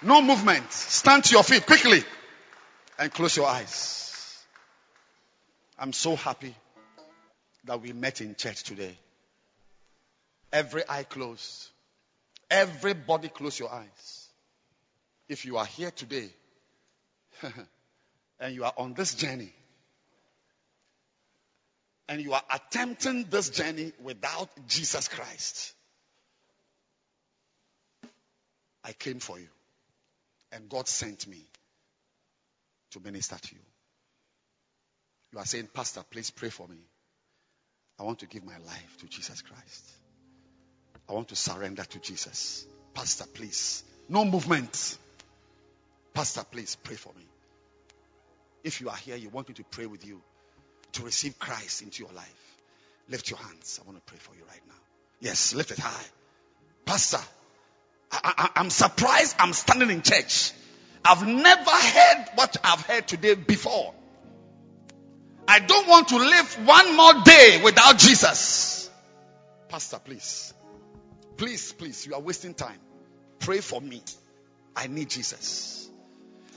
No 0.01 0.21
movement. 0.21 0.71
Stand 0.71 1.25
to 1.25 1.33
your 1.33 1.43
feet 1.43 1.65
quickly 1.65 2.03
and 2.97 3.11
close 3.11 3.35
your 3.35 3.47
eyes. 3.47 4.43
I'm 5.77 5.93
so 5.93 6.15
happy 6.15 6.55
that 7.65 7.81
we 7.81 7.93
met 7.93 8.21
in 8.21 8.35
church 8.35 8.63
today. 8.63 8.97
Every 10.51 10.83
eye 10.87 11.03
closed. 11.03 11.69
Everybody 12.49 13.29
close 13.29 13.59
your 13.59 13.71
eyes. 13.71 14.27
If 15.27 15.45
you 15.45 15.57
are 15.57 15.65
here 15.65 15.91
today 15.91 16.29
and 18.39 18.55
you 18.55 18.63
are 18.63 18.73
on 18.77 18.93
this 18.93 19.13
journey 19.13 19.53
and 22.09 22.19
you 22.21 22.33
are 22.33 22.41
attempting 22.51 23.25
this 23.29 23.51
journey 23.51 23.93
without 24.01 24.49
Jesus 24.67 25.07
Christ, 25.07 25.73
I 28.83 28.93
came 28.93 29.19
for 29.19 29.39
you 29.39 29.47
and 30.51 30.67
God 30.67 30.87
sent 30.87 31.27
me 31.27 31.45
to 32.91 32.99
minister 32.99 33.37
to 33.37 33.55
you. 33.55 33.61
You 35.31 35.39
are 35.39 35.45
saying, 35.45 35.69
Pastor, 35.71 36.01
please 36.09 36.31
pray 36.31 36.49
for 36.49 36.67
me. 36.67 36.79
I 37.99 38.03
want 38.03 38.19
to 38.19 38.25
give 38.25 38.43
my 38.43 38.57
life 38.57 38.97
to 39.01 39.07
Jesus 39.07 39.43
Christ. 39.43 39.91
I 41.07 41.13
want 41.13 41.27
to 41.27 41.35
surrender 41.35 41.83
to 41.83 41.99
Jesus. 41.99 42.65
Pastor, 42.95 43.25
please. 43.31 43.83
No 44.07 44.25
movement. 44.25 44.97
Pastor, 46.15 46.43
please 46.49 46.75
pray 46.75 46.95
for 46.95 47.13
me. 47.15 47.27
If 48.63 48.81
you 48.81 48.89
are 48.89 48.95
here, 48.95 49.15
you 49.15 49.29
want 49.29 49.49
me 49.49 49.53
to 49.55 49.63
pray 49.63 49.85
with 49.85 50.03
you 50.03 50.23
to 50.93 51.03
receive 51.03 51.37
Christ 51.39 51.81
into 51.81 52.03
your 52.03 52.11
life. 52.13 52.57
Lift 53.09 53.29
your 53.29 53.39
hands. 53.39 53.79
I 53.81 53.87
want 53.87 53.97
to 53.97 54.03
pray 54.11 54.19
for 54.19 54.35
you 54.35 54.43
right 54.47 54.61
now. 54.67 54.75
Yes, 55.19 55.53
lift 55.53 55.71
it 55.71 55.79
high. 55.79 56.05
Pastor, 56.85 57.19
I, 58.11 58.19
I, 58.23 58.49
I'm 58.59 58.69
surprised 58.69 59.35
I'm 59.39 59.53
standing 59.53 59.89
in 59.89 60.01
church. 60.01 60.53
I've 61.03 61.25
never 61.25 61.71
heard 61.71 62.25
what 62.35 62.57
I've 62.63 62.81
heard 62.81 63.07
today 63.07 63.35
before. 63.35 63.93
I 65.47 65.59
don't 65.59 65.87
want 65.87 66.09
to 66.09 66.17
live 66.17 66.67
one 66.67 66.95
more 66.95 67.13
day 67.23 67.61
without 67.63 67.97
Jesus. 67.97 68.89
Pastor, 69.67 69.99
please. 69.99 70.53
Please, 71.37 71.71
please, 71.73 72.05
you 72.05 72.13
are 72.13 72.19
wasting 72.19 72.53
time. 72.53 72.79
Pray 73.39 73.59
for 73.59 73.79
me. 73.81 74.01
I 74.75 74.87
need 74.87 75.09
Jesus. 75.09 75.89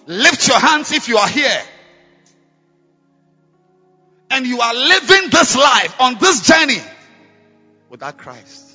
Lift 0.07 0.49
your 0.49 0.59
hands 0.59 0.93
if 0.93 1.09
you 1.09 1.17
are 1.19 1.29
here. 1.29 1.63
And 4.33 4.47
you 4.47 4.61
are 4.61 4.75
living 4.75 5.31
this 5.31 5.55
life 5.57 6.01
on 6.01 6.19
this 6.19 6.47
journey 6.47 6.81
without 7.91 8.17
Christ. 8.19 8.71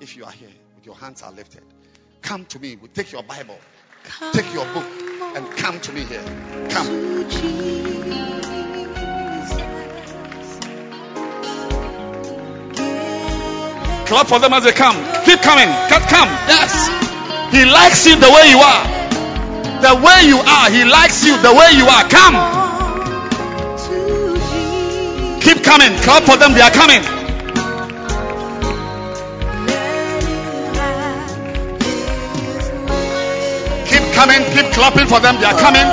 If 0.00 0.16
you 0.16 0.24
are 0.24 0.30
here, 0.30 0.48
with 0.76 0.86
your 0.86 0.94
hands 0.94 1.22
are 1.22 1.32
lifted, 1.32 1.62
come 2.22 2.44
to 2.46 2.60
me. 2.60 2.76
We 2.76 2.88
take 2.88 3.10
your 3.10 3.24
Bible, 3.24 3.58
take 4.32 4.52
your 4.54 4.64
book, 4.66 4.84
and 5.34 5.50
come 5.56 5.80
to 5.80 5.92
me 5.92 6.04
here. 6.04 6.22
Come. 6.70 7.26
Clap 14.06 14.26
for 14.28 14.38
them 14.38 14.52
as 14.52 14.64
they 14.64 14.72
come. 14.72 14.96
Keep 15.24 15.40
coming. 15.40 15.68
Come, 15.88 16.02
come. 16.02 16.28
Yes. 16.46 16.88
He 17.52 17.64
likes 17.64 18.06
you 18.06 18.16
the 18.16 18.30
way 18.30 18.50
you 18.50 18.58
are. 18.58 18.97
The 19.80 19.94
way 19.94 20.26
you 20.26 20.38
are. 20.38 20.70
He 20.70 20.84
likes 20.84 21.24
you 21.24 21.38
the 21.38 21.54
way 21.54 21.70
you 21.78 21.86
are. 21.86 22.02
Come. 22.08 22.34
Keep 25.40 25.62
coming. 25.62 25.96
Clap 26.02 26.24
for 26.24 26.36
them. 26.36 26.52
They 26.52 26.60
are 26.60 26.70
coming. 26.70 27.00
Keep 33.86 34.12
coming. 34.14 34.42
Keep 34.52 34.72
clapping 34.74 35.06
for 35.06 35.20
them. 35.20 35.36
They 35.38 35.46
are 35.46 35.58
coming. 35.58 35.86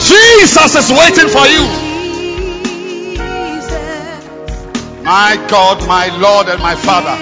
Jesus 0.00 0.74
is 0.74 0.90
waiting 0.90 1.28
for 1.28 1.46
you. 1.46 1.88
My 5.04 5.36
God, 5.48 5.86
my 5.86 6.08
Lord, 6.18 6.48
and 6.48 6.62
my 6.62 6.74
Father. 6.74 7.16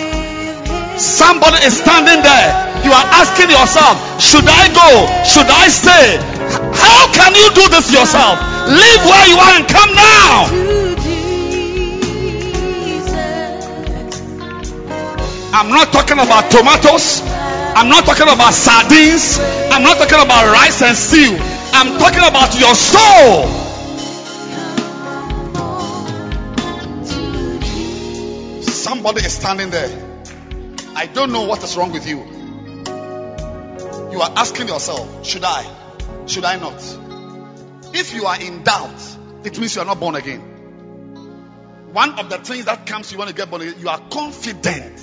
Somebody 0.99 1.67
is 1.67 1.77
standing 1.77 2.23
there. 2.23 2.66
You 2.87 2.93
are 2.93 3.09
asking 3.19 3.51
yourself, 3.51 3.99
should 4.23 4.47
I 4.47 4.71
go? 4.71 5.11
Should 5.27 5.51
I 5.51 5.67
stay? 5.67 6.23
How 6.71 7.11
can 7.11 7.35
you 7.35 7.51
do 7.51 7.67
this 7.69 7.91
yourself? 7.91 8.39
Leave 8.71 9.03
where 9.03 9.27
you 9.27 9.35
are 9.43 9.59
and 9.59 9.67
come 9.67 9.91
now. 9.91 10.47
I'm 15.53 15.69
not 15.69 15.91
talking 15.91 16.21
about 16.21 16.49
tomatoes. 16.49 17.23
I'm 17.75 17.89
not 17.89 18.05
talking 18.05 18.29
about 18.29 18.55
sardines. 18.55 19.41
I'm 19.73 19.83
not 19.83 19.99
talking 19.99 20.23
about 20.23 20.47
rice 20.53 20.81
and 20.83 20.97
stew. 20.97 21.37
I'm 21.73 21.99
talking 21.99 22.23
about 22.23 22.55
your 22.57 22.77
soul. 22.77 23.49
Somebody 28.63 29.23
is 29.27 29.33
standing 29.33 29.71
there. 29.71 29.91
I 30.95 31.07
don't 31.07 31.33
know 31.33 31.43
what 31.43 31.65
is 31.65 31.77
wrong 31.77 31.91
with 31.91 32.07
you. 32.07 32.36
You 34.17 34.23
are 34.23 34.33
asking 34.35 34.69
yourself, 34.69 35.27
should 35.27 35.45
I? 35.45 35.63
Should 36.27 36.47
I 36.47 36.57
not? 36.57 36.81
If 37.95 38.15
you 38.15 38.25
are 38.25 38.41
in 38.41 38.63
doubt, 38.63 39.19
it 39.45 39.59
means 39.59 39.77
you 39.77 39.83
are 39.83 39.85
not 39.85 40.01
born 40.01 40.15
again. 40.15 40.41
one 41.93 42.19
of 42.19 42.31
the 42.31 42.39
things 42.39 42.65
that 42.65 42.87
comes 42.87 43.13
you 43.13 43.19
want 43.19 43.29
to 43.29 43.37
get 43.37 43.51
born 43.51 43.61
again, 43.61 43.75
you 43.79 43.91
are 43.91 44.01
confident 44.11 44.99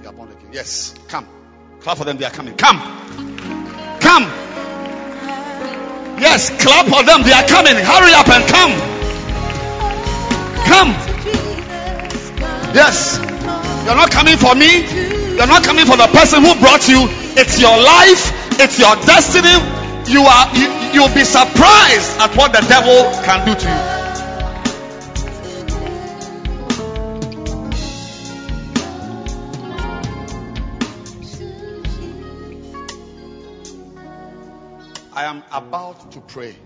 you 0.00 0.08
are 0.08 0.12
born 0.12 0.30
again. 0.30 0.50
Yes, 0.52 0.94
come. 1.08 1.26
Clap 1.80 1.98
for 1.98 2.04
them, 2.04 2.16
they 2.16 2.24
are 2.24 2.30
coming. 2.30 2.56
Come. 2.56 2.78
Come. 3.98 4.22
Yes, 6.20 6.50
clap 6.62 6.86
for 6.86 7.02
them, 7.02 7.24
they 7.24 7.32
are 7.32 7.48
coming. 7.48 7.74
Hurry 7.74 8.14
up 8.14 8.28
and 8.28 8.48
come. 8.48 8.70
Come. 10.70 10.90
Yes. 12.72 13.18
You're 13.84 13.96
not 13.96 14.12
coming 14.12 14.36
for 14.36 14.54
me. 14.54 15.25
You're 15.36 15.46
not 15.46 15.64
coming 15.64 15.84
for 15.84 15.96
the 15.98 16.06
person 16.08 16.42
who 16.42 16.54
brought 16.58 16.88
you. 16.88 17.06
It's 17.36 17.60
your 17.60 17.76
life. 17.76 18.32
It's 18.58 18.78
your 18.78 18.96
destiny. 19.04 19.52
You 20.10 20.22
are 20.22 20.56
you, 20.56 20.66
you'll 20.94 21.14
be 21.14 21.24
surprised 21.24 22.18
at 22.20 22.34
what 22.36 22.52
the 22.52 22.64
devil 22.66 22.96
can 23.22 23.44
do 23.44 23.54
to 23.54 23.68
you. 23.68 23.96
I 35.12 35.24
am 35.24 35.42
about 35.52 36.12
to 36.12 36.20
pray. 36.20 36.56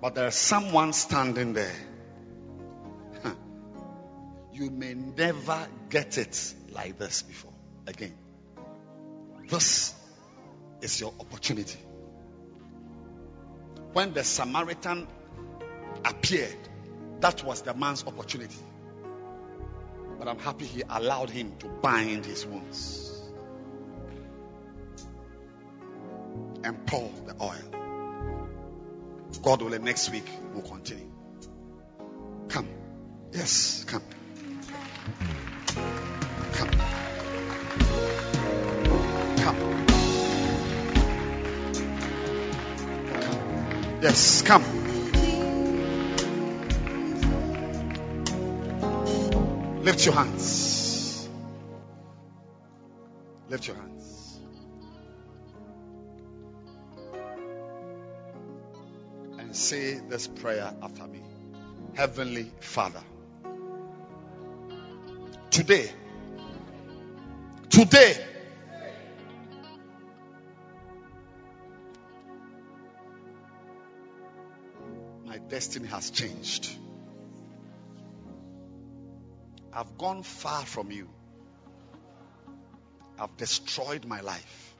But 0.00 0.14
there's 0.14 0.34
someone 0.34 0.92
standing 0.92 1.52
there. 1.52 1.89
You 4.60 4.70
may 4.70 4.92
never 4.92 5.66
get 5.88 6.18
it 6.18 6.54
like 6.72 6.98
this 6.98 7.22
before 7.22 7.54
again. 7.86 8.12
This 9.48 9.94
is 10.82 11.00
your 11.00 11.14
opportunity. 11.18 11.78
When 13.94 14.12
the 14.12 14.22
Samaritan 14.22 15.08
appeared, 16.04 16.58
that 17.20 17.42
was 17.42 17.62
the 17.62 17.72
man's 17.72 18.04
opportunity. 18.06 18.58
But 20.18 20.28
I'm 20.28 20.38
happy 20.38 20.66
he 20.66 20.82
allowed 20.86 21.30
him 21.30 21.54
to 21.60 21.66
bind 21.66 22.26
his 22.26 22.44
wounds 22.44 23.18
and 26.62 26.86
pour 26.86 27.10
the 27.26 27.34
oil. 27.42 27.54
God 29.40 29.62
willing, 29.62 29.84
next 29.84 30.10
week 30.10 30.28
we'll 30.52 30.68
continue. 30.68 31.10
Come. 32.48 32.68
Yes, 33.32 33.84
come. 33.84 34.02
Come. 36.52 36.70
Come. 39.36 39.56
Come. 39.56 39.60
Yes, 44.02 44.42
come. 44.42 44.64
Lift 49.82 50.04
your 50.06 50.14
hands. 50.14 51.28
Lift 53.48 53.66
your 53.66 53.76
hands. 53.76 54.38
And 59.38 59.56
say 59.56 59.94
this 60.08 60.28
prayer 60.28 60.72
after 60.82 61.06
me. 61.06 61.20
Heavenly 61.94 62.52
Father, 62.60 63.02
today, 65.50 65.90
today, 67.68 68.14
my 75.26 75.38
destiny 75.38 75.88
has 75.88 76.10
changed. 76.10 76.70
I've 79.72 79.96
gone 79.98 80.22
far 80.22 80.64
from 80.64 80.90
you. 80.90 81.08
I've 83.18 83.36
destroyed 83.36 84.04
my 84.04 84.20
life. 84.20 84.74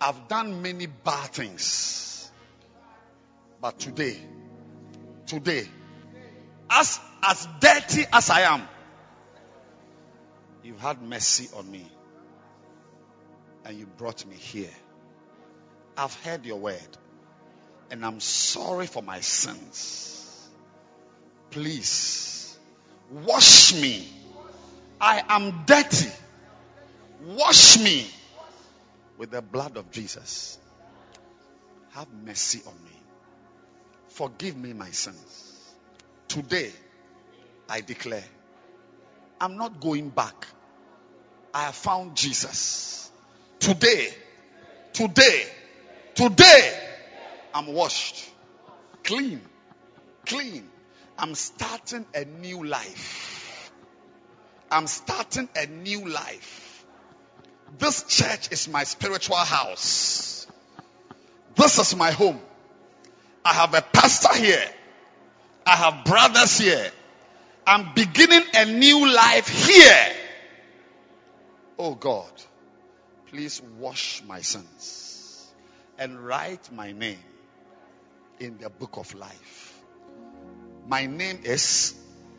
I've 0.00 0.28
done 0.28 0.62
many 0.62 0.86
bad 0.86 1.30
things. 1.30 2.30
But 3.60 3.78
today, 3.78 4.16
today, 5.26 5.68
as 6.68 6.98
as 7.22 7.46
dirty 7.60 8.04
as 8.12 8.28
I 8.28 8.40
am, 8.40 8.62
you've 10.64 10.80
had 10.80 11.02
mercy 11.02 11.48
on 11.56 11.70
me. 11.70 11.86
And 13.64 13.78
you 13.78 13.86
brought 13.86 14.26
me 14.26 14.34
here. 14.34 14.70
I've 15.96 16.14
heard 16.22 16.44
your 16.44 16.58
word. 16.58 16.80
And 17.90 18.04
I'm 18.04 18.20
sorry 18.20 18.86
for 18.86 19.02
my 19.02 19.20
sins. 19.20 20.48
Please 21.50 22.58
wash 23.10 23.74
me. 23.74 24.08
I 25.00 25.22
am 25.28 25.64
dirty. 25.66 26.10
Wash 27.24 27.78
me 27.78 28.06
with 29.18 29.30
the 29.30 29.42
blood 29.42 29.76
of 29.76 29.90
Jesus. 29.90 30.58
Have 31.90 32.08
mercy 32.24 32.62
on 32.66 32.74
me. 32.84 32.98
Forgive 34.08 34.56
me 34.56 34.72
my 34.72 34.90
sins. 34.90 35.74
Today, 36.28 36.70
I 37.68 37.80
declare, 37.82 38.24
I'm 39.42 39.56
not 39.56 39.80
going 39.80 40.10
back. 40.10 40.46
I 41.52 41.64
have 41.64 41.74
found 41.74 42.16
Jesus. 42.16 43.10
Today, 43.58 44.08
today, 44.92 45.42
today, 46.14 46.80
I'm 47.52 47.66
washed, 47.66 48.30
clean, 49.02 49.40
clean. 50.26 50.68
I'm 51.18 51.34
starting 51.34 52.06
a 52.14 52.24
new 52.24 52.64
life. 52.64 53.72
I'm 54.70 54.86
starting 54.86 55.48
a 55.56 55.66
new 55.66 56.08
life. 56.08 56.86
This 57.78 58.04
church 58.04 58.52
is 58.52 58.68
my 58.68 58.84
spiritual 58.84 59.36
house. 59.38 60.46
This 61.56 61.80
is 61.80 61.96
my 61.96 62.12
home. 62.12 62.40
I 63.44 63.54
have 63.54 63.74
a 63.74 63.82
pastor 63.82 64.36
here. 64.36 64.64
I 65.66 65.74
have 65.74 66.04
brothers 66.04 66.58
here. 66.58 66.92
I'm 67.66 67.94
beginning 67.94 68.42
a 68.54 68.66
new 68.66 69.12
life 69.12 69.48
here. 69.48 70.16
Oh 71.78 71.94
God, 71.94 72.30
please 73.28 73.62
wash 73.78 74.22
my 74.26 74.40
sins 74.40 75.52
and 75.98 76.18
write 76.18 76.72
my 76.72 76.92
name 76.92 77.18
in 78.40 78.58
the 78.58 78.68
book 78.68 78.96
of 78.96 79.14
life. 79.14 79.80
My 80.86 81.06
name 81.06 81.40
is, 81.44 81.94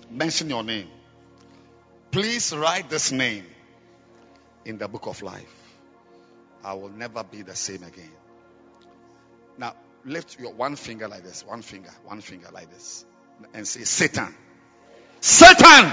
mention 0.09 0.49
your 0.49 0.63
name. 0.63 0.87
Please 2.11 2.53
write 2.55 2.89
this 2.89 3.11
name 3.11 3.45
in 4.65 4.77
the 4.77 4.87
book 4.87 5.07
of 5.07 5.21
life. 5.21 5.55
I 6.63 6.73
will 6.73 6.89
never 6.89 7.23
be 7.23 7.41
the 7.41 7.55
same 7.55 7.83
again. 7.83 8.11
Now, 9.57 9.75
lift 10.05 10.39
your 10.39 10.53
one 10.53 10.75
finger 10.75 11.07
like 11.07 11.23
this, 11.23 11.45
one 11.45 11.61
finger, 11.61 11.91
one 12.05 12.21
finger 12.21 12.49
like 12.53 12.71
this, 12.71 13.05
and 13.53 13.67
say, 13.67 13.83
Satan, 13.83 14.33
Satan, 15.23 15.89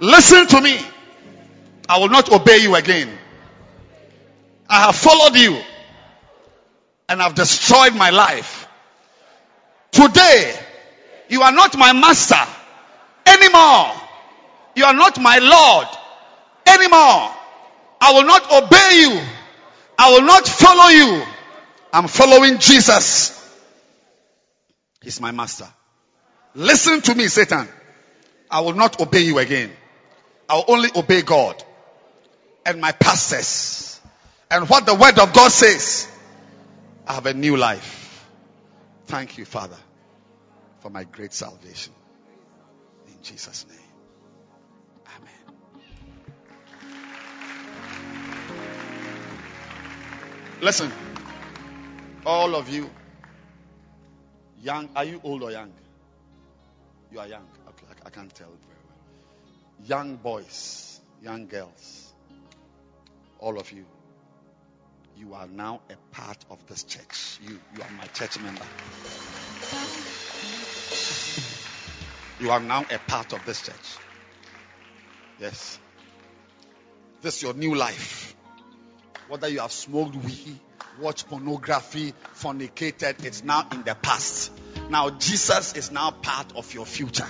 listen 0.00 0.48
to 0.48 0.60
me. 0.60 0.76
I 1.88 2.00
will 2.00 2.08
not 2.08 2.32
obey 2.32 2.56
you 2.56 2.74
again. 2.74 3.08
I 4.68 4.86
have 4.86 4.96
followed 4.96 5.36
you 5.36 5.56
and 7.08 7.22
I've 7.22 7.36
destroyed 7.36 7.94
my 7.94 8.10
life. 8.10 8.66
Today, 9.92 10.52
you 11.28 11.42
are 11.42 11.52
not 11.52 11.78
my 11.78 11.92
master 11.92 12.44
anymore. 13.24 13.92
You 14.74 14.84
are 14.86 14.94
not 14.94 15.20
my 15.20 15.38
Lord 15.38 15.86
anymore. 16.66 17.30
I 18.00 18.12
will 18.14 18.24
not 18.24 18.50
obey 18.50 19.00
you. 19.00 19.22
I 19.96 20.10
will 20.10 20.26
not 20.26 20.44
follow 20.48 20.88
you. 20.88 21.22
I'm 21.92 22.08
following 22.08 22.58
Jesus. 22.58 23.30
He's 25.00 25.20
my 25.20 25.30
master. 25.30 25.68
Listen 26.56 27.00
to 27.02 27.14
me, 27.14 27.28
Satan. 27.28 27.68
I 28.50 28.60
will 28.60 28.74
not 28.74 29.00
obey 29.00 29.20
you 29.20 29.38
again. 29.38 29.72
I 30.48 30.56
will 30.56 30.64
only 30.68 30.90
obey 30.94 31.22
God 31.22 31.62
and 32.66 32.80
my 32.80 32.92
pastors 32.92 34.00
and 34.50 34.68
what 34.68 34.86
the 34.86 34.94
word 34.94 35.18
of 35.18 35.32
God 35.32 35.50
says. 35.50 36.10
I 37.06 37.14
have 37.14 37.26
a 37.26 37.34
new 37.34 37.56
life. 37.56 38.26
Thank 39.06 39.36
you, 39.36 39.44
Father, 39.44 39.76
for 40.80 40.90
my 40.90 41.04
great 41.04 41.32
salvation. 41.32 41.92
In 43.06 43.22
Jesus' 43.22 43.66
name. 43.68 43.78
Amen. 45.16 45.56
Listen, 50.62 50.90
all 52.24 52.54
of 52.54 52.68
you, 52.70 52.90
young, 54.62 54.88
are 54.96 55.04
you 55.04 55.20
old 55.22 55.42
or 55.42 55.50
young? 55.50 55.72
You 57.12 57.20
are 57.20 57.28
young. 57.28 57.46
I, 57.88 58.06
I 58.06 58.10
can't 58.10 58.34
tell 58.34 58.48
very 58.48 58.80
well. 58.88 59.86
Young 59.86 60.16
boys, 60.16 61.00
young 61.22 61.46
girls, 61.46 62.12
all 63.38 63.58
of 63.58 63.70
you, 63.72 63.84
you 65.16 65.34
are 65.34 65.46
now 65.46 65.80
a 65.90 66.14
part 66.14 66.38
of 66.50 66.66
this 66.66 66.82
church. 66.82 67.38
You, 67.42 67.60
you 67.76 67.82
are 67.82 67.90
my 67.90 68.06
church 68.06 68.38
member. 68.40 68.64
You 72.40 72.50
are 72.50 72.60
now 72.60 72.84
a 72.90 72.98
part 72.98 73.32
of 73.32 73.44
this 73.46 73.62
church. 73.62 73.96
Yes. 75.38 75.78
This 77.22 77.36
is 77.36 77.42
your 77.42 77.54
new 77.54 77.74
life. 77.74 78.34
Whether 79.28 79.48
you 79.48 79.60
have 79.60 79.72
smoked 79.72 80.16
weed, 80.16 80.58
watched 81.00 81.28
pornography, 81.28 82.12
fornicated, 82.34 83.24
it's 83.24 83.44
now 83.44 83.66
in 83.72 83.82
the 83.84 83.94
past. 83.94 84.52
Now 84.90 85.10
Jesus 85.10 85.74
is 85.74 85.90
now 85.90 86.10
part 86.10 86.56
of 86.56 86.72
your 86.74 86.86
future. 86.86 87.26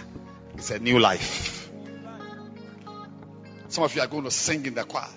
It's 0.55 0.71
a 0.71 0.79
new 0.79 0.99
life. 0.99 1.71
Some 3.69 3.85
of 3.85 3.95
you 3.95 4.03
are 4.03 4.07
going 4.07 4.25
to 4.25 4.31
sing 4.31 4.65
in 4.67 4.75
the 4.75 4.85
choir. 4.85 5.09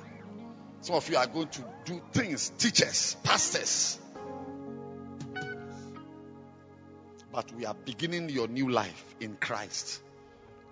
Some 0.82 0.96
of 0.96 1.10
you 1.10 1.18
are 1.18 1.28
going 1.28 1.48
to 1.50 1.66
do 1.86 2.02
things, 2.12 2.50
teachers, 2.58 3.16
pastors. 3.24 4.00
But 7.32 7.54
we 7.56 7.66
are 7.66 7.76
beginning 7.76 8.30
your 8.30 8.48
new 8.48 8.70
life 8.70 9.16
in 9.20 9.36
Christ 9.36 10.02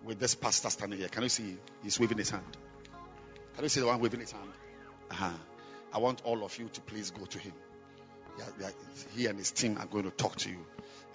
with 0.04 0.20
this 0.20 0.34
pastor 0.34 0.70
standing 0.70 1.00
here. 1.00 1.10
Can 1.10 1.24
you 1.24 1.30
see? 1.30 1.58
He's 1.84 2.00
waving 2.00 2.18
his 2.18 2.32
hand. 2.32 2.58
Can 3.54 3.64
you 3.64 3.70
see 3.70 3.82
the 3.82 3.88
one 3.88 4.00
waving 4.00 4.22
his 4.22 4.32
hand? 4.32 4.50
Uh-huh. 5.12 5.30
I 5.94 6.00
want 6.00 6.24
all 6.26 6.44
of 6.44 6.58
you 6.58 6.70
to 6.70 6.82
please 6.82 7.12
go 7.12 7.26
to 7.26 7.40
him. 7.40 7.54
He 9.16 9.28
and 9.28 9.38
his 9.38 9.52
team 9.52 9.78
are 9.80 9.86
going 9.86 10.06
to 10.06 10.12
talk 10.12 10.36
to 10.38 10.50
you, 10.50 10.66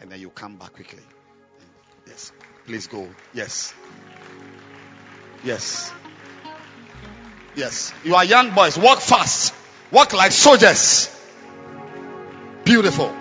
and 0.00 0.10
then 0.10 0.20
you 0.20 0.30
come 0.30 0.56
back 0.56 0.72
quickly. 0.72 1.02
Yes, 2.06 2.32
please 2.70 2.86
go. 2.86 3.08
Yes, 3.34 3.74
yes, 5.42 5.92
yes. 7.56 7.92
You 8.04 8.14
are 8.14 8.24
young 8.24 8.54
boys. 8.54 8.78
Walk 8.78 9.00
fast. 9.00 9.52
Walk 9.90 10.12
like 10.12 10.30
soldiers. 10.30 11.10
Beautiful. 12.62 13.12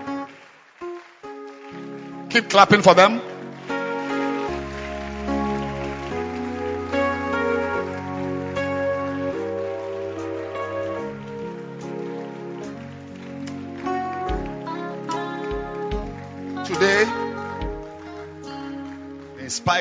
Keep 2.30 2.52
clapping 2.52 2.84
for 2.84 2.94
them. 2.94 3.29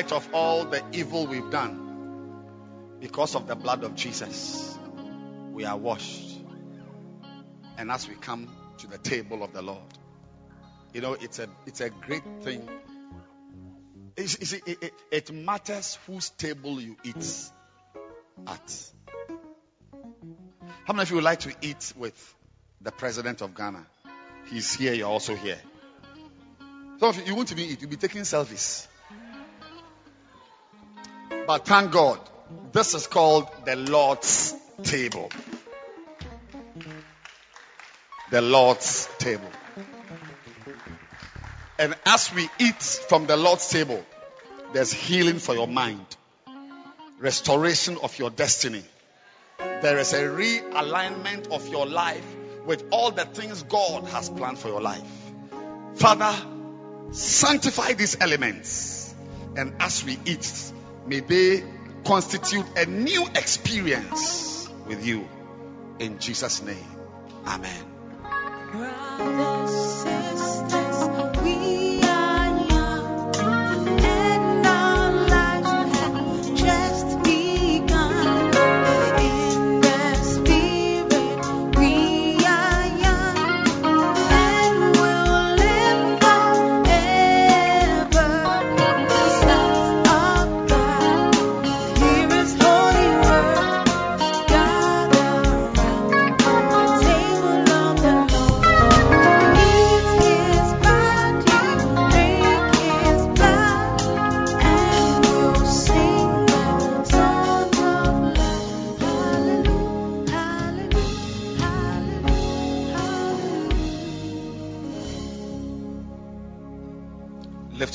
Spite 0.09 0.27
of 0.27 0.33
all 0.33 0.65
the 0.65 0.83
evil 0.91 1.27
we've 1.27 1.49
done, 1.51 2.97
because 2.99 3.35
of 3.35 3.47
the 3.47 3.55
blood 3.55 3.83
of 3.83 3.95
Jesus, 3.95 4.77
we 5.51 5.65
are 5.65 5.77
washed. 5.77 6.41
And 7.77 7.91
as 7.91 8.07
we 8.09 8.15
come 8.15 8.49
to 8.79 8.87
the 8.87 8.97
table 8.97 9.43
of 9.43 9.53
the 9.53 9.61
Lord, 9.61 9.93
you 10.93 11.01
know, 11.01 11.13
it's 11.13 11.39
a 11.39 11.47
it's 11.65 11.81
a 11.81 11.89
great 11.89 12.23
thing. 12.41 12.67
It's- 14.17 14.35
it's- 14.35 14.53
it, 14.65 14.77
it- 14.83 14.93
it 15.11 15.31
matters 15.31 15.97
whose 16.07 16.29
table 16.31 16.81
you 16.81 16.97
eat 17.03 17.51
at. 18.47 18.91
How 20.85 20.93
many 20.93 21.03
of 21.03 21.09
you 21.09 21.15
would 21.17 21.23
like 21.23 21.39
to 21.41 21.53
eat 21.61 21.93
with 21.95 22.35
the 22.81 22.91
president 22.91 23.41
of 23.41 23.53
Ghana? 23.55 23.85
He's 24.49 24.73
here, 24.73 24.93
you're 24.93 25.07
also 25.07 25.35
here. 25.35 25.59
Some 26.99 27.09
of 27.09 27.17
you, 27.17 27.23
you 27.25 27.35
won't 27.35 27.51
even 27.51 27.63
eat, 27.65 27.81
you'll 27.81 27.89
be 27.91 27.95
taking 27.95 28.23
selfies. 28.23 28.88
But 31.49 31.65
thank 31.65 31.91
God, 31.91 32.19
this 32.73 32.93
is 32.93 33.07
called 33.07 33.47
the 33.65 33.75
Lord's 33.75 34.53
table. 34.83 35.31
The 38.29 38.39
Lord's 38.39 39.09
table. 39.17 39.49
And 41.79 41.95
as 42.05 42.31
we 42.35 42.47
eat 42.59 42.83
from 42.83 43.25
the 43.25 43.35
Lord's 43.35 43.67
table, 43.67 44.05
there's 44.73 44.93
healing 44.93 45.39
for 45.39 45.55
your 45.55 45.67
mind, 45.67 46.05
restoration 47.17 47.97
of 48.03 48.19
your 48.19 48.29
destiny. 48.29 48.83
There 49.57 49.97
is 49.97 50.13
a 50.13 50.25
realignment 50.25 51.51
of 51.51 51.67
your 51.67 51.87
life 51.87 52.35
with 52.67 52.83
all 52.91 53.09
the 53.09 53.25
things 53.25 53.63
God 53.63 54.07
has 54.09 54.29
planned 54.29 54.59
for 54.59 54.67
your 54.67 54.81
life. 54.81 55.01
Father, 55.95 56.31
sanctify 57.09 57.93
these 57.93 58.21
elements. 58.21 59.15
And 59.57 59.73
as 59.79 60.05
we 60.05 60.19
eat, 60.25 60.73
may 61.05 61.19
they 61.19 61.63
constitute 62.03 62.65
a 62.77 62.85
new 62.85 63.27
experience 63.27 64.69
with 64.87 65.05
you. 65.05 65.27
In 65.99 66.19
Jesus' 66.19 66.61
name, 66.61 66.85
Amen. 67.45 67.85
Brothers, 68.71 69.71
sisters, 69.71 71.07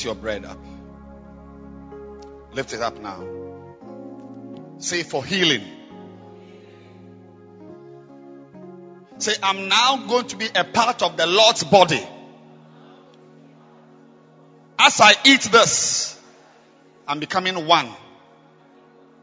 your 0.04 0.14
bread 0.14 0.44
up. 0.44 0.58
Lift 2.52 2.72
it 2.72 2.80
up 2.80 3.00
now. 3.00 3.24
Say 4.78 5.02
for 5.02 5.24
healing. 5.24 5.62
Say, 9.18 9.32
I'm 9.42 9.68
now 9.68 10.06
going 10.08 10.26
to 10.28 10.36
be 10.36 10.48
a 10.54 10.64
part 10.64 11.02
of 11.02 11.16
the 11.16 11.26
Lord's 11.26 11.64
body. 11.64 12.04
As 14.78 15.00
I 15.00 15.14
eat 15.24 15.42
this, 15.42 16.20
I'm 17.06 17.20
becoming 17.20 17.66
one 17.66 17.88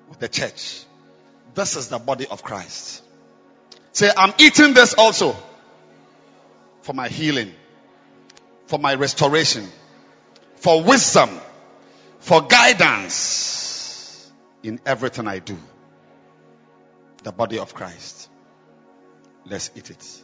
with 0.10 0.20
the 0.20 0.30
church. 0.30 0.84
This 1.54 1.76
is 1.76 1.90
the 1.90 2.00
body 2.00 2.26
of 2.28 2.44
Christ. 2.44 3.04
Say, 3.92 4.10
I'm 4.16 4.34
eating 4.40 4.74
this 4.74 4.94
also 4.94 5.36
for 6.82 6.94
my 6.94 7.10
healing, 7.10 7.52
for 8.68 8.80
my 8.80 8.96
restoration, 8.96 9.68
for 10.62 10.84
wisdom, 10.84 11.30
for 12.20 12.44
guidance 12.44 14.32
in 14.62 14.80
everything 14.86 15.28
I 15.28 15.40
do. 15.40 15.58
The 17.24 17.32
body 17.32 17.58
of 17.58 17.74
Christ. 17.74 18.30
Let's 19.44 19.72
eat 19.76 19.90
it. 19.90 20.22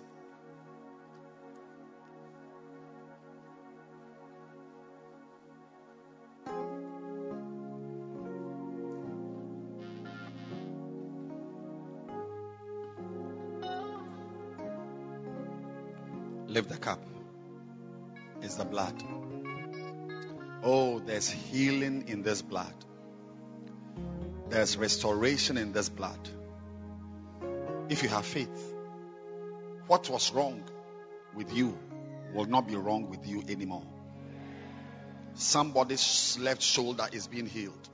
Lift 16.47 16.69
the 16.69 16.77
cup. 16.77 16.99
It's 18.43 18.55
the 18.55 18.65
blood. 18.65 18.93
Oh, 20.63 20.99
there's 20.99 21.29
healing 21.29 22.05
in 22.07 22.23
this 22.23 22.41
blood. 22.41 22.73
There's 24.49 24.77
restoration 24.77 25.57
in 25.57 25.71
this 25.73 25.89
blood. 25.89 26.19
If 27.89 28.03
you 28.03 28.09
have 28.09 28.25
faith, 28.25 28.73
what 29.88 30.09
was 30.09 30.31
wrong 30.34 30.63
with 31.35 31.53
you 31.53 31.77
will 32.34 32.45
not 32.45 32.67
be 32.67 32.75
wrong 32.75 33.09
with 33.09 33.25
you 33.27 33.43
anymore. 33.47 33.84
Somebody's 35.35 36.38
left 36.41 36.61
shoulder 36.61 37.07
is 37.11 37.27
being 37.27 37.45
healed. 37.45 37.89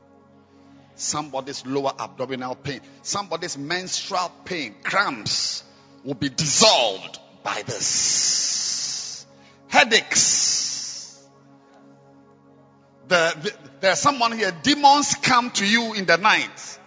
Somebody's 0.96 1.66
lower 1.66 1.92
abdominal 2.00 2.56
pain, 2.56 2.80
somebody's 3.02 3.58
menstrual 3.58 4.32
pain, 4.46 4.76
cramps 4.84 5.64
will 6.04 6.14
be 6.14 6.30
dissolved 6.30 7.20
by 7.44 7.64
this. 7.64 9.26
Headaches. 9.68 10.63
The, 13.14 13.38
the- 13.44 13.54
there's 13.82 14.00
someone 14.00 14.32
here, 14.32 14.52
demons 14.64 15.14
come 15.14 15.52
to 15.52 15.68
you 15.68 15.94
in 15.94 16.08
the 16.08 16.18
night. 16.18 16.80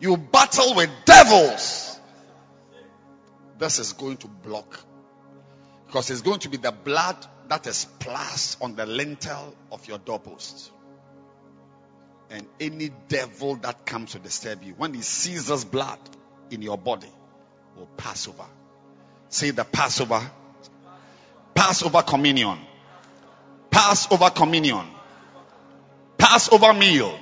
You 0.00 0.16
battle 0.16 0.74
with 0.74 0.88
devils. 1.04 2.00
This 3.58 3.78
is 3.78 3.92
going 3.92 4.16
to 4.18 4.28
block. 4.28 4.80
Because 5.86 6.08
it's 6.08 6.22
going 6.22 6.38
to 6.40 6.48
be 6.48 6.56
the 6.56 6.72
blood 6.72 7.16
that 7.48 7.66
is 7.66 7.76
splashed 7.76 8.56
on 8.62 8.74
the 8.74 8.86
lintel 8.86 9.54
of 9.70 9.86
your 9.86 9.98
doorpost. 9.98 10.70
And 12.30 12.46
any 12.58 12.90
devil 13.08 13.56
that 13.56 13.84
comes 13.84 14.12
to 14.12 14.18
disturb 14.18 14.62
you, 14.62 14.72
when 14.78 14.94
he 14.94 15.02
sees 15.02 15.48
this 15.48 15.64
blood 15.64 15.98
in 16.50 16.62
your 16.62 16.78
body, 16.78 17.12
will 17.76 17.88
pass 17.98 18.28
over. 18.28 18.46
Say 19.28 19.50
the 19.50 19.64
Passover. 19.64 20.22
Passover 21.54 22.00
communion. 22.00 22.56
Passover 23.70 24.30
communion. 24.30 24.86
Passover 26.24 26.72
meal. 26.72 27.18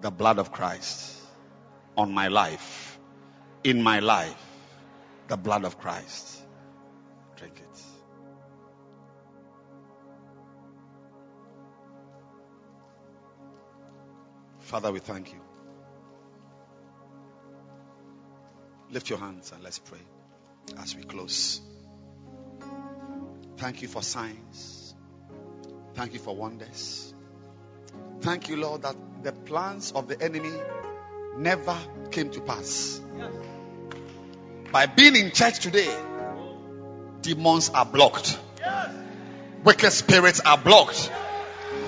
The 0.00 0.10
blood 0.10 0.40
of 0.40 0.50
Christ 0.50 1.16
on 1.96 2.12
my 2.12 2.26
life. 2.26 2.98
In 3.62 3.80
my 3.80 4.00
life. 4.00 4.34
The 5.28 5.36
blood 5.36 5.64
of 5.64 5.78
Christ. 5.78 6.42
Drink 7.36 7.54
it. 7.60 7.80
Father, 14.58 14.90
we 14.90 14.98
thank 14.98 15.32
you. 15.32 15.40
Lift 18.90 19.08
your 19.08 19.20
hands 19.20 19.52
and 19.52 19.62
let's 19.62 19.78
pray 19.78 20.02
as 20.78 20.96
we 20.96 21.04
close. 21.04 21.60
Thank 23.56 23.82
you 23.82 23.88
for 23.88 24.02
signs. 24.02 24.96
Thank 25.94 26.12
you 26.12 26.18
for 26.18 26.34
wonders. 26.34 27.14
Thank 28.22 28.48
you, 28.48 28.56
Lord, 28.56 28.82
that 28.82 28.94
the 29.24 29.32
plans 29.32 29.90
of 29.92 30.06
the 30.06 30.20
enemy 30.22 30.52
never 31.36 31.76
came 32.12 32.30
to 32.30 32.40
pass. 32.40 33.00
By 34.70 34.86
being 34.86 35.16
in 35.16 35.32
church 35.32 35.58
today, 35.58 35.92
demons 37.20 37.70
are 37.70 37.84
blocked, 37.84 38.38
wicked 39.64 39.90
spirits 39.90 40.40
are 40.40 40.56
blocked. 40.56 41.10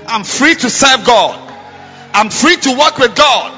I'm 0.06 0.24
free 0.24 0.55
to 0.56 0.69
serve 0.69 1.06
God. 1.06 1.52
I'm 2.12 2.31
free 2.31 2.56
to 2.56 2.77
work 2.77 2.98
with 2.98 3.15
God. 3.15 3.52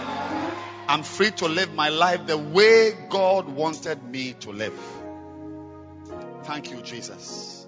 I'm 0.88 1.02
free 1.02 1.30
to 1.32 1.48
live 1.48 1.74
my 1.74 1.88
life 1.88 2.26
the 2.26 2.38
way 2.38 2.92
God 3.08 3.48
wanted 3.48 4.02
me 4.04 4.34
to 4.40 4.52
live. 4.52 4.78
Thank 6.44 6.70
you, 6.70 6.80
Jesus, 6.82 7.66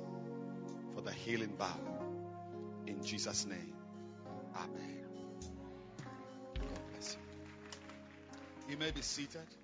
for 0.94 1.00
the 1.00 1.12
healing 1.12 1.54
balm. 1.58 1.80
In 2.86 3.02
Jesus' 3.02 3.46
name, 3.46 3.72
Amen. 4.54 4.87
You 8.68 8.76
may 8.76 8.90
be 8.90 9.00
seated. 9.00 9.57